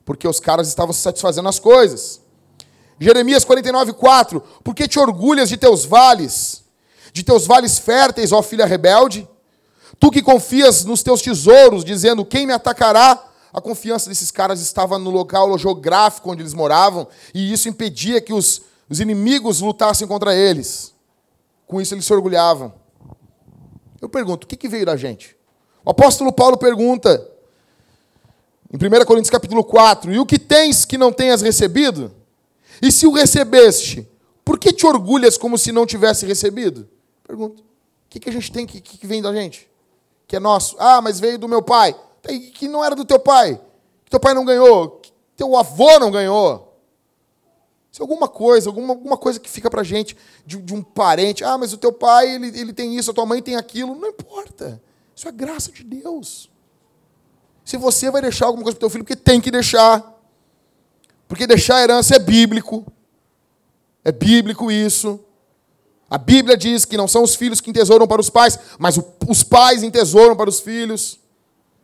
porque 0.05 0.27
os 0.27 0.39
caras 0.39 0.67
estavam 0.67 0.93
se 0.93 0.99
satisfazendo 0.99 1.45
nas 1.45 1.59
coisas. 1.59 2.21
Jeremias 2.99 3.43
49, 3.43 3.93
4: 3.93 4.43
Por 4.63 4.75
que 4.75 4.87
te 4.87 4.99
orgulhas 4.99 5.49
de 5.49 5.57
teus 5.57 5.83
vales, 5.83 6.63
de 7.11 7.23
teus 7.23 7.47
vales 7.47 7.79
férteis, 7.79 8.31
ó 8.31 8.43
filha 8.43 8.65
rebelde? 8.65 9.27
Tu 9.99 10.11
que 10.11 10.21
confias 10.21 10.85
nos 10.85 11.01
teus 11.01 11.21
tesouros, 11.23 11.83
dizendo: 11.83 12.23
Quem 12.23 12.45
me 12.45 12.53
atacará? 12.53 13.32
A 13.53 13.61
confiança 13.61 14.09
desses 14.09 14.31
caras 14.31 14.59
estava 14.61 14.97
no 14.97 15.11
local 15.11 15.55
geográfico 15.59 16.31
onde 16.31 16.41
eles 16.41 16.55
moravam, 16.55 17.07
e 17.33 17.53
isso 17.53 17.69
impedia 17.69 18.19
que 18.19 18.33
os, 18.33 18.63
os 18.89 18.99
inimigos 18.99 19.61
lutassem 19.61 20.07
contra 20.07 20.35
eles. 20.35 20.91
Com 21.67 21.79
isso 21.79 21.93
eles 21.93 22.03
se 22.03 22.11
orgulhavam. 22.11 22.73
Eu 24.01 24.09
pergunto, 24.09 24.45
o 24.45 24.47
que, 24.47 24.57
que 24.57 24.67
veio 24.67 24.87
da 24.87 24.97
gente? 24.97 25.37
O 25.85 25.91
apóstolo 25.91 26.33
Paulo 26.33 26.57
pergunta, 26.57 27.29
em 28.71 28.75
1 28.75 29.05
Coríntios 29.05 29.29
capítulo 29.29 29.63
4, 29.63 30.11
e 30.11 30.17
o 30.17 30.25
que 30.25 30.39
tens 30.39 30.83
que 30.83 30.97
não 30.97 31.13
tenhas 31.13 31.43
recebido? 31.43 32.11
E 32.81 32.91
se 32.91 33.05
o 33.05 33.11
recebeste, 33.11 34.09
por 34.43 34.57
que 34.57 34.73
te 34.73 34.87
orgulhas 34.87 35.37
como 35.37 35.59
se 35.59 35.71
não 35.71 35.85
tivesse 35.85 36.25
recebido? 36.25 36.89
Pergunto. 37.25 37.61
O 37.61 37.65
que, 38.09 38.19
que 38.19 38.29
a 38.29 38.33
gente 38.33 38.51
tem 38.51 38.65
que, 38.65 38.81
que 38.81 39.05
vem 39.05 39.21
da 39.21 39.31
gente? 39.31 39.69
Que 40.27 40.37
é 40.37 40.39
nosso. 40.39 40.75
Ah, 40.79 41.01
mas 41.01 41.19
veio 41.19 41.37
do 41.37 41.47
meu 41.47 41.61
pai 41.61 41.95
que 42.23 42.67
não 42.67 42.83
era 42.83 42.95
do 42.95 43.05
teu 43.05 43.19
pai, 43.19 43.59
que 44.05 44.11
teu 44.11 44.19
pai 44.19 44.33
não 44.33 44.45
ganhou, 44.45 44.99
que 45.01 45.11
teu 45.35 45.55
avô 45.57 45.99
não 45.99 46.11
ganhou. 46.11 46.73
Se 47.91 48.01
alguma 48.01 48.27
coisa, 48.27 48.69
alguma, 48.69 48.93
alguma 48.93 49.17
coisa 49.17 49.39
que 49.39 49.49
fica 49.49 49.69
pra 49.69 49.83
gente 49.83 50.17
de, 50.45 50.57
de, 50.57 50.73
um 50.73 50.81
parente, 50.81 51.43
ah, 51.43 51.57
mas 51.57 51.73
o 51.73 51.77
teu 51.77 51.93
pai 51.93 52.33
ele, 52.33 52.47
ele 52.59 52.73
tem 52.73 52.97
isso, 52.97 53.11
a 53.11 53.13
tua 53.13 53.25
mãe 53.25 53.41
tem 53.41 53.55
aquilo, 53.55 53.93
não 53.93 54.09
importa. 54.09 54.81
Isso 55.15 55.27
é 55.27 55.31
graça 55.31 55.71
de 55.71 55.83
Deus. 55.83 56.49
Se 57.63 57.77
você 57.77 58.09
vai 58.09 58.21
deixar 58.21 58.47
alguma 58.47 58.63
coisa 58.63 58.75
para 58.75 58.87
teu 58.87 58.89
filho, 58.89 59.03
porque 59.03 59.15
tem 59.15 59.39
que 59.39 59.51
deixar. 59.51 60.11
Porque 61.27 61.45
deixar 61.45 61.83
herança 61.83 62.15
é 62.15 62.19
bíblico. 62.19 62.85
É 64.03 64.11
bíblico 64.11 64.71
isso. 64.71 65.19
A 66.09 66.17
Bíblia 66.17 66.57
diz 66.57 66.85
que 66.85 66.97
não 66.97 67.07
são 67.07 67.23
os 67.23 67.35
filhos 67.35 67.61
que 67.61 67.69
entesouram 67.69 68.07
para 68.07 68.21
os 68.21 68.29
pais, 68.29 68.59
mas 68.77 68.99
os 69.27 69.43
pais 69.43 69.81
entesouram 69.81 70.35
para 70.35 70.49
os 70.49 70.59
filhos. 70.59 71.19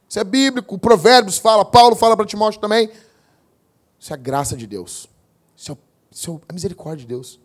Isso 0.10 0.20
é 0.20 0.24
bíblico. 0.24 0.80
Provérbios 0.80 1.38
fala, 1.38 1.64
Paulo 1.64 1.96
fala 1.96 2.18
para 2.18 2.26
Timóteo 2.26 2.60
também. 2.60 2.90
Isso 4.00 4.12
é 4.12 4.16
a 4.16 4.18
graça 4.18 4.58
de 4.58 4.66
Deus. 4.66 5.08
Isso 5.56 5.72
é, 5.72 5.78
isso 6.10 6.42
é 6.42 6.46
a 6.50 6.54
misericórdia 6.54 7.06
de 7.06 7.08
Deus. 7.08 7.40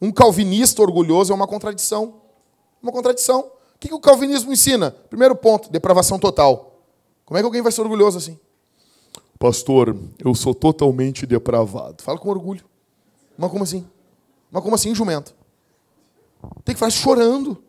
Um 0.00 0.12
calvinista 0.12 0.82
orgulhoso 0.82 1.32
é 1.32 1.34
uma 1.34 1.46
contradição. 1.46 2.20
Uma 2.82 2.92
contradição. 2.92 3.40
O 3.40 3.78
que, 3.80 3.88
que 3.88 3.94
o 3.94 4.00
calvinismo 4.00 4.52
ensina? 4.52 4.90
Primeiro 4.90 5.34
ponto, 5.34 5.70
depravação 5.70 6.18
total. 6.18 6.82
Como 7.24 7.38
é 7.38 7.40
que 7.40 7.46
alguém 7.46 7.62
vai 7.62 7.72
ser 7.72 7.80
orgulhoso 7.80 8.18
assim? 8.18 8.38
Pastor, 9.38 9.96
eu 10.22 10.34
sou 10.34 10.54
totalmente 10.54 11.24
depravado. 11.24 12.02
Fala 12.02 12.18
com 12.18 12.28
orgulho. 12.28 12.64
Mas 13.38 13.50
como 13.50 13.64
assim? 13.64 13.86
Mas 14.50 14.62
como 14.62 14.74
assim, 14.74 14.94
jumento? 14.94 15.34
Tem 16.64 16.74
que 16.74 16.78
falar 16.78 16.90
chorando. 16.90 17.62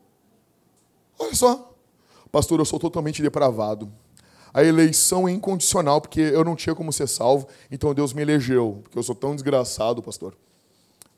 Olha 1.20 1.36
só. 1.36 1.76
Pastor, 2.32 2.60
eu 2.60 2.66
sou 2.66 2.80
totalmente 2.80 3.22
depravado. 3.22 3.92
A 4.54 4.64
eleição 4.64 5.28
é 5.28 5.32
incondicional, 5.32 6.02
porque 6.02 6.22
eu 6.22 6.44
não 6.44 6.56
tinha 6.56 6.74
como 6.74 6.92
ser 6.92 7.08
salvo, 7.08 7.48
então 7.70 7.94
Deus 7.94 8.14
me 8.14 8.22
elegeu, 8.22 8.80
porque 8.84 8.98
eu 8.98 9.04
sou 9.04 9.14
tão 9.14 9.36
desgraçado, 9.36 10.02
pastor. 10.02 10.36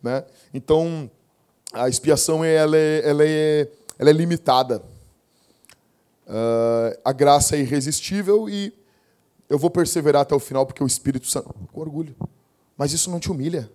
Né? 0.03 0.25
Então, 0.53 1.09
a 1.71 1.87
expiação 1.87 2.43
ela 2.43 2.75
é, 2.75 3.01
ela 3.07 3.23
é, 3.25 3.67
ela 3.97 4.09
é 4.09 4.13
limitada. 4.13 4.83
Uh, 6.27 6.97
a 7.03 7.11
graça 7.11 7.55
é 7.55 7.59
irresistível 7.59 8.49
e 8.49 8.73
eu 9.49 9.57
vou 9.57 9.69
perseverar 9.69 10.21
até 10.21 10.33
o 10.33 10.39
final, 10.39 10.65
porque 10.65 10.83
o 10.83 10.87
Espírito 10.87 11.27
Santo. 11.27 11.53
Com 11.71 11.81
orgulho. 11.81 12.15
Mas 12.77 12.93
isso 12.93 13.09
não 13.09 13.19
te 13.19 13.29
humilha. 13.29 13.69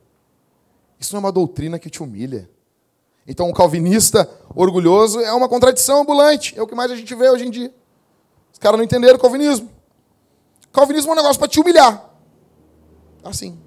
Isso 0.99 1.13
não 1.13 1.21
é 1.21 1.25
uma 1.25 1.33
doutrina 1.33 1.79
que 1.79 1.91
te 1.91 2.03
humilha. 2.03 2.49
Então, 3.29 3.49
um 3.49 3.53
calvinista 3.53 4.29
orgulhoso 4.55 5.21
é 5.21 5.33
uma 5.33 5.49
contradição 5.49 6.03
ambulante. 6.03 6.55
É 6.57 6.63
o 6.63 6.67
que 6.67 6.75
mais 6.75 6.91
a 6.91 6.97
gente 6.97 7.13
vê 7.15 7.29
hoje 7.29 7.47
em 7.47 7.51
dia. 7.51 7.75
Os 8.53 8.59
caras 8.59 8.79
não 8.79 8.85
entenderam 8.85 9.17
o 9.17 9.21
calvinismo. 9.21 9.69
Calvinismo 10.73 11.11
é 11.11 11.13
um 11.15 11.17
negócio 11.17 11.39
para 11.39 11.49
te 11.49 11.59
humilhar. 11.59 12.09
Assim. 13.25 13.59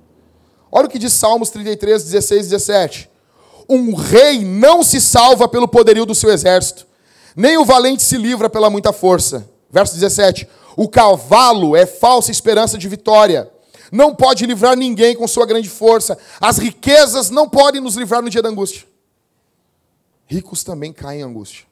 Olha 0.72 0.88
o 0.88 0.90
que 0.90 0.98
diz 0.98 1.14
Salmos 1.14 1.50
33, 1.50 2.04
16 2.04 2.46
e 2.46 2.50
17. 2.50 3.10
Um 3.68 3.94
rei 3.94 4.46
não 4.46 4.82
se 4.82 5.02
salva 5.02 5.48
pelo 5.48 5.68
poderio 5.68 6.06
do 6.06 6.16
seu 6.16 6.32
exército, 6.32 6.88
nem 7.36 7.58
o 7.58 7.66
valente 7.66 8.02
se 8.02 8.18
livra 8.18 8.50
pela 8.50 8.70
muita 8.70 8.92
força. 8.92 9.48
Verso 9.70 9.94
17. 9.94 10.48
O 10.76 10.88
cavalo 10.88 11.76
é 11.76 11.86
falsa 11.86 12.32
esperança 12.32 12.78
de 12.78 12.88
vitória. 12.88 13.52
Não 13.92 14.16
pode 14.16 14.46
livrar 14.46 14.76
ninguém 14.76 15.16
com 15.16 15.28
sua 15.28 15.46
grande 15.46 15.70
força. 15.70 16.18
As 16.40 16.58
riquezas 16.58 17.30
não 17.30 17.48
podem 17.48 17.82
nos 17.82 17.96
livrar 17.96 18.22
no 18.22 18.30
dia 18.30 18.42
da 18.42 18.50
angústia 18.50 18.89
ricos 20.30 20.64
também 20.64 20.94
caem 20.94 21.22
em 21.22 21.24
angústia. 21.24 21.66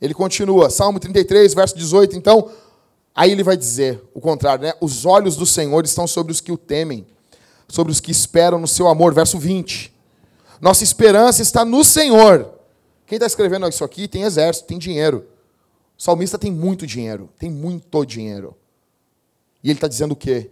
Ele 0.00 0.12
continua, 0.12 0.68
Salmo 0.68 1.00
33, 1.00 1.54
verso 1.54 1.76
18, 1.76 2.16
então, 2.16 2.50
aí 3.14 3.32
ele 3.32 3.42
vai 3.42 3.56
dizer 3.56 4.02
o 4.14 4.20
contrário, 4.20 4.64
né? 4.64 4.74
Os 4.80 5.06
olhos 5.06 5.36
do 5.36 5.46
Senhor 5.46 5.84
estão 5.84 6.06
sobre 6.06 6.30
os 6.30 6.40
que 6.40 6.52
o 6.52 6.58
temem, 6.58 7.06
sobre 7.66 7.90
os 7.90 7.98
que 7.98 8.10
esperam 8.10 8.58
no 8.60 8.68
seu 8.68 8.88
amor, 8.88 9.14
verso 9.14 9.38
20. 9.38 9.92
Nossa 10.60 10.84
esperança 10.84 11.40
está 11.40 11.64
no 11.64 11.82
Senhor. 11.82 12.52
Quem 13.06 13.16
está 13.16 13.26
escrevendo 13.26 13.66
isso 13.68 13.84
aqui 13.84 14.06
tem 14.06 14.22
exército, 14.22 14.66
tem 14.66 14.78
dinheiro. 14.78 15.26
O 15.98 16.02
salmista 16.02 16.38
tem 16.38 16.52
muito 16.52 16.86
dinheiro, 16.86 17.30
tem 17.38 17.50
muito 17.50 18.04
dinheiro. 18.04 18.54
E 19.64 19.70
ele 19.70 19.78
está 19.78 19.88
dizendo 19.88 20.12
o 20.12 20.16
quê? 20.16 20.50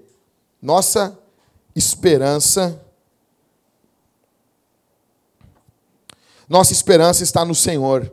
Nossa 0.60 1.18
esperança 1.76 2.82
Nossa 6.48 6.72
esperança 6.72 7.22
está 7.22 7.44
no 7.44 7.54
Senhor, 7.54 8.10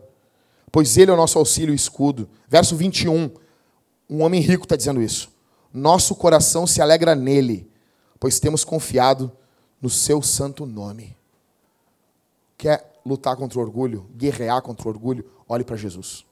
pois 0.71 0.97
Ele 0.97 1.11
é 1.11 1.13
o 1.13 1.17
nosso 1.17 1.37
auxílio 1.37 1.73
e 1.73 1.75
escudo. 1.75 2.29
Verso 2.47 2.75
21, 2.75 3.31
um 4.09 4.21
homem 4.21 4.41
rico 4.41 4.63
está 4.63 4.75
dizendo 4.75 5.01
isso. 5.01 5.31
Nosso 5.73 6.15
coração 6.15 6.67
se 6.67 6.81
alegra 6.81 7.15
nele, 7.15 7.69
pois 8.19 8.39
temos 8.39 8.63
confiado 8.63 9.31
no 9.81 9.89
seu 9.89 10.21
santo 10.21 10.65
nome. 10.65 11.15
Quer 12.57 12.99
lutar 13.05 13.35
contra 13.35 13.57
o 13.57 13.61
orgulho, 13.61 14.09
guerrear 14.15 14.61
contra 14.61 14.87
o 14.87 14.91
orgulho? 14.91 15.25
Olhe 15.47 15.63
para 15.63 15.75
Jesus. 15.75 16.25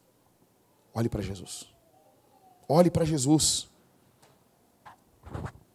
Olhe 0.93 1.09
para 1.09 1.21
Jesus. 1.21 1.67
Olhe 2.67 2.91
para 2.91 3.05
Jesus. 3.05 3.67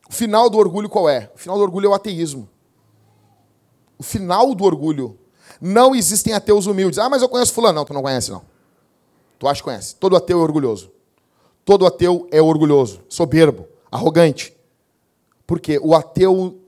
O 0.08 0.12
final 0.12 0.48
do 0.48 0.58
orgulho 0.58 0.88
qual 0.88 1.08
é? 1.08 1.30
O 1.34 1.38
final 1.38 1.56
do 1.56 1.62
orgulho 1.62 1.86
é 1.86 1.88
o 1.88 1.94
ateísmo. 1.94 2.48
O 3.98 4.02
final 4.02 4.54
do 4.54 4.64
orgulho 4.64 5.18
não 5.60 5.94
existem 5.94 6.32
ateus 6.32 6.66
humildes. 6.66 6.98
Ah, 6.98 7.08
mas 7.08 7.22
eu 7.22 7.28
conheço 7.28 7.52
fulano. 7.52 7.76
Não, 7.76 7.84
tu 7.84 7.94
não 7.94 8.02
conhece, 8.02 8.30
não. 8.30 8.42
Tu 9.38 9.48
acha 9.48 9.60
que 9.60 9.64
conhece. 9.64 9.96
Todo 9.96 10.16
ateu 10.16 10.38
é 10.38 10.42
orgulhoso. 10.42 10.90
Todo 11.64 11.86
ateu 11.86 12.28
é 12.30 12.42
orgulhoso, 12.42 13.00
soberbo, 13.08 13.66
arrogante. 13.90 14.54
Porque 15.46 15.78
o 15.78 15.94
ateu 15.94 16.60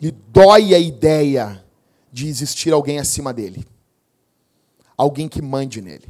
lhe 0.00 0.10
dói 0.10 0.74
a 0.74 0.78
ideia 0.78 1.64
de 2.12 2.26
existir 2.26 2.72
alguém 2.72 2.98
acima 2.98 3.32
dele. 3.32 3.66
Alguém 4.96 5.28
que 5.28 5.40
mande 5.40 5.80
nele. 5.80 6.08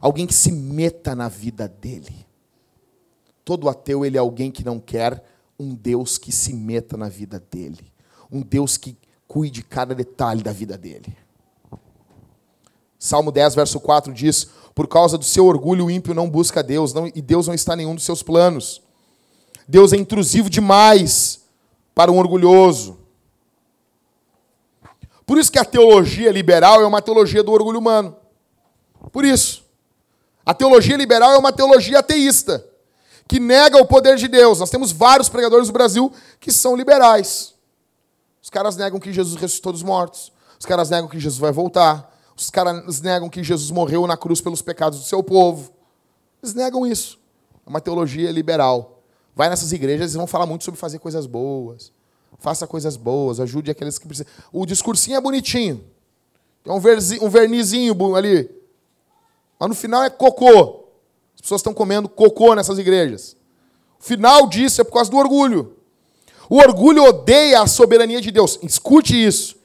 Alguém 0.00 0.26
que 0.26 0.34
se 0.34 0.50
meta 0.50 1.14
na 1.14 1.28
vida 1.28 1.68
dele. 1.68 2.26
Todo 3.44 3.68
ateu 3.68 4.04
ele 4.04 4.16
é 4.16 4.20
alguém 4.20 4.50
que 4.50 4.64
não 4.64 4.80
quer 4.80 5.22
um 5.58 5.74
Deus 5.74 6.18
que 6.18 6.32
se 6.32 6.52
meta 6.52 6.96
na 6.96 7.08
vida 7.08 7.38
dele. 7.50 7.92
Um 8.30 8.40
Deus 8.40 8.76
que 8.76 8.96
cuide 9.28 9.60
de 9.60 9.62
cada 9.62 9.94
detalhe 9.94 10.42
da 10.42 10.52
vida 10.52 10.76
dele. 10.76 11.16
Salmo 13.04 13.30
10, 13.30 13.54
verso 13.54 13.78
4 13.78 14.14
diz: 14.14 14.48
Por 14.74 14.88
causa 14.88 15.18
do 15.18 15.26
seu 15.26 15.44
orgulho, 15.44 15.84
o 15.84 15.90
ímpio 15.90 16.14
não 16.14 16.26
busca 16.26 16.62
Deus, 16.62 16.94
não, 16.94 17.06
e 17.06 17.20
Deus 17.20 17.46
não 17.46 17.52
está 17.52 17.74
em 17.74 17.76
nenhum 17.76 17.94
dos 17.94 18.02
seus 18.02 18.22
planos. 18.22 18.80
Deus 19.68 19.92
é 19.92 19.98
intrusivo 19.98 20.48
demais 20.48 21.42
para 21.94 22.10
um 22.10 22.16
orgulhoso. 22.16 22.96
Por 25.26 25.36
isso 25.36 25.52
que 25.52 25.58
a 25.58 25.66
teologia 25.66 26.32
liberal 26.32 26.80
é 26.80 26.86
uma 26.86 27.02
teologia 27.02 27.42
do 27.42 27.52
orgulho 27.52 27.78
humano. 27.78 28.16
Por 29.12 29.22
isso. 29.22 29.64
A 30.44 30.54
teologia 30.54 30.96
liberal 30.96 31.32
é 31.32 31.36
uma 31.36 31.52
teologia 31.52 31.98
ateísta, 31.98 32.66
que 33.28 33.38
nega 33.38 33.76
o 33.76 33.84
poder 33.84 34.16
de 34.16 34.28
Deus. 34.28 34.60
Nós 34.60 34.70
temos 34.70 34.92
vários 34.92 35.28
pregadores 35.28 35.66
no 35.66 35.74
Brasil 35.74 36.10
que 36.40 36.50
são 36.50 36.74
liberais. 36.74 37.52
Os 38.42 38.48
caras 38.48 38.78
negam 38.78 38.98
que 38.98 39.12
Jesus 39.12 39.38
ressuscitou 39.38 39.72
dos 39.72 39.82
mortos. 39.82 40.32
Os 40.58 40.64
caras 40.64 40.88
negam 40.88 41.06
que 41.06 41.20
Jesus 41.20 41.38
vai 41.38 41.52
voltar. 41.52 42.13
Os 42.36 42.50
caras 42.50 43.00
negam 43.00 43.28
que 43.28 43.42
Jesus 43.42 43.70
morreu 43.70 44.06
na 44.06 44.16
cruz 44.16 44.40
pelos 44.40 44.60
pecados 44.60 44.98
do 44.98 45.04
seu 45.04 45.22
povo. 45.22 45.72
Eles 46.42 46.54
negam 46.54 46.86
isso. 46.86 47.18
É 47.66 47.70
uma 47.70 47.80
teologia 47.80 48.30
liberal. 48.30 49.02
Vai 49.34 49.48
nessas 49.48 49.72
igrejas 49.72 50.14
e 50.14 50.16
vão 50.16 50.26
falar 50.26 50.46
muito 50.46 50.64
sobre 50.64 50.78
fazer 50.78 50.98
coisas 50.98 51.26
boas. 51.26 51.92
Faça 52.38 52.66
coisas 52.66 52.96
boas, 52.96 53.40
ajude 53.40 53.70
aqueles 53.70 53.98
que 53.98 54.06
precisam. 54.06 54.30
O 54.52 54.66
discursinho 54.66 55.16
é 55.16 55.20
bonitinho. 55.20 55.84
Tem 56.62 56.72
um, 56.72 56.80
verzi, 56.80 57.18
um 57.22 57.28
vernizinho 57.28 58.16
ali. 58.16 58.50
Mas 59.58 59.68
no 59.68 59.74
final 59.74 60.02
é 60.02 60.10
cocô. 60.10 60.84
As 61.34 61.40
pessoas 61.40 61.60
estão 61.60 61.72
comendo 61.72 62.08
cocô 62.08 62.54
nessas 62.54 62.78
igrejas. 62.78 63.36
O 64.00 64.04
final 64.04 64.46
disso 64.46 64.80
é 64.80 64.84
por 64.84 64.92
causa 64.92 65.10
do 65.10 65.16
orgulho. 65.16 65.76
O 66.48 66.56
orgulho 66.56 67.04
odeia 67.04 67.62
a 67.62 67.66
soberania 67.66 68.20
de 68.20 68.30
Deus. 68.30 68.58
Escute 68.62 69.14
isso. 69.14 69.56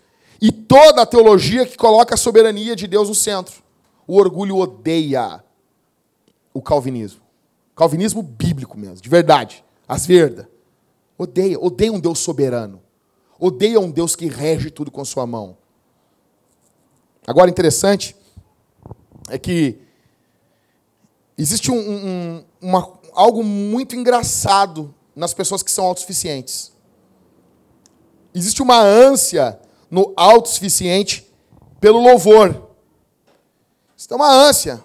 E 0.42 0.52
toda 0.52 1.02
a 1.02 1.06
teologia 1.06 1.66
que 1.66 1.78
coloca 1.78 2.16
a 2.16 2.18
soberania 2.18 2.76
de 2.76 2.88
Deus 2.88 3.10
no 3.10 3.16
centro. 3.16 3.62
O 4.08 4.18
orgulho 4.18 4.58
odeia 4.58 5.44
o 6.54 6.62
calvinismo. 6.62 7.22
Calvinismo 7.76 8.24
bíblico 8.24 8.78
mesmo, 8.78 9.02
de 9.02 9.10
verdade. 9.10 9.64
As 9.88 10.06
verdas. 10.06 10.46
Odeia, 11.18 11.60
odeia 11.60 11.92
um 11.92 12.00
Deus 12.00 12.20
soberano. 12.20 12.82
Odeia 13.38 13.80
um 13.80 13.92
Deus 13.92 14.16
que 14.16 14.28
rege 14.28 14.70
tudo 14.72 14.90
com 14.90 15.04
sua 15.04 15.26
mão. 15.28 15.58
Agora, 17.28 17.50
interessante 17.50 18.16
é 19.30 19.38
que 19.38 19.78
existe 21.38 21.72
um, 21.72 21.78
um, 21.78 22.44
uma, 22.62 23.00
algo 23.14 23.44
muito 23.44 23.96
engraçado 23.96 24.94
nas 25.16 25.34
pessoas 25.34 25.62
que 25.62 25.72
são 25.72 25.86
autossuficientes. 25.86 26.72
Existe 28.34 28.62
uma 28.62 28.82
ânsia 28.82 29.60
no 29.90 30.14
autossuficiente 30.16 31.28
pelo 31.80 32.00
louvor. 32.00 32.70
Isso 33.96 34.14
é 34.14 34.16
uma 34.16 34.32
ânsia. 34.32 34.84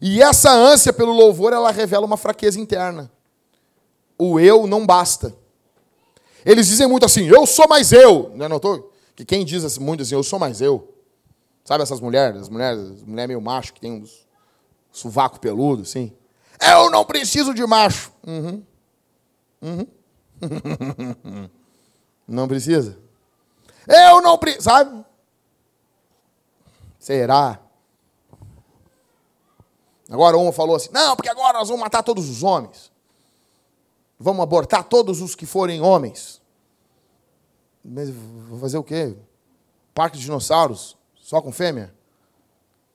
E 0.00 0.22
essa 0.22 0.50
ânsia 0.50 0.92
pelo 0.92 1.12
louvor, 1.12 1.52
ela 1.52 1.70
revela 1.70 2.06
uma 2.06 2.16
fraqueza 2.16 2.58
interna. 2.58 3.10
O 4.16 4.38
eu 4.38 4.66
não 4.66 4.86
basta. 4.86 5.34
Eles 6.44 6.68
dizem 6.68 6.86
muito 6.86 7.04
assim, 7.04 7.26
eu 7.26 7.46
sou 7.46 7.68
mais 7.68 7.92
eu. 7.92 8.32
Não 8.34 8.48
notou? 8.48 8.92
Que 9.14 9.24
quem 9.24 9.44
diz 9.44 9.78
muito 9.78 10.02
assim, 10.02 10.14
eu 10.14 10.22
sou 10.22 10.38
mais 10.38 10.60
eu. 10.60 10.94
Sabe 11.64 11.82
essas 11.82 12.00
mulheres, 12.00 12.42
as 12.42 12.48
mulheres, 12.48 12.80
as 12.80 13.02
mulheres 13.02 13.28
meio 13.28 13.40
macho, 13.40 13.74
que 13.74 13.80
tem 13.80 13.92
um 13.92 14.04
sovaco 14.90 15.38
peludo, 15.38 15.82
assim. 15.82 16.12
Eu 16.60 16.90
não 16.90 17.04
preciso 17.04 17.52
de 17.52 17.64
macho. 17.66 18.10
Uhum. 18.26 18.62
Uhum. 19.60 19.86
não 22.26 22.48
precisa. 22.48 22.98
Eu 23.88 24.20
não 24.20 24.36
preciso. 24.36 24.64
Sabe? 24.64 25.04
Será? 26.98 27.58
Agora 30.10 30.36
uma 30.36 30.52
falou 30.52 30.76
assim: 30.76 30.90
não, 30.92 31.16
porque 31.16 31.28
agora 31.28 31.58
nós 31.58 31.68
vamos 31.68 31.82
matar 31.82 32.02
todos 32.02 32.28
os 32.28 32.42
homens. 32.42 32.92
Vamos 34.18 34.42
abortar 34.42 34.84
todos 34.84 35.20
os 35.20 35.34
que 35.34 35.46
forem 35.46 35.80
homens. 35.80 36.42
Mas 37.84 38.10
vou 38.10 38.58
fazer 38.58 38.76
o 38.76 38.82
quê? 38.82 39.16
Parque 39.94 40.18
de 40.18 40.24
dinossauros? 40.24 40.96
Só 41.20 41.40
com 41.40 41.52
fêmea? 41.52 41.94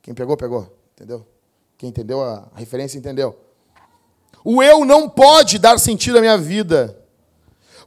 Quem 0.02 0.14
pegou, 0.14 0.36
pegou. 0.36 0.76
Entendeu? 0.94 1.26
Quem 1.78 1.89
entendeu 1.89 2.22
a 2.22 2.50
referência, 2.56 2.98
entendeu. 2.98 3.39
O 4.44 4.62
eu 4.62 4.84
não 4.84 5.10
pode 5.10 5.58
dar 5.58 5.80
sentido 5.80 6.18
à 6.18 6.22
minha 6.22 6.38
vida. 6.38 7.03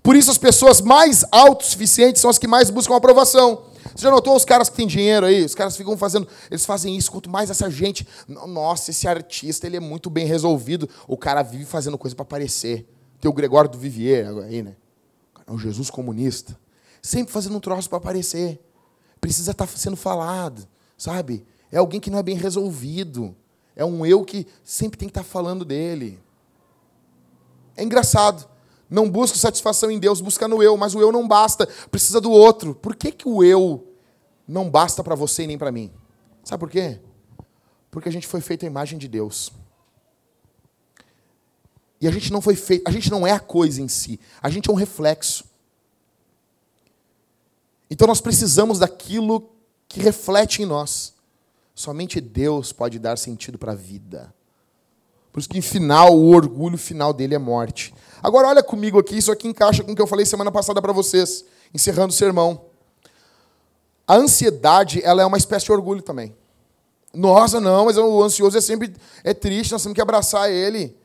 Por 0.06 0.14
isso, 0.14 0.30
as 0.30 0.38
pessoas 0.38 0.80
mais 0.80 1.24
autossuficientes 1.32 2.22
são 2.22 2.30
as 2.30 2.38
que 2.38 2.46
mais 2.46 2.70
buscam 2.70 2.94
aprovação. 2.94 3.64
Você 3.92 4.04
já 4.04 4.10
notou 4.12 4.36
os 4.36 4.44
caras 4.44 4.68
que 4.70 4.76
têm 4.76 4.86
dinheiro 4.86 5.26
aí? 5.26 5.44
Os 5.44 5.52
caras 5.52 5.76
ficam 5.76 5.96
fazendo. 5.96 6.28
Eles 6.48 6.64
fazem 6.64 6.96
isso. 6.96 7.10
Quanto 7.10 7.28
mais 7.28 7.50
essa 7.50 7.68
gente. 7.68 8.06
Nossa, 8.28 8.92
esse 8.92 9.08
artista 9.08 9.66
ele 9.66 9.78
é 9.78 9.80
muito 9.80 10.08
bem 10.08 10.24
resolvido. 10.24 10.88
O 11.08 11.16
cara 11.16 11.42
vive 11.42 11.64
fazendo 11.64 11.98
coisa 11.98 12.14
para 12.14 12.22
aparecer. 12.22 12.88
Tem 13.20 13.28
o 13.28 13.34
Gregório 13.34 13.68
do 13.68 13.78
Vivier 13.78 14.28
aí, 14.44 14.62
né? 14.62 14.76
É 15.44 15.50
um 15.50 15.58
Jesus 15.58 15.90
comunista. 15.90 16.56
Sempre 17.02 17.32
fazendo 17.32 17.56
um 17.56 17.60
troço 17.60 17.88
para 17.88 17.98
aparecer. 17.98 18.60
Precisa 19.20 19.50
estar 19.50 19.66
tá 19.66 19.72
sendo 19.74 19.96
falado, 19.96 20.68
sabe? 20.96 21.44
É 21.72 21.78
alguém 21.78 21.98
que 21.98 22.10
não 22.10 22.20
é 22.20 22.22
bem 22.22 22.36
resolvido. 22.36 23.34
É 23.74 23.84
um 23.84 24.06
eu 24.06 24.24
que 24.24 24.46
sempre 24.62 25.00
tem 25.00 25.08
que 25.08 25.10
estar 25.10 25.24
tá 25.24 25.28
falando 25.28 25.64
dele. 25.64 26.16
É 27.76 27.82
engraçado. 27.82 28.54
Não 28.88 29.10
busca 29.10 29.36
satisfação 29.36 29.90
em 29.90 29.98
Deus, 29.98 30.20
busca 30.20 30.46
no 30.46 30.62
eu, 30.62 30.76
mas 30.76 30.94
o 30.94 31.00
eu 31.00 31.10
não 31.10 31.26
basta, 31.26 31.66
precisa 31.90 32.20
do 32.20 32.30
outro. 32.30 32.74
Por 32.74 32.94
que, 32.94 33.10
que 33.10 33.28
o 33.28 33.42
eu 33.42 33.92
não 34.46 34.70
basta 34.70 35.02
para 35.02 35.14
você 35.14 35.42
e 35.42 35.46
nem 35.46 35.58
para 35.58 35.72
mim? 35.72 35.92
Sabe 36.44 36.60
por 36.60 36.70
quê? 36.70 37.00
Porque 37.90 38.08
a 38.08 38.12
gente 38.12 38.26
foi 38.26 38.40
feito 38.40 38.64
à 38.64 38.66
imagem 38.66 38.98
de 38.98 39.08
Deus. 39.08 39.52
E 42.00 42.06
a 42.06 42.10
gente 42.10 42.32
não 42.32 42.40
foi 42.40 42.54
feito, 42.54 42.86
a 42.86 42.90
gente 42.90 43.10
não 43.10 43.26
é 43.26 43.32
a 43.32 43.40
coisa 43.40 43.80
em 43.80 43.88
si, 43.88 44.20
a 44.40 44.50
gente 44.50 44.68
é 44.70 44.72
um 44.72 44.76
reflexo. 44.76 45.44
Então 47.90 48.06
nós 48.06 48.20
precisamos 48.20 48.78
daquilo 48.78 49.50
que 49.88 50.00
reflete 50.00 50.62
em 50.62 50.66
nós. 50.66 51.14
Somente 51.74 52.20
Deus 52.20 52.72
pode 52.72 52.98
dar 52.98 53.18
sentido 53.18 53.58
para 53.58 53.72
a 53.72 53.76
vida. 53.76 54.34
Por 55.36 55.40
isso 55.40 55.50
que, 55.50 55.58
em 55.58 55.60
final, 55.60 56.16
o 56.16 56.34
orgulho 56.34 56.78
final 56.78 57.12
dele 57.12 57.34
é 57.34 57.38
morte. 57.38 57.92
Agora, 58.22 58.48
olha 58.48 58.62
comigo 58.62 58.98
aqui, 58.98 59.18
isso 59.18 59.30
aqui 59.30 59.46
encaixa 59.46 59.84
com 59.84 59.92
o 59.92 59.94
que 59.94 60.00
eu 60.00 60.06
falei 60.06 60.24
semana 60.24 60.50
passada 60.50 60.80
para 60.80 60.94
vocês, 60.94 61.44
encerrando 61.74 62.08
o 62.08 62.16
sermão. 62.16 62.62
A 64.08 64.16
ansiedade, 64.16 65.02
ela 65.04 65.20
é 65.20 65.26
uma 65.26 65.36
espécie 65.36 65.66
de 65.66 65.72
orgulho 65.72 66.00
também. 66.00 66.34
Nossa, 67.12 67.60
não, 67.60 67.84
mas 67.84 67.98
o 67.98 68.22
ansioso 68.22 68.56
é 68.56 68.62
sempre 68.62 68.94
é 69.22 69.34
triste, 69.34 69.72
nós 69.72 69.82
temos 69.82 69.94
que 69.94 70.00
abraçar 70.00 70.50
ele, 70.50 70.96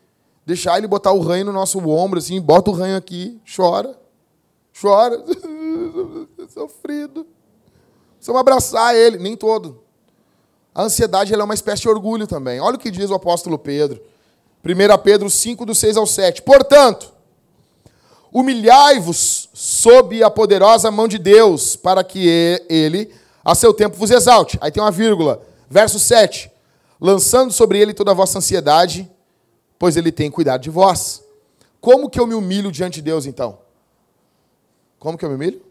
deixar 0.46 0.78
ele 0.78 0.88
botar 0.88 1.12
o 1.12 1.20
ranho 1.20 1.44
no 1.44 1.52
nosso 1.52 1.78
ombro, 1.90 2.18
assim, 2.18 2.40
bota 2.40 2.72
o 2.72 2.74
ranho 2.74 2.96
aqui, 2.96 3.38
chora, 3.54 4.00
chora, 4.82 5.22
sofrido. 6.48 7.28
Precisamos 8.16 8.40
abraçar 8.40 8.96
ele, 8.96 9.18
nem 9.18 9.36
todo. 9.36 9.84
A 10.74 10.84
ansiedade 10.84 11.34
é 11.34 11.44
uma 11.44 11.54
espécie 11.54 11.82
de 11.82 11.90
orgulho 11.90 12.26
também. 12.26 12.62
Olha 12.62 12.78
o 12.78 12.80
que 12.80 12.90
diz 12.90 13.10
o 13.10 13.16
apóstolo 13.16 13.60
Pedro. 13.60 14.02
1 14.64 14.97
Pedro 15.03 15.30
5, 15.30 15.66
do 15.66 15.74
6 15.74 15.97
ao 15.97 16.05
7. 16.05 16.41
Portanto, 16.43 17.12
humilhai-vos 18.32 19.49
sob 19.53 20.24
a 20.24 20.30
poderosa 20.30 20.91
mão 20.91 21.07
de 21.07 21.18
Deus, 21.18 21.76
para 21.76 22.03
que 22.03 22.28
ele, 22.70 23.12
a 23.43 23.55
seu 23.55 23.74
tempo, 23.74 23.97
vos 23.97 24.12
exalte. 24.12 24.57
Aí 24.62 24.72
tem 24.72 24.82
uma 24.82 24.91
vírgula. 24.91 25.41
Verso 25.70 25.99
7. 25.99 26.51
Lançando 26.99 27.51
sobre 27.51 27.80
ele 27.80 27.93
toda 27.93 28.12
a 28.12 28.14
vossa 28.14 28.38
ansiedade, 28.38 29.09
pois 29.80 29.97
ele 29.97 30.12
tem 30.12 30.30
cuidado 30.30 30.62
de 30.62 30.70
vós. 30.70 31.24
Como 31.80 32.09
que 32.09 32.20
eu 32.20 32.28
me 32.28 32.36
humilho 32.36 32.72
diante 32.72 32.95
de 32.95 33.01
Deus, 33.01 33.26
então? 33.26 33.57
Como 34.99 35.18
que 35.18 35.26
eu 35.26 35.30
me 35.30 35.36
humilho? 35.36 35.62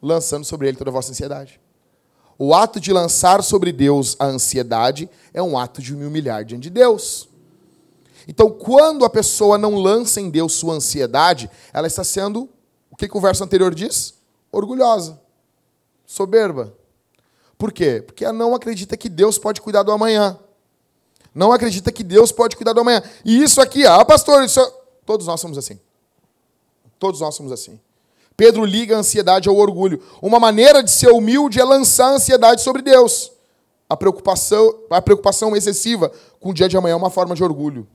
Lançando 0.00 0.44
sobre 0.44 0.68
ele 0.68 0.76
toda 0.78 0.88
a 0.88 0.92
vossa 0.92 1.10
ansiedade. 1.10 1.60
O 2.38 2.54
ato 2.54 2.80
de 2.80 2.92
lançar 2.92 3.42
sobre 3.42 3.70
Deus 3.70 4.16
a 4.18 4.24
ansiedade 4.24 5.08
é 5.34 5.42
um 5.42 5.58
ato 5.58 5.82
de 5.82 5.94
me 5.94 6.06
humilhar 6.06 6.44
diante 6.44 6.62
de 6.62 6.70
Deus. 6.70 7.28
Então, 8.26 8.50
quando 8.50 9.04
a 9.04 9.10
pessoa 9.10 9.58
não 9.58 9.74
lança 9.74 10.20
em 10.20 10.30
Deus 10.30 10.52
sua 10.52 10.74
ansiedade, 10.74 11.50
ela 11.72 11.86
está 11.86 12.04
sendo, 12.04 12.48
o 12.90 12.96
que, 12.96 13.08
que 13.08 13.16
o 13.16 13.20
verso 13.20 13.42
anterior 13.42 13.74
diz? 13.74 14.14
Orgulhosa, 14.50 15.20
soberba. 16.06 16.74
Por 17.58 17.72
quê? 17.72 18.02
Porque 18.04 18.24
ela 18.24 18.32
não 18.32 18.54
acredita 18.54 18.96
que 18.96 19.08
Deus 19.08 19.38
pode 19.38 19.60
cuidar 19.60 19.82
do 19.82 19.92
amanhã. 19.92 20.38
Não 21.34 21.52
acredita 21.52 21.90
que 21.90 22.04
Deus 22.04 22.30
pode 22.30 22.56
cuidar 22.56 22.72
do 22.72 22.80
amanhã. 22.80 23.02
E 23.24 23.42
isso 23.42 23.60
aqui, 23.60 23.86
ah, 23.86 24.04
pastor, 24.04 24.44
isso 24.44 24.60
é... 24.60 24.72
todos 25.06 25.26
nós 25.26 25.40
somos 25.40 25.56
assim. 25.56 25.78
Todos 26.98 27.20
nós 27.20 27.34
somos 27.34 27.52
assim. 27.52 27.80
Pedro 28.36 28.64
liga 28.64 28.96
a 28.96 28.98
ansiedade 28.98 29.48
ao 29.48 29.56
orgulho. 29.56 30.02
Uma 30.20 30.38
maneira 30.38 30.82
de 30.82 30.90
ser 30.90 31.10
humilde 31.10 31.60
é 31.60 31.64
lançar 31.64 32.06
a 32.06 32.14
ansiedade 32.14 32.62
sobre 32.62 32.82
Deus. 32.82 33.32
A 33.88 33.96
preocupação, 33.96 34.74
a 34.90 35.02
preocupação 35.02 35.54
excessiva 35.54 36.10
com 36.40 36.50
o 36.50 36.54
dia 36.54 36.68
de 36.68 36.76
amanhã 36.76 36.94
é 36.94 36.96
uma 36.96 37.10
forma 37.10 37.34
de 37.34 37.44
orgulho. 37.44 37.86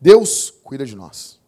Deus 0.00 0.52
cuida 0.64 0.86
de 0.86 0.96
nós. 0.96 1.38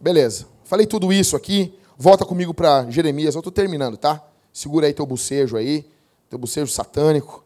Beleza. 0.00 0.48
Falei 0.64 0.86
tudo 0.86 1.12
isso 1.12 1.36
aqui. 1.36 1.78
Volta 1.96 2.24
comigo 2.24 2.52
para 2.52 2.90
Jeremias. 2.90 3.34
Eu 3.34 3.40
estou 3.40 3.52
terminando, 3.52 3.96
tá? 3.96 4.24
Segura 4.52 4.86
aí 4.86 4.92
teu 4.92 5.06
bucejo 5.06 5.56
aí. 5.56 5.88
Teu 6.28 6.38
bucejo 6.38 6.72
satânico. 6.72 7.44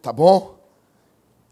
Tá 0.00 0.12
bom? 0.12 0.58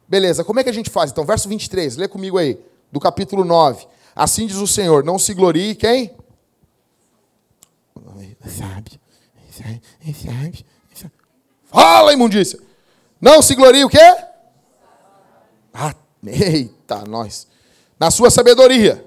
Beleza. 0.06 0.44
Como 0.44 0.60
é 0.60 0.64
que 0.64 0.70
a 0.70 0.72
gente 0.72 0.90
faz? 0.90 1.10
Então, 1.10 1.24
verso 1.24 1.48
23. 1.48 1.96
Lê 1.96 2.06
comigo 2.06 2.38
aí. 2.38 2.58
Do 2.92 3.00
capítulo 3.00 3.44
9. 3.44 3.86
Assim 4.14 4.46
diz 4.46 4.56
o 4.56 4.66
Senhor: 4.66 5.04
Não 5.04 5.18
se 5.18 5.34
glorie 5.34 5.74
quem? 5.74 6.14
Sabe. 8.46 9.00
Sabe. 9.50 10.64
Fala, 11.64 12.12
imundícia. 12.12 12.58
Não 13.20 13.42
se 13.42 13.54
glorie 13.54 13.84
o 13.84 13.88
quê? 13.88 13.98
Ah, 15.74 15.94
Eita, 16.26 17.04
nós. 17.06 17.46
Na 17.98 18.10
sua 18.10 18.30
sabedoria. 18.30 19.04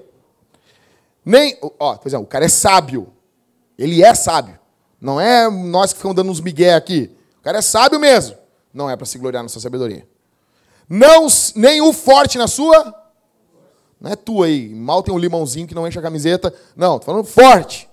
Nem, 1.24 1.56
ó, 1.78 1.96
por 1.96 2.08
exemplo, 2.08 2.24
o 2.24 2.28
cara 2.28 2.44
é 2.44 2.48
sábio. 2.48 3.12
Ele 3.78 4.02
é 4.02 4.14
sábio. 4.14 4.58
Não 5.00 5.20
é 5.20 5.50
nós 5.50 5.92
que 5.92 5.98
ficamos 5.98 6.16
dando 6.16 6.30
uns 6.30 6.40
migué 6.40 6.74
aqui. 6.74 7.10
O 7.40 7.42
cara 7.42 7.58
é 7.58 7.62
sábio 7.62 7.98
mesmo. 7.98 8.36
Não 8.72 8.88
é 8.88 8.96
para 8.96 9.06
se 9.06 9.18
gloriar 9.18 9.42
na 9.42 9.48
sua 9.48 9.60
sabedoria. 9.60 10.06
Não, 10.88 11.26
nem 11.54 11.80
o 11.80 11.92
forte 11.92 12.38
na 12.38 12.46
sua. 12.46 12.94
Não 14.00 14.10
é 14.10 14.16
tu 14.16 14.42
aí. 14.42 14.68
Mal 14.68 15.02
tem 15.02 15.14
um 15.14 15.18
limãozinho 15.18 15.66
que 15.66 15.74
não 15.74 15.86
enche 15.86 15.98
a 15.98 16.02
camiseta. 16.02 16.52
Não, 16.76 16.98
tô 16.98 17.06
falando 17.06 17.24
forte. 17.24 17.88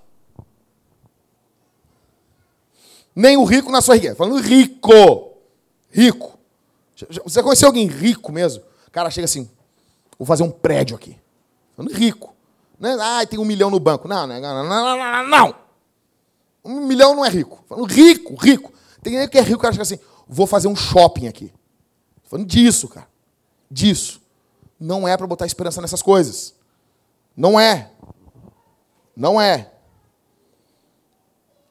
Nem 3.15 3.37
o 3.37 3.43
rico 3.43 3.71
na 3.71 3.81
sua 3.81 3.95
riqueza. 3.95 4.15
Falando 4.15 4.41
rico. 4.41 5.37
Rico. 5.89 6.37
Você 7.23 7.41
conheceu 7.41 7.67
alguém 7.67 7.87
rico 7.87 8.31
mesmo? 8.31 8.63
O 8.89 8.91
cara 8.91 9.11
chega 9.11 9.25
assim, 9.25 9.49
vou 10.17 10.25
fazer 10.25 10.43
um 10.43 10.49
prédio 10.49 10.95
aqui. 10.95 11.15
Falando 11.75 11.93
rico. 11.93 12.35
Não 12.79 12.89
é, 12.89 13.21
ah, 13.21 13.25
tem 13.25 13.37
um 13.39 13.45
milhão 13.45 13.69
no 13.69 13.79
banco. 13.79 14.07
Não, 14.07 14.25
não, 14.25 14.41
não, 14.41 14.63
não, 14.63 14.97
não, 14.97 15.27
não. 15.27 15.55
Um 16.65 16.87
milhão 16.87 17.15
não 17.15 17.23
é 17.23 17.29
rico. 17.29 17.63
Falando 17.69 17.85
rico, 17.85 18.35
rico. 18.35 18.73
Tem 19.03 19.13
gente 19.13 19.29
que 19.29 19.37
é 19.37 19.41
rico, 19.41 19.57
o 19.57 19.61
cara 19.61 19.73
chega 19.73 19.83
assim, 19.83 19.99
vou 20.27 20.47
fazer 20.47 20.67
um 20.67 20.75
shopping 20.75 21.27
aqui. 21.27 21.53
Falando 22.23 22.47
disso, 22.47 22.87
cara. 22.87 23.07
Disso. 23.69 24.21
Não 24.79 25.07
é 25.07 25.15
para 25.15 25.27
botar 25.27 25.45
esperança 25.45 25.81
nessas 25.81 26.01
coisas. 26.01 26.55
Não 27.37 27.59
é. 27.59 27.91
Não 29.15 29.39
é. 29.39 29.71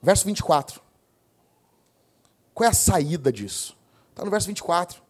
Verso 0.00 0.24
24. 0.24 0.80
Qual 2.54 2.66
é 2.66 2.70
a 2.70 2.74
saída 2.74 3.32
disso? 3.32 3.76
Está 4.10 4.24
no 4.24 4.30
verso 4.30 4.46
24. 4.46 5.02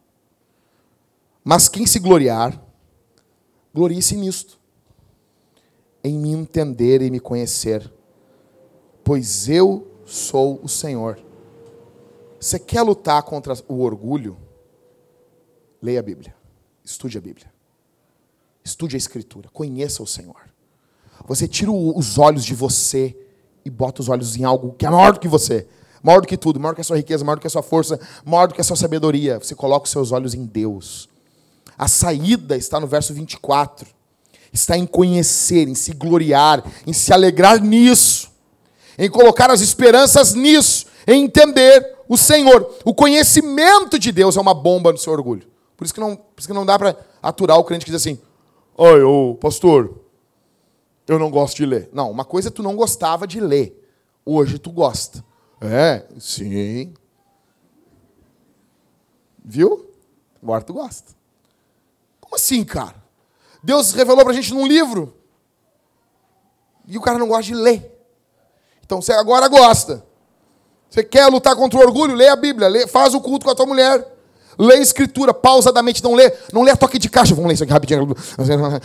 Mas 1.50 1.66
quem 1.66 1.86
se 1.86 1.98
gloriar, 1.98 2.62
glorie-se 3.74 4.14
nisto, 4.14 4.60
em 6.04 6.18
me 6.18 6.30
entender 6.30 7.00
e 7.00 7.10
me 7.10 7.18
conhecer, 7.18 7.90
pois 9.02 9.48
eu 9.48 9.90
sou 10.04 10.60
o 10.62 10.68
Senhor. 10.68 11.18
Você 12.38 12.58
quer 12.58 12.82
lutar 12.82 13.22
contra 13.22 13.54
o 13.66 13.80
orgulho? 13.80 14.36
Leia 15.80 16.00
a 16.00 16.02
Bíblia. 16.02 16.36
Estude 16.84 17.16
a 17.16 17.20
Bíblia. 17.22 17.50
Estude 18.62 18.94
a 18.96 18.98
Escritura. 18.98 19.48
Conheça 19.48 20.02
o 20.02 20.06
Senhor. 20.06 20.50
Você 21.26 21.48
tira 21.48 21.72
os 21.72 22.18
olhos 22.18 22.44
de 22.44 22.54
você 22.54 23.16
e 23.64 23.70
bota 23.70 24.02
os 24.02 24.10
olhos 24.10 24.36
em 24.36 24.44
algo 24.44 24.74
que 24.74 24.84
é 24.84 24.90
maior 24.90 25.14
do 25.14 25.20
que 25.20 25.28
você. 25.28 25.66
Maior 26.02 26.20
do 26.20 26.26
que 26.26 26.36
tudo, 26.36 26.60
maior 26.60 26.72
do 26.72 26.74
que 26.74 26.82
a 26.82 26.84
sua 26.84 26.98
riqueza, 26.98 27.24
maior 27.24 27.36
do 27.36 27.40
que 27.40 27.46
a 27.46 27.50
sua 27.50 27.62
força, 27.62 27.98
maior 28.22 28.48
do 28.48 28.54
que 28.54 28.60
a 28.60 28.64
sua 28.64 28.76
sabedoria. 28.76 29.38
Você 29.38 29.54
coloca 29.54 29.86
os 29.86 29.90
seus 29.90 30.12
olhos 30.12 30.34
em 30.34 30.44
Deus. 30.44 31.08
A 31.78 31.86
saída 31.86 32.56
está 32.56 32.80
no 32.80 32.88
verso 32.88 33.14
24. 33.14 33.86
Está 34.52 34.76
em 34.76 34.84
conhecer, 34.84 35.68
em 35.68 35.74
se 35.74 35.92
gloriar, 35.92 36.64
em 36.86 36.92
se 36.92 37.12
alegrar 37.12 37.60
nisso, 37.60 38.30
em 38.98 39.08
colocar 39.08 39.50
as 39.50 39.60
esperanças 39.60 40.34
nisso, 40.34 40.86
em 41.06 41.24
entender 41.24 41.96
o 42.08 42.16
Senhor. 42.16 42.74
O 42.84 42.92
conhecimento 42.92 43.98
de 43.98 44.10
Deus 44.10 44.36
é 44.36 44.40
uma 44.40 44.54
bomba 44.54 44.90
no 44.90 44.98
seu 44.98 45.12
orgulho. 45.12 45.46
Por 45.76 45.84
isso 45.84 45.94
que 45.94 46.00
não, 46.00 46.16
por 46.16 46.38
isso 46.38 46.48
que 46.48 46.54
não 46.54 46.66
dá 46.66 46.76
para 46.76 46.96
aturar 47.22 47.58
o 47.58 47.64
crente 47.64 47.84
que 47.84 47.92
diz 47.92 48.00
assim: 48.00 48.18
Oi, 48.76 49.02
ô, 49.02 49.36
pastor, 49.36 50.00
eu 51.06 51.18
não 51.18 51.30
gosto 51.30 51.58
de 51.58 51.66
ler. 51.66 51.88
Não, 51.92 52.10
uma 52.10 52.24
coisa 52.24 52.48
é 52.48 52.50
tu 52.50 52.62
não 52.62 52.74
gostava 52.74 53.26
de 53.26 53.38
ler. 53.38 53.80
Hoje 54.24 54.58
tu 54.58 54.72
gosta. 54.72 55.24
É, 55.60 56.04
sim. 56.18 56.92
Viu? 59.44 59.90
Agora 60.42 60.62
tu 60.62 60.72
gosta. 60.72 61.17
Como 62.28 62.36
assim, 62.36 62.62
cara? 62.62 62.94
Deus 63.62 63.92
revelou 63.92 64.22
pra 64.22 64.34
gente 64.34 64.52
num 64.52 64.66
livro. 64.66 65.14
E 66.86 66.98
o 66.98 67.00
cara 67.00 67.18
não 67.18 67.28
gosta 67.28 67.44
de 67.44 67.54
ler. 67.54 67.98
Então 68.84 69.00
você 69.00 69.12
agora 69.12 69.48
gosta. 69.48 70.04
Você 70.90 71.02
quer 71.02 71.26
lutar 71.26 71.56
contra 71.56 71.78
o 71.78 71.82
orgulho? 71.82 72.14
Lê 72.14 72.28
a 72.28 72.36
Bíblia, 72.36 72.68
lê, 72.68 72.86
faz 72.86 73.14
o 73.14 73.20
culto 73.20 73.44
com 73.44 73.52
a 73.52 73.54
tua 73.54 73.66
mulher. 73.66 74.14
Lê 74.58 74.74
a 74.74 74.80
escritura, 74.80 75.32
pausadamente, 75.32 76.02
não 76.02 76.14
lê, 76.14 76.32
não 76.52 76.62
lê 76.62 76.72
a 76.72 76.76
toque 76.76 76.98
de 76.98 77.08
caixa. 77.08 77.32
Vamos 77.34 77.48
ler 77.48 77.54
isso 77.54 77.62
aqui 77.62 77.72
rapidinho. 77.72 78.08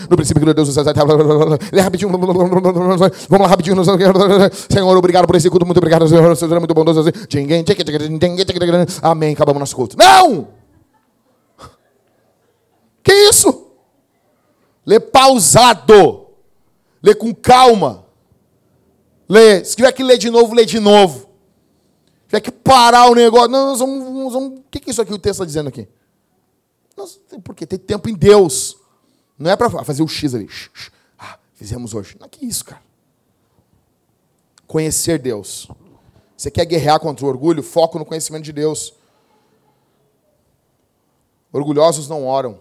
No 0.09 0.15
princípio 0.15 0.45
de 0.45 0.53
Deus, 0.53 0.75
lê 1.71 1.81
rapidinho. 1.81 2.11
Vamos 2.11 3.01
lá 3.39 3.47
rapidinho. 3.47 3.83
Senhor, 4.69 4.97
obrigado 4.97 5.25
por 5.25 5.35
esse 5.35 5.49
culto, 5.49 5.65
muito 5.65 5.79
obrigado. 5.79 6.07
Senhor, 6.07 6.23
é 6.23 6.59
muito 6.59 6.73
bondoso. 6.73 7.03
Amém. 9.01 9.33
Acabamos 9.33 9.59
nosso 9.59 9.75
culto. 9.75 9.97
Não! 9.97 10.62
Que 13.03 13.11
isso? 13.11 13.71
Lê 14.85 14.99
pausado. 14.99 16.27
Lê 17.01 17.13
com 17.13 17.33
calma. 17.33 18.05
Lê. 19.27 19.63
Se 19.63 19.75
tiver 19.75 19.91
que 19.91 20.03
ler 20.03 20.17
de 20.17 20.29
novo, 20.29 20.55
lê 20.55 20.65
de 20.65 20.79
novo 20.79 21.33
tiver 22.33 22.41
que 22.41 22.51
parar 22.51 23.11
o 23.11 23.15
negócio. 23.15 23.47
Não, 23.47 23.67
nós 23.67 23.79
vamos, 23.79 24.03
nós 24.11 24.33
vamos. 24.33 24.59
O 24.59 24.63
que 24.71 24.79
é 24.79 24.91
isso 24.91 25.01
aqui 25.01 25.13
o 25.13 25.19
texto 25.19 25.35
está 25.35 25.45
dizendo 25.45 25.69
aqui? 25.69 25.87
Nós, 26.97 27.19
porque 27.43 27.65
tem 27.65 27.77
tempo 27.77 28.09
em 28.09 28.15
Deus. 28.15 28.75
Não 29.37 29.51
é 29.51 29.55
para 29.55 29.69
fazer 29.83 30.01
o 30.01 30.07
X 30.07 30.33
ali. 30.33 30.49
Ah, 31.17 31.37
fizemos 31.53 31.93
hoje. 31.93 32.17
Não, 32.19 32.27
que 32.27 32.45
isso, 32.45 32.65
cara. 32.65 32.81
Conhecer 34.65 35.19
Deus. 35.19 35.67
Você 36.35 36.49
quer 36.49 36.65
guerrear 36.65 36.99
contra 36.99 37.23
o 37.23 37.29
orgulho? 37.29 37.61
Foco 37.61 37.99
no 37.99 38.05
conhecimento 38.05 38.43
de 38.43 38.53
Deus. 38.53 38.93
Orgulhosos 41.51 42.07
não 42.07 42.25
oram. 42.25 42.59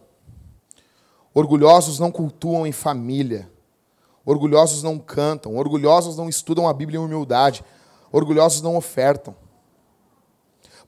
Orgulhosos 1.34 1.98
não 1.98 2.10
cultuam 2.10 2.66
em 2.66 2.72
família. 2.72 3.50
Orgulhosos 4.24 4.82
não 4.82 4.98
cantam. 4.98 5.56
Orgulhosos 5.56 6.16
não 6.16 6.28
estudam 6.28 6.68
a 6.68 6.72
Bíblia 6.72 6.98
em 6.98 7.02
humildade. 7.02 7.64
Orgulhosos 8.10 8.60
não 8.60 8.76
ofertam. 8.76 9.34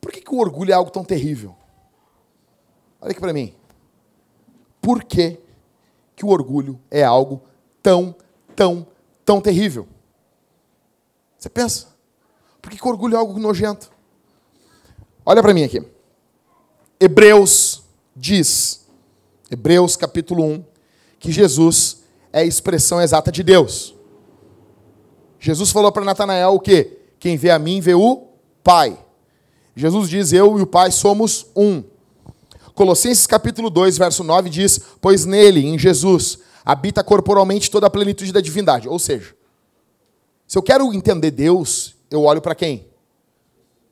Por 0.01 0.13
que, 0.13 0.21
que 0.21 0.35
o 0.35 0.39
orgulho 0.39 0.71
é 0.71 0.75
algo 0.75 0.91
tão 0.91 1.03
terrível? 1.03 1.57
Olha 3.01 3.11
aqui 3.11 3.21
para 3.21 3.33
mim. 3.33 3.55
Por 4.81 5.03
que, 5.03 5.41
que 6.15 6.27
o 6.27 6.29
orgulho 6.29 6.79
é 6.91 7.03
algo 7.03 7.43
tão, 7.83 8.15
tão, 8.55 8.87
tão 9.25 9.41
terrível? 9.41 9.89
Você 11.39 11.49
pensa? 11.49 11.89
Por 12.61 12.71
que, 12.71 12.77
que 12.77 12.87
o 12.87 12.91
orgulho 12.91 13.15
é 13.15 13.19
algo 13.19 13.39
nojento? 13.39 13.91
Olha 15.25 15.43
para 15.43 15.55
mim 15.55 15.65
aqui. 15.65 15.83
Hebreus 17.01 17.83
diz, 18.15 18.84
Hebreus 19.51 19.97
capítulo 19.97 20.45
1, 20.45 20.65
que 21.19 21.31
Jesus 21.31 22.03
é 22.33 22.41
a 22.41 22.45
expressão 22.45 23.01
exata 23.01 23.31
de 23.31 23.43
Deus. 23.43 23.95
Jesus 25.39 25.71
falou 25.71 25.93
para 25.93 26.05
Natanael 26.05 26.55
o 26.55 26.61
quê? 26.61 26.99
Quem 27.19 27.37
vê 27.37 27.51
a 27.51 27.59
mim 27.59 27.81
vê 27.81 27.95
o 27.95 28.29
Pai. 28.63 28.99
Jesus 29.77 30.09
diz: 30.09 30.33
Eu 30.33 30.59
e 30.59 30.63
o 30.63 30.67
Pai 30.67 30.91
somos 30.91 31.47
um. 31.55 31.83
Colossenses 32.75 33.27
capítulo 33.27 33.71
2, 33.71 33.99
verso 33.99 34.25
9 34.25 34.51
diz: 34.51 34.81
Pois 35.01 35.25
nele, 35.25 35.67
em 35.67 35.79
Jesus, 35.79 36.39
habita 36.65 37.05
corporalmente 37.05 37.71
toda 37.71 37.87
a 37.87 37.91
plenitude 37.91 38.33
da 38.33 38.41
divindade. 38.41 38.89
Ou 38.89 38.99
seja, 38.99 39.35
se 40.47 40.57
eu 40.57 40.63
quero 40.63 40.93
entender 40.93 41.31
Deus, 41.31 41.95
eu 42.11 42.23
olho 42.23 42.41
para 42.41 42.55
quem? 42.55 42.87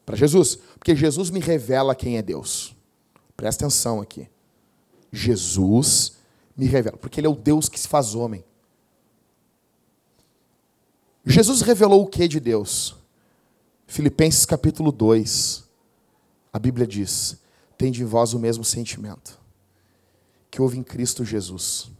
Para 0.06 0.16
Jesus. 0.16 0.58
Porque 0.78 0.96
Jesus 0.96 1.30
me 1.30 1.40
revela 1.40 1.94
quem 1.94 2.16
é 2.16 2.22
Deus. 2.22 2.74
Presta 3.36 3.64
atenção 3.64 4.00
aqui. 4.00 4.31
Jesus 5.12 6.16
me 6.56 6.66
revela. 6.66 6.96
Porque 6.96 7.20
Ele 7.20 7.26
é 7.26 7.30
o 7.30 7.36
Deus 7.36 7.68
que 7.68 7.78
se 7.78 7.86
faz 7.86 8.14
homem. 8.14 8.44
Jesus 11.24 11.60
revelou 11.60 12.02
o 12.02 12.06
que 12.06 12.26
de 12.26 12.40
Deus? 12.40 12.96
Filipenses 13.86 14.46
capítulo 14.46 14.90
2, 14.90 15.64
a 16.52 16.58
Bíblia 16.58 16.86
diz: 16.86 17.36
Tende 17.76 18.02
em 18.02 18.06
vós 18.06 18.32
o 18.32 18.38
mesmo 18.38 18.64
sentimento 18.64 19.38
que 20.50 20.60
houve 20.60 20.78
em 20.78 20.82
Cristo 20.82 21.24
Jesus. 21.24 21.90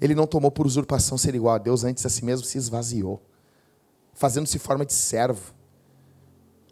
Ele 0.00 0.14
não 0.14 0.26
tomou 0.26 0.50
por 0.50 0.66
usurpação 0.66 1.18
ser 1.18 1.34
igual 1.34 1.54
a 1.54 1.58
Deus, 1.58 1.84
antes 1.84 2.04
a 2.06 2.08
si 2.08 2.24
mesmo 2.24 2.46
se 2.46 2.56
esvaziou, 2.56 3.22
fazendo-se 4.14 4.58
forma 4.58 4.86
de 4.86 4.92
servo, 4.92 5.54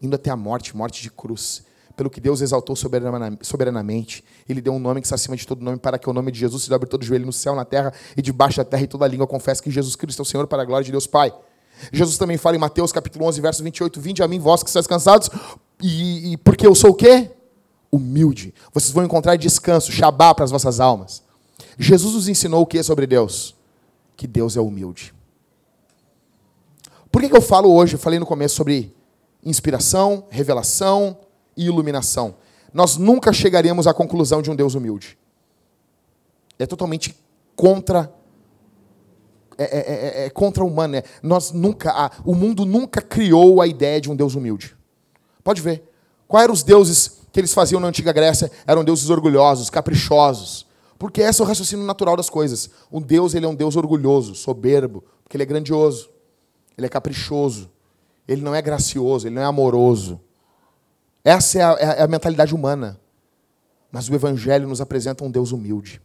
indo 0.00 0.16
até 0.16 0.30
a 0.30 0.36
morte, 0.36 0.76
morte 0.76 1.02
de 1.02 1.10
cruz. 1.10 1.64
Pelo 2.02 2.10
que 2.10 2.20
Deus 2.20 2.40
exaltou 2.40 2.74
soberanamente, 2.74 4.24
Ele 4.48 4.60
deu 4.60 4.72
um 4.72 4.78
nome 4.80 5.00
que 5.00 5.06
está 5.06 5.14
acima 5.14 5.36
de 5.36 5.46
todo 5.46 5.62
nome, 5.62 5.78
para 5.78 5.96
que 5.96 6.10
o 6.10 6.12
nome 6.12 6.32
de 6.32 6.40
Jesus 6.40 6.64
se 6.64 6.68
dobre 6.68 6.88
todo 6.88 7.04
joelho 7.04 7.24
no 7.24 7.32
céu, 7.32 7.54
na 7.54 7.64
terra 7.64 7.92
e 8.16 8.20
debaixo 8.20 8.56
da 8.56 8.64
terra, 8.64 8.82
e 8.82 8.88
toda 8.88 9.06
língua 9.06 9.24
confesse 9.24 9.62
que 9.62 9.70
Jesus 9.70 9.94
Cristo 9.94 10.18
é 10.18 10.22
o 10.22 10.24
Senhor, 10.24 10.48
para 10.48 10.62
a 10.62 10.64
glória 10.64 10.84
de 10.84 10.90
Deus 10.90 11.06
Pai. 11.06 11.32
Jesus 11.92 12.18
também 12.18 12.36
fala 12.36 12.56
em 12.56 12.58
Mateus 12.58 12.90
capítulo 12.90 13.24
11, 13.26 13.40
verso 13.40 13.62
28, 13.62 14.00
Vinde 14.00 14.20
a 14.20 14.26
mim, 14.26 14.40
vós 14.40 14.64
que 14.64 14.68
estáis 14.68 14.88
cansados, 14.88 15.30
e, 15.80 16.32
e 16.32 16.36
porque 16.38 16.66
eu 16.66 16.74
sou 16.74 16.90
o 16.90 16.94
quê? 16.94 17.30
Humilde. 17.92 18.52
Vocês 18.74 18.92
vão 18.92 19.04
encontrar 19.04 19.36
descanso, 19.36 19.92
Shabá 19.92 20.34
para 20.34 20.44
as 20.44 20.50
vossas 20.50 20.80
almas. 20.80 21.22
Jesus 21.78 22.14
nos 22.14 22.26
ensinou 22.26 22.62
o 22.62 22.66
que 22.66 22.82
sobre 22.82 23.06
Deus? 23.06 23.54
Que 24.16 24.26
Deus 24.26 24.56
é 24.56 24.60
humilde. 24.60 25.14
Por 27.12 27.22
que, 27.22 27.28
que 27.28 27.36
eu 27.36 27.42
falo 27.42 27.72
hoje, 27.72 27.94
eu 27.94 28.00
falei 28.00 28.18
no 28.18 28.26
começo 28.26 28.56
sobre 28.56 28.92
inspiração, 29.44 30.24
revelação 30.30 31.16
e 31.56 31.66
iluminação. 31.66 32.36
Nós 32.72 32.96
nunca 32.96 33.32
chegaremos 33.32 33.86
à 33.86 33.94
conclusão 33.94 34.40
de 34.40 34.50
um 34.50 34.56
Deus 34.56 34.74
humilde. 34.74 35.18
é 36.58 36.66
totalmente 36.66 37.16
contra 37.56 38.12
é, 39.58 39.64
é, 39.64 40.22
é, 40.24 40.26
é 40.26 40.30
contra 40.30 40.64
humano. 40.64 40.96
É. 40.96 41.04
Nós 41.22 41.52
nunca, 41.52 42.10
o 42.24 42.34
mundo 42.34 42.64
nunca 42.64 43.00
criou 43.00 43.60
a 43.60 43.66
ideia 43.66 44.00
de 44.00 44.10
um 44.10 44.16
Deus 44.16 44.34
humilde. 44.34 44.76
Pode 45.44 45.60
ver. 45.60 45.88
Quais 46.26 46.44
eram 46.44 46.54
os 46.54 46.62
deuses 46.62 47.18
que 47.30 47.40
eles 47.40 47.52
faziam 47.52 47.80
na 47.80 47.88
antiga 47.88 48.12
Grécia? 48.12 48.50
Eram 48.66 48.84
deuses 48.84 49.10
orgulhosos, 49.10 49.68
caprichosos. 49.68 50.66
Porque 50.98 51.20
esse 51.20 51.40
é 51.40 51.44
o 51.44 51.46
raciocínio 51.46 51.84
natural 51.84 52.16
das 52.16 52.30
coisas. 52.30 52.70
Um 52.90 53.00
Deus 53.00 53.34
ele 53.34 53.44
é 53.44 53.48
um 53.48 53.54
Deus 53.54 53.76
orgulhoso, 53.76 54.34
soberbo, 54.34 55.02
porque 55.22 55.36
ele 55.36 55.42
é 55.42 55.46
grandioso, 55.46 56.08
ele 56.78 56.86
é 56.86 56.88
caprichoso, 56.88 57.70
ele 58.26 58.40
não 58.40 58.54
é 58.54 58.62
gracioso, 58.62 59.26
ele 59.26 59.34
não 59.34 59.42
é 59.42 59.44
amoroso. 59.44 60.20
Essa 61.24 61.58
é 61.58 61.62
a, 61.62 61.72
é 61.72 62.02
a 62.02 62.08
mentalidade 62.08 62.54
humana. 62.54 63.00
Mas 63.90 64.08
o 64.08 64.14
Evangelho 64.14 64.66
nos 64.66 64.80
apresenta 64.80 65.24
um 65.24 65.30
Deus 65.30 65.52
humilde. 65.52 66.00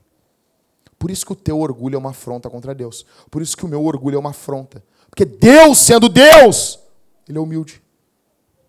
Por 1.00 1.12
isso 1.12 1.26
que 1.26 1.32
o 1.32 1.36
teu 1.36 1.60
orgulho 1.60 1.96
é 1.96 1.98
uma 1.98 2.10
afronta 2.10 2.50
contra 2.50 2.74
Deus. 2.74 3.06
Por 3.30 3.42
isso 3.42 3.56
que 3.56 3.66
o 3.66 3.68
meu 3.68 3.84
orgulho 3.86 4.16
é 4.16 4.20
uma 4.20 4.32
afronta. 4.32 4.84
Porque 5.10 5.26
Deus, 5.26 5.78
sendo 5.78 6.10
Deus, 6.10 6.80
Ele 7.28 7.38
é 7.38 7.42
humilde. 7.42 7.82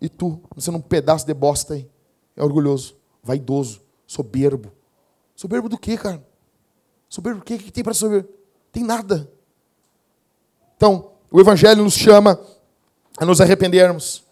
E 0.01 0.09
tu, 0.09 0.41
você 0.55 0.71
num 0.71 0.81
pedaço 0.81 1.27
de 1.27 1.35
bosta 1.35 1.75
aí, 1.75 1.89
é 2.37 2.43
orgulhoso, 2.43 2.97
vaidoso, 3.23 3.81
soberbo. 4.07 4.71
Soberbo 5.35 5.69
do 5.69 5.79
quê, 5.79 5.97
cara? 5.97 6.25
Soberbo 7.09 7.41
do 7.41 7.45
quê? 7.45 7.55
O 7.55 7.59
que 7.59 7.73
tem 7.73 7.83
para 7.83 7.95
soberbo? 7.95 8.29
Tem 8.71 8.85
nada. 8.85 9.29
Então, 10.77 11.13
o 11.31 11.41
Evangelho 11.41 11.83
nos 11.83 11.95
chama 11.95 12.41
a 13.17 13.25
nos 13.25 13.41
arrependermos. 13.41 14.25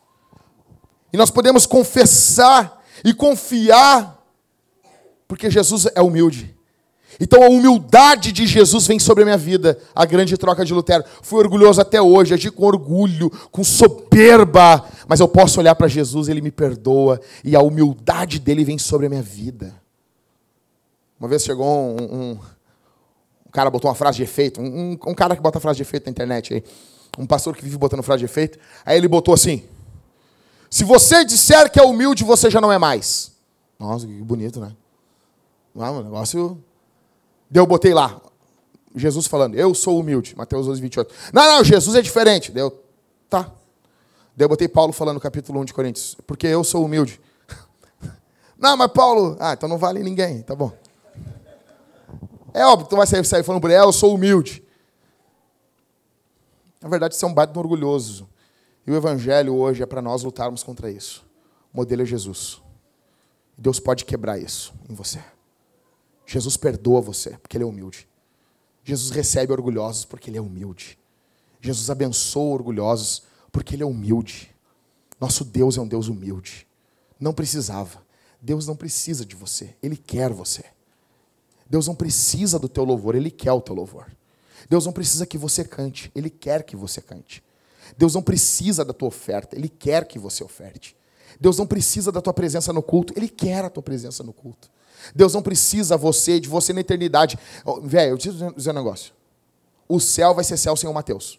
E 1.13 1.17
nós 1.17 1.31
podemos 1.31 1.67
confessar 1.67 2.83
e 3.05 3.15
confiar, 3.15 4.23
porque 5.29 5.51
Jesus 5.51 5.87
é 5.95 6.01
humilde. 6.01 6.57
Então 7.21 7.43
a 7.43 7.49
humildade 7.49 8.31
de 8.31 8.47
Jesus 8.47 8.87
vem 8.87 8.99
sobre 8.99 9.23
a 9.23 9.27
minha 9.27 9.39
vida, 9.39 9.79
a 9.95 10.05
grande 10.05 10.37
troca 10.37 10.65
de 10.65 10.75
Lutero. 10.75 11.05
Fui 11.23 11.39
orgulhoso 11.39 11.81
até 11.81 12.01
hoje, 12.01 12.35
agi 12.35 12.51
com 12.51 12.65
orgulho, 12.65 13.31
com 13.51 13.65
soberba, 13.65 14.85
mas 15.09 15.21
eu 15.21 15.29
posso 15.29 15.59
olhar 15.59 15.75
para 15.75 15.89
Jesus, 15.89 16.29
ele 16.29 16.43
me 16.43 16.51
perdoa, 16.51 17.21
e 17.43 17.57
a 17.57 17.61
humildade 17.61 18.39
dele 18.39 18.65
vem 18.65 18.77
sobre 18.77 19.07
a 19.07 19.09
minha 19.09 19.23
vida. 19.23 19.75
Uma 21.19 21.29
vez 21.29 21.43
chegou 21.43 21.67
um, 21.67 21.97
um, 22.03 22.31
um 23.47 23.51
cara, 23.51 23.71
botou 23.71 23.89
uma 23.89 23.95
frase 23.95 24.19
de 24.19 24.23
efeito, 24.23 24.61
um, 24.61 24.93
um, 24.93 25.15
cara 25.15 25.35
que 25.35 25.41
bota 25.41 25.59
frase 25.59 25.79
de 25.79 25.83
efeito 25.83 26.05
na 26.07 26.11
internet 26.11 26.53
aí, 26.53 26.65
um 27.19 27.27
pastor 27.27 27.57
que 27.57 27.65
vive 27.65 27.79
botando 27.79 28.03
frase 28.03 28.19
de 28.19 28.27
efeito, 28.27 28.59
aí 28.85 28.99
ele 28.99 29.09
botou 29.09 29.33
assim: 29.33 29.63
Se 30.71 30.85
você 30.85 31.25
disser 31.25 31.71
que 31.71 31.81
é 31.81 31.83
humilde, 31.83 32.25
você 32.25 32.51
já 32.51 32.61
não 32.61 32.73
é 32.73 32.79
mais. 32.79 33.33
Nossa, 33.79 34.07
que 34.07 34.13
bonito, 34.23 34.61
né? 34.61 34.73
Ah, 35.79 35.91
um 35.91 36.03
negócio 36.03 36.63
Daí 37.51 37.63
eu 37.63 37.67
botei 37.67 37.95
lá, 37.95 38.21
Jesus 38.95 39.27
falando, 39.27 39.55
eu 39.55 39.75
sou 39.75 40.01
humilde, 40.01 40.35
Mateus 40.37 40.67
12, 40.67 40.81
28. 40.81 41.15
Não, 41.33 41.45
não, 41.45 41.65
Jesus 41.65 41.95
é 41.95 42.03
diferente. 42.03 42.51
Daí 42.51 42.63
eu, 42.63 42.83
tá. 43.29 43.53
Daí 44.35 44.45
eu 44.45 44.49
botei 44.49 44.67
Paulo 44.67 44.93
falando 44.93 45.15
no 45.15 45.21
capítulo 45.21 45.61
1 45.61 45.67
de 45.67 45.75
Coríntios, 45.75 46.17
porque 46.27 46.47
eu 46.47 46.65
sou 46.65 46.85
humilde. 46.85 47.21
Não, 48.59 48.77
mas 48.77 48.91
Paulo, 48.91 49.37
ah, 49.39 49.53
então 49.53 49.69
não 49.69 49.77
vale 49.77 50.03
ninguém, 50.03 50.41
tá 50.41 50.55
bom. 50.55 50.73
É 52.55 52.65
óbvio, 52.65 52.89
tu 52.89 52.97
vai 52.97 53.07
sair, 53.07 53.23
sair 53.25 53.43
falando 53.43 53.61
por 53.61 53.71
ele, 53.71 53.79
é, 53.79 53.83
eu 53.83 53.93
sou 53.93 54.15
humilde. 54.15 54.63
Na 56.81 56.89
verdade, 56.89 57.15
você 57.15 57.25
é 57.25 57.29
um 57.29 57.35
baita 57.35 57.59
orgulhoso. 57.59 58.27
E 58.87 58.91
o 58.91 58.97
evangelho 58.97 59.55
hoje 59.55 59.83
é 59.83 59.87
para 59.87 60.01
nós 60.01 60.23
lutarmos 60.23 60.63
contra 60.63 60.91
isso. 60.91 61.27
O 61.73 61.77
modelo 61.79 62.03
é 62.03 62.05
Jesus. 62.05 62.63
Deus 63.59 63.81
pode 63.81 64.05
quebrar 64.05 64.39
isso 64.39 64.73
em 64.89 64.95
você. 64.95 65.23
Jesus 66.25 66.57
perdoa 66.57 67.01
você, 67.01 67.39
porque 67.39 67.57
ele 67.57 67.65
é 67.65 67.67
humilde. 67.67 68.09
Jesus 68.85 69.11
recebe 69.11 69.53
orgulhosos, 69.53 70.05
porque 70.05 70.31
ele 70.31 70.39
é 70.39 70.41
humilde. 70.41 70.99
Jesus 71.61 71.91
abençoa 71.91 72.55
orgulhosos, 72.55 73.23
porque 73.51 73.75
ele 73.75 73.83
é 73.83 73.87
humilde. 73.87 74.55
Nosso 75.21 75.45
Deus 75.45 75.77
é 75.77 75.81
um 75.81 75.89
Deus 75.89 76.09
humilde. 76.09 76.67
Não 77.19 77.33
precisava. 77.33 78.05
Deus 78.41 78.67
não 78.67 78.77
precisa 78.77 79.25
de 79.25 79.35
você, 79.35 79.75
ele 79.83 79.97
quer 79.97 80.33
você. 80.33 80.65
Deus 81.69 81.89
não 81.89 81.95
precisa 81.95 82.59
do 82.59 82.69
teu 82.69 82.85
louvor, 82.85 83.17
ele 83.17 83.31
quer 83.31 83.53
o 83.53 83.61
teu 83.61 83.75
louvor. 83.75 84.07
Deus 84.69 84.87
não 84.87 84.93
precisa 84.93 85.27
que 85.27 85.37
você 85.37 85.65
cante, 85.65 86.13
ele 86.15 86.31
quer 86.31 86.63
que 86.63 86.77
você 86.77 87.01
cante. 87.01 87.43
Deus 87.97 88.15
não 88.15 88.23
precisa 88.23 88.85
da 88.85 88.93
tua 88.93 89.09
oferta, 89.09 89.57
ele 89.57 89.69
quer 89.69 90.07
que 90.07 90.19
você 90.19 90.43
oferte. 90.43 90.97
Deus 91.41 91.59
não 91.59 91.67
precisa 91.67 92.11
da 92.11 92.21
tua 92.21 92.33
presença 92.33 92.73
no 92.73 92.83
culto, 92.83 93.13
ele 93.17 93.29
quer 93.29 93.65
a 93.65 93.71
tua 93.71 93.83
presença 93.83 94.23
no 94.23 94.33
culto. 94.33 94.71
Deus 95.15 95.35
não 95.35 95.43
precisa 95.43 95.97
você, 95.97 96.41
de 96.41 96.49
você 96.49 96.73
na 96.73 96.81
eternidade. 96.81 97.39
Velho, 97.83 98.13
eu 98.13 98.17
preciso 98.17 98.53
dizer 98.55 98.71
um 98.71 98.75
negócio. 98.75 99.13
O 99.89 100.01
céu 100.01 100.35
vai 100.35 100.45
ser 100.45 100.57
céu 100.57 100.75
sem 100.75 100.89
o 100.89 100.95
Mateus. 100.95 101.39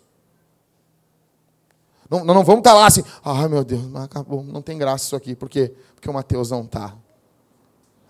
Não, 2.09 2.23
não, 2.23 2.43
vamos 2.43 2.59
estar 2.59 2.71
tá 2.71 2.73
lá 2.73 2.85
assim, 2.87 3.03
ai 3.23 3.49
meu 3.49 3.65
Deus, 3.65 3.83
acabou, 3.95 4.41
não 4.41 4.61
tem 4.61 4.77
graça 4.77 5.05
isso 5.05 5.15
aqui, 5.15 5.35
por 5.35 5.49
quê? 5.49 5.73
Porque 5.93 6.09
o 6.09 6.13
Mateus 6.13 6.51
não 6.51 6.63
está. 6.63 6.95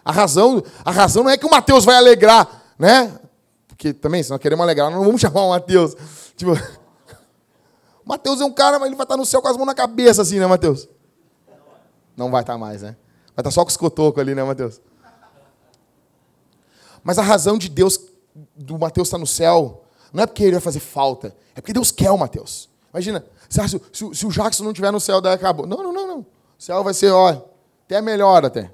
A 0.05 0.11
razão, 0.11 0.63
a 0.85 0.91
razão 0.91 1.23
não 1.23 1.31
é 1.31 1.37
que 1.37 1.45
o 1.45 1.49
Mateus 1.49 1.83
vai 1.83 1.95
alegrar, 1.95 2.75
né? 2.77 3.19
Porque 3.67 3.93
também, 3.93 4.23
se 4.23 4.29
nós 4.29 4.39
queremos 4.39 4.63
alegrar, 4.63 4.89
não 4.89 5.03
vamos 5.03 5.19
chamar 5.21 5.43
o 5.43 5.49
Mateus. 5.49 5.95
Tipo, 6.35 6.51
Mateus 8.07 8.39
é 8.39 8.45
um 8.45 8.53
cara, 8.53 8.79
mas 8.79 8.87
ele 8.87 8.95
vai 8.95 9.03
estar 9.03 9.17
no 9.17 9.25
céu 9.25 9.41
com 9.41 9.49
as 9.49 9.57
mãos 9.57 9.65
na 9.65 9.75
cabeça, 9.75 10.21
assim, 10.21 10.39
né, 10.39 10.47
Mateus? 10.47 10.87
Não 12.15 12.31
vai 12.31 12.41
estar 12.41 12.57
mais, 12.57 12.81
né? 12.81 12.95
Vai 13.35 13.41
estar 13.41 13.51
só 13.51 13.65
com 13.65 13.69
os 13.69 13.75
cotocos 13.75 14.21
ali, 14.21 14.33
né, 14.33 14.41
Mateus? 14.43 14.81
Mas 17.03 17.19
a 17.19 17.21
razão 17.21 17.57
de 17.57 17.67
Deus, 17.67 17.99
do 18.55 18.79
Mateus 18.79 19.09
estar 19.09 19.17
no 19.17 19.27
céu, 19.27 19.83
não 20.13 20.23
é 20.23 20.25
porque 20.25 20.41
ele 20.41 20.53
vai 20.53 20.61
fazer 20.61 20.79
falta, 20.79 21.35
é 21.53 21.59
porque 21.59 21.73
Deus 21.73 21.91
quer 21.91 22.09
o 22.09 22.17
Mateus. 22.17 22.69
Imagina, 22.93 23.25
se, 23.49 23.59
se, 23.91 24.15
se 24.15 24.25
o 24.25 24.29
Jackson 24.29 24.63
não 24.63 24.71
estiver 24.71 24.91
no 24.91 25.01
céu, 25.01 25.19
daí 25.19 25.33
acabou. 25.33 25.67
Não, 25.67 25.83
não, 25.83 25.91
não, 25.91 26.07
não. 26.07 26.19
O 26.19 26.25
céu 26.57 26.81
vai 26.85 26.93
ser, 26.93 27.11
ó, 27.11 27.43
até 27.83 28.01
melhor 28.01 28.45
até. 28.45 28.71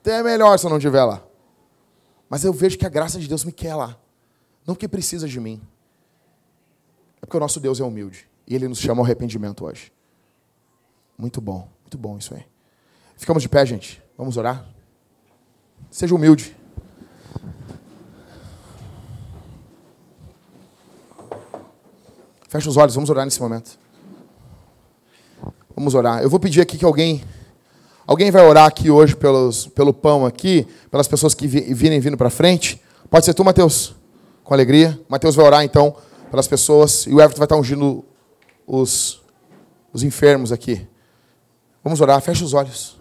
Até 0.00 0.22
melhor 0.22 0.56
se 0.56 0.66
eu 0.66 0.70
não 0.70 0.78
estiver 0.78 1.02
lá. 1.04 1.20
Mas 2.28 2.44
eu 2.44 2.52
vejo 2.52 2.78
que 2.78 2.86
a 2.86 2.88
graça 2.88 3.18
de 3.18 3.26
Deus 3.26 3.44
me 3.44 3.50
quer 3.50 3.74
lá. 3.74 3.96
Não 4.64 4.74
porque 4.74 4.86
precisa 4.86 5.26
de 5.28 5.40
mim. 5.40 5.60
É 7.24 7.26
porque 7.26 7.38
o 7.38 7.40
nosso 7.40 7.58
Deus 7.58 7.80
é 7.80 7.82
humilde. 7.82 8.28
E 8.46 8.54
Ele 8.54 8.68
nos 8.68 8.78
chama 8.78 9.00
ao 9.00 9.04
arrependimento 9.06 9.64
hoje. 9.64 9.90
Muito 11.16 11.40
bom, 11.40 11.66
muito 11.80 11.96
bom 11.96 12.18
isso 12.18 12.34
aí. 12.34 12.44
Ficamos 13.16 13.42
de 13.42 13.48
pé, 13.48 13.64
gente. 13.64 14.02
Vamos 14.18 14.36
orar? 14.36 14.62
Seja 15.90 16.14
humilde. 16.14 16.54
Feche 22.46 22.68
os 22.68 22.76
olhos, 22.76 22.94
vamos 22.94 23.08
orar 23.08 23.24
nesse 23.24 23.40
momento. 23.40 23.78
Vamos 25.74 25.94
orar. 25.94 26.22
Eu 26.22 26.28
vou 26.28 26.38
pedir 26.38 26.60
aqui 26.60 26.76
que 26.76 26.84
alguém. 26.84 27.24
Alguém 28.06 28.30
vai 28.30 28.44
orar 28.44 28.66
aqui 28.66 28.90
hoje 28.90 29.16
pelos, 29.16 29.66
pelo 29.68 29.94
pão 29.94 30.26
aqui, 30.26 30.68
pelas 30.90 31.08
pessoas 31.08 31.32
que 31.34 31.46
virem 31.46 32.00
vindo 32.00 32.18
para 32.18 32.28
frente. 32.28 32.78
Pode 33.08 33.24
ser 33.24 33.32
tu, 33.32 33.42
Mateus? 33.42 33.94
Com 34.42 34.52
alegria. 34.52 35.00
Mateus 35.08 35.34
vai 35.34 35.46
orar 35.46 35.64
então 35.64 35.96
pelas 36.34 36.48
pessoas. 36.48 37.06
E 37.06 37.14
o 37.14 37.20
Everton 37.20 37.38
vai 37.38 37.46
estar 37.46 37.56
ungindo 37.56 38.04
os, 38.66 39.20
os 39.92 40.02
enfermos 40.02 40.50
aqui. 40.50 40.86
Vamos 41.82 42.00
orar, 42.00 42.20
feche 42.20 42.42
os 42.42 42.52
olhos. 42.52 42.98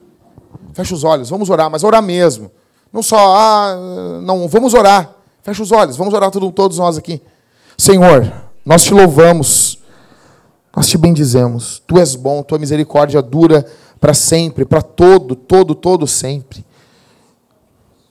Feche 0.73 0.93
os 0.93 1.03
olhos, 1.03 1.29
vamos 1.29 1.49
orar, 1.49 1.69
mas 1.69 1.84
orar 1.84 2.01
mesmo. 2.01 2.51
Não 2.91 3.01
só, 3.01 3.36
ah, 3.36 3.75
não, 4.21 4.47
vamos 4.47 4.75
orar. 4.75 5.15
Feche 5.41 5.61
os 5.61 5.71
olhos, 5.71 5.97
vamos 5.97 6.13
orar 6.13 6.29
todos 6.31 6.77
nós 6.77 6.97
aqui. 6.97 7.21
Senhor, 7.75 8.31
nós 8.63 8.84
te 8.84 8.93
louvamos, 8.93 9.79
nós 10.75 10.88
te 10.88 10.97
bendizemos. 10.97 11.81
Tu 11.88 11.97
és 11.97 12.15
bom, 12.15 12.43
tua 12.43 12.59
misericórdia 12.59 13.21
dura 13.21 13.65
para 13.99 14.13
sempre, 14.13 14.63
para 14.63 14.81
todo, 14.81 15.36
todo, 15.36 15.73
todo 15.73 16.05
sempre. 16.05 16.63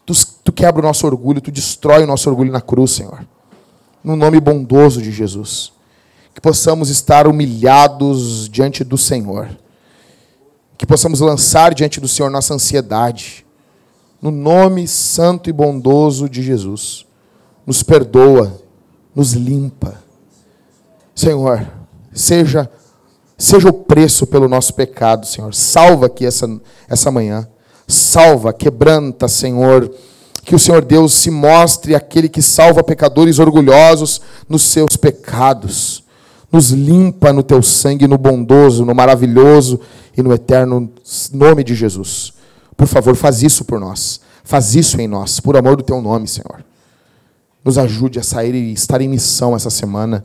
Tu, 0.04 0.12
tu 0.42 0.52
quebra 0.52 0.82
o 0.82 0.84
nosso 0.84 1.06
orgulho, 1.06 1.40
tu 1.40 1.52
destrói 1.52 2.02
o 2.02 2.06
nosso 2.08 2.28
orgulho 2.28 2.50
na 2.50 2.60
cruz, 2.60 2.90
Senhor. 2.90 3.24
No 4.02 4.16
nome 4.16 4.40
bondoso 4.40 5.00
de 5.00 5.10
Jesus. 5.10 5.72
Que 6.34 6.40
possamos 6.40 6.88
estar 6.88 7.26
humilhados 7.26 8.48
diante 8.48 8.82
do 8.82 8.96
Senhor. 8.98 9.48
Que 10.76 10.86
possamos 10.86 11.20
lançar 11.20 11.74
diante 11.74 12.00
do 12.00 12.08
Senhor 12.08 12.30
nossa 12.30 12.54
ansiedade. 12.54 13.46
No 14.20 14.30
nome 14.30 14.88
santo 14.88 15.50
e 15.50 15.52
bondoso 15.52 16.28
de 16.28 16.42
Jesus. 16.42 17.06
Nos 17.66 17.82
perdoa, 17.82 18.60
nos 19.14 19.32
limpa 19.32 20.02
Senhor, 21.14 21.70
seja 22.12 22.70
seja 23.36 23.68
o 23.68 23.72
preço 23.72 24.26
pelo 24.26 24.48
nosso 24.48 24.72
pecado, 24.72 25.26
Senhor. 25.26 25.52
Salva 25.52 26.06
aqui 26.06 26.24
essa, 26.24 26.48
essa 26.88 27.10
manhã. 27.10 27.46
Salva, 27.88 28.52
quebranta, 28.52 29.26
Senhor. 29.26 29.92
Que 30.44 30.54
o 30.54 30.58
Senhor 30.58 30.84
Deus 30.84 31.14
se 31.14 31.30
mostre 31.30 31.94
aquele 31.94 32.28
que 32.28 32.42
salva 32.42 32.82
pecadores 32.82 33.38
orgulhosos 33.38 34.20
nos 34.48 34.62
seus 34.62 34.96
pecados. 34.96 36.02
Nos 36.50 36.70
limpa 36.70 37.32
no 37.32 37.42
teu 37.42 37.62
sangue, 37.62 38.08
no 38.08 38.18
bondoso, 38.18 38.84
no 38.84 38.94
maravilhoso 38.94 39.80
e 40.16 40.22
no 40.22 40.32
eterno 40.32 40.92
nome 41.32 41.64
de 41.64 41.74
Jesus. 41.74 42.34
Por 42.76 42.86
favor, 42.86 43.14
faz 43.14 43.42
isso 43.42 43.64
por 43.64 43.78
nós. 43.78 44.20
Faz 44.44 44.74
isso 44.74 45.00
em 45.00 45.06
nós, 45.06 45.38
por 45.40 45.56
amor 45.56 45.76
do 45.76 45.82
teu 45.82 46.00
nome, 46.02 46.26
Senhor. 46.26 46.64
Nos 47.64 47.78
ajude 47.78 48.18
a 48.18 48.22
sair 48.22 48.54
e 48.54 48.72
estar 48.72 49.00
em 49.00 49.08
missão 49.08 49.54
essa 49.54 49.70
semana, 49.70 50.24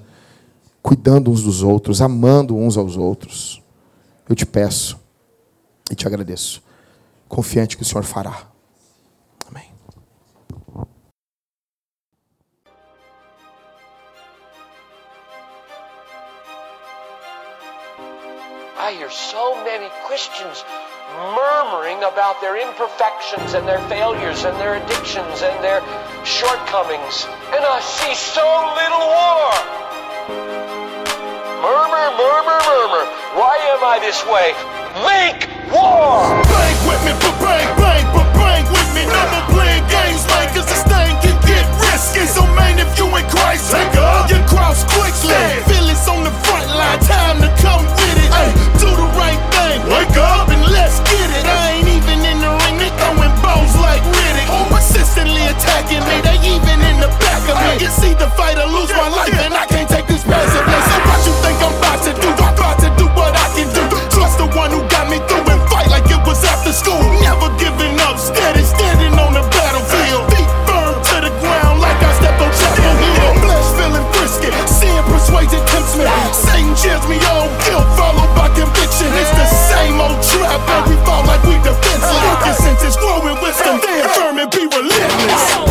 cuidando 0.82 1.30
uns 1.30 1.43
dos 1.43 1.61
outros, 1.61 2.01
amando 2.01 2.57
uns 2.57 2.78
aos 2.78 2.97
outros. 2.97 3.61
Eu 4.28 4.36
te 4.36 4.45
peço 4.45 4.97
e 5.91 5.95
te 5.95 6.07
agradeço, 6.07 6.61
confiante 7.30 7.78
que 7.78 7.84
o 7.84 7.86
Senhor 7.86 8.03
fará. 8.03 8.47
I 18.78 18.94
hear 18.94 19.10
so 19.10 19.58
many 19.66 19.90
Christians 20.06 20.62
murmuring 21.34 21.98
about 22.06 22.38
their 22.46 22.62
imperfections 22.62 23.58
and 23.58 23.66
their 23.66 23.82
failures 23.90 24.46
and 24.46 24.54
their 24.62 24.78
addictions 24.78 25.42
and 25.42 25.58
their 25.66 25.82
shortcomings. 26.22 27.26
And 27.58 27.66
I 27.66 27.82
see 27.82 28.14
so 28.14 28.46
little 28.78 29.02
war. 29.02 29.50
Murmur, 31.58 32.08
murmur, 32.22 32.60
murmur. 32.70 33.04
Why 33.34 33.58
am 33.74 33.82
I 33.82 33.98
this 33.98 34.22
way? 34.30 34.54
Make 35.02 35.50
war! 35.74 36.38
Bang 36.46 36.78
with 36.86 37.02
me, 37.02 37.18
but 37.18 37.34
bang, 37.42 37.66
bang, 37.82 38.06
but 38.14 38.30
bang 38.38 38.66
with 38.70 38.90
me. 38.94 39.10
More 39.10 39.58
playing 39.58 39.90
games, 39.90 40.22
man, 40.30 40.54
cause 40.54 40.70
this 40.70 40.86
thing 40.86 41.18
can 41.26 41.34
get 41.50 41.66
risky. 41.82 42.30
So, 42.30 42.46
man, 42.54 42.78
if 42.78 42.94
you 42.94 43.10
in 43.10 43.26
Christ, 43.26 43.74
take 43.74 43.98
up 43.98 44.30
your 44.30 44.46
cross 44.46 44.86
quickly. 44.94 45.34
Feelings 45.66 46.06
on 46.06 46.22
the 46.22 46.34
front 46.46 46.70
line, 46.78 47.02
time 47.10 47.42
to 47.42 47.50
come 47.58 47.82
with 47.90 48.07
Hey, 48.34 48.52
do 48.82 48.90
the 48.92 49.08
right 49.16 49.40
thing. 49.56 49.80
Wake 49.88 50.18
up 50.18 50.50
and 50.50 50.64
let's 50.72 51.00
get 51.08 51.30
it. 51.32 51.46
I 51.46 51.80
ain't 51.80 51.90
even 51.90 52.20
in 52.26 52.38
the 52.44 52.52
ring. 52.66 52.78
They 52.78 52.92
throwing 53.00 53.34
bones 53.42 53.74
like 53.80 54.04
Riddick. 54.04 54.48
Oh. 54.50 54.68
Persistently 54.72 55.44
attacking 55.48 56.04
me. 56.06 56.22
They 56.22 56.38
even 56.48 56.78
in 56.84 56.98
the 57.00 57.12
back 57.24 57.44
of 57.50 57.56
me. 57.62 57.84
You 57.84 57.92
see 57.92 58.14
the 58.14 58.30
fighter 58.36 58.66
lose 58.68 58.92
my 58.92 59.10
life, 59.10 59.34
and 59.40 59.54
I 59.54 59.66
can't 59.66 59.90
take 59.90 60.08
this 60.08 60.24
passively. 60.24 60.80
So 60.88 60.96
what 61.08 61.20
you 61.26 61.34
think 61.44 61.58
I'm 61.64 61.74
about 61.78 62.00
to 62.04 62.12
do? 62.14 62.30
I'm 62.44 62.54
about 62.54 62.78
to 62.84 62.90
do 63.00 63.06
what 63.16 63.34
I 63.36 63.48
can 63.56 63.70
do. 63.72 63.84
Trust 64.12 64.38
the 64.38 64.48
one 64.58 64.72
who 64.72 64.82
got 64.92 65.10
me 65.10 65.18
through 65.30 65.46
and 65.48 65.62
fight 65.72 65.88
like 65.88 66.08
it 66.10 66.22
was 66.28 66.44
after 66.44 66.74
school. 66.74 67.00
Never 67.24 67.50
giving 67.58 67.96
up. 68.04 68.20
Steady 68.20 68.64
standing 68.64 69.16
on 69.18 69.34
the 69.34 69.44
battlefield. 69.56 70.28
Feet 70.34 70.50
firm 70.68 70.96
to 71.00 71.16
the 71.26 71.34
ground 71.40 71.80
like 71.80 72.00
I 72.02 72.12
stepped 72.20 72.42
on 72.42 72.52
Chapel 72.52 72.94
Hill. 72.98 73.34
Flesh 73.46 73.70
feeling 73.78 74.08
frisky, 74.14 74.50
Seeing 74.68 75.06
persuaded 75.08 75.64
tempts 75.72 75.96
me 75.98 76.06
cheers 76.82 77.02
me 77.10 77.18
on 77.34 77.50
guilt, 77.66 77.88
followed 77.98 78.32
by 78.38 78.48
conviction. 78.54 79.10
It's 79.18 79.34
the 79.34 79.48
same 79.70 80.00
old 80.00 80.22
trap, 80.22 80.62
and 80.62 80.84
we 80.90 80.96
fall 81.06 81.26
like 81.26 81.44
we 81.44 81.58
defensive. 81.66 82.22
Look, 82.22 82.46
your 82.46 82.54
senses 82.54 82.96
growing 82.98 83.38
with 83.42 83.56
some 83.56 83.80
damn 83.82 84.10
firm 84.14 84.38
and 84.38 84.52
be 84.52 84.64
relentless. 84.70 85.66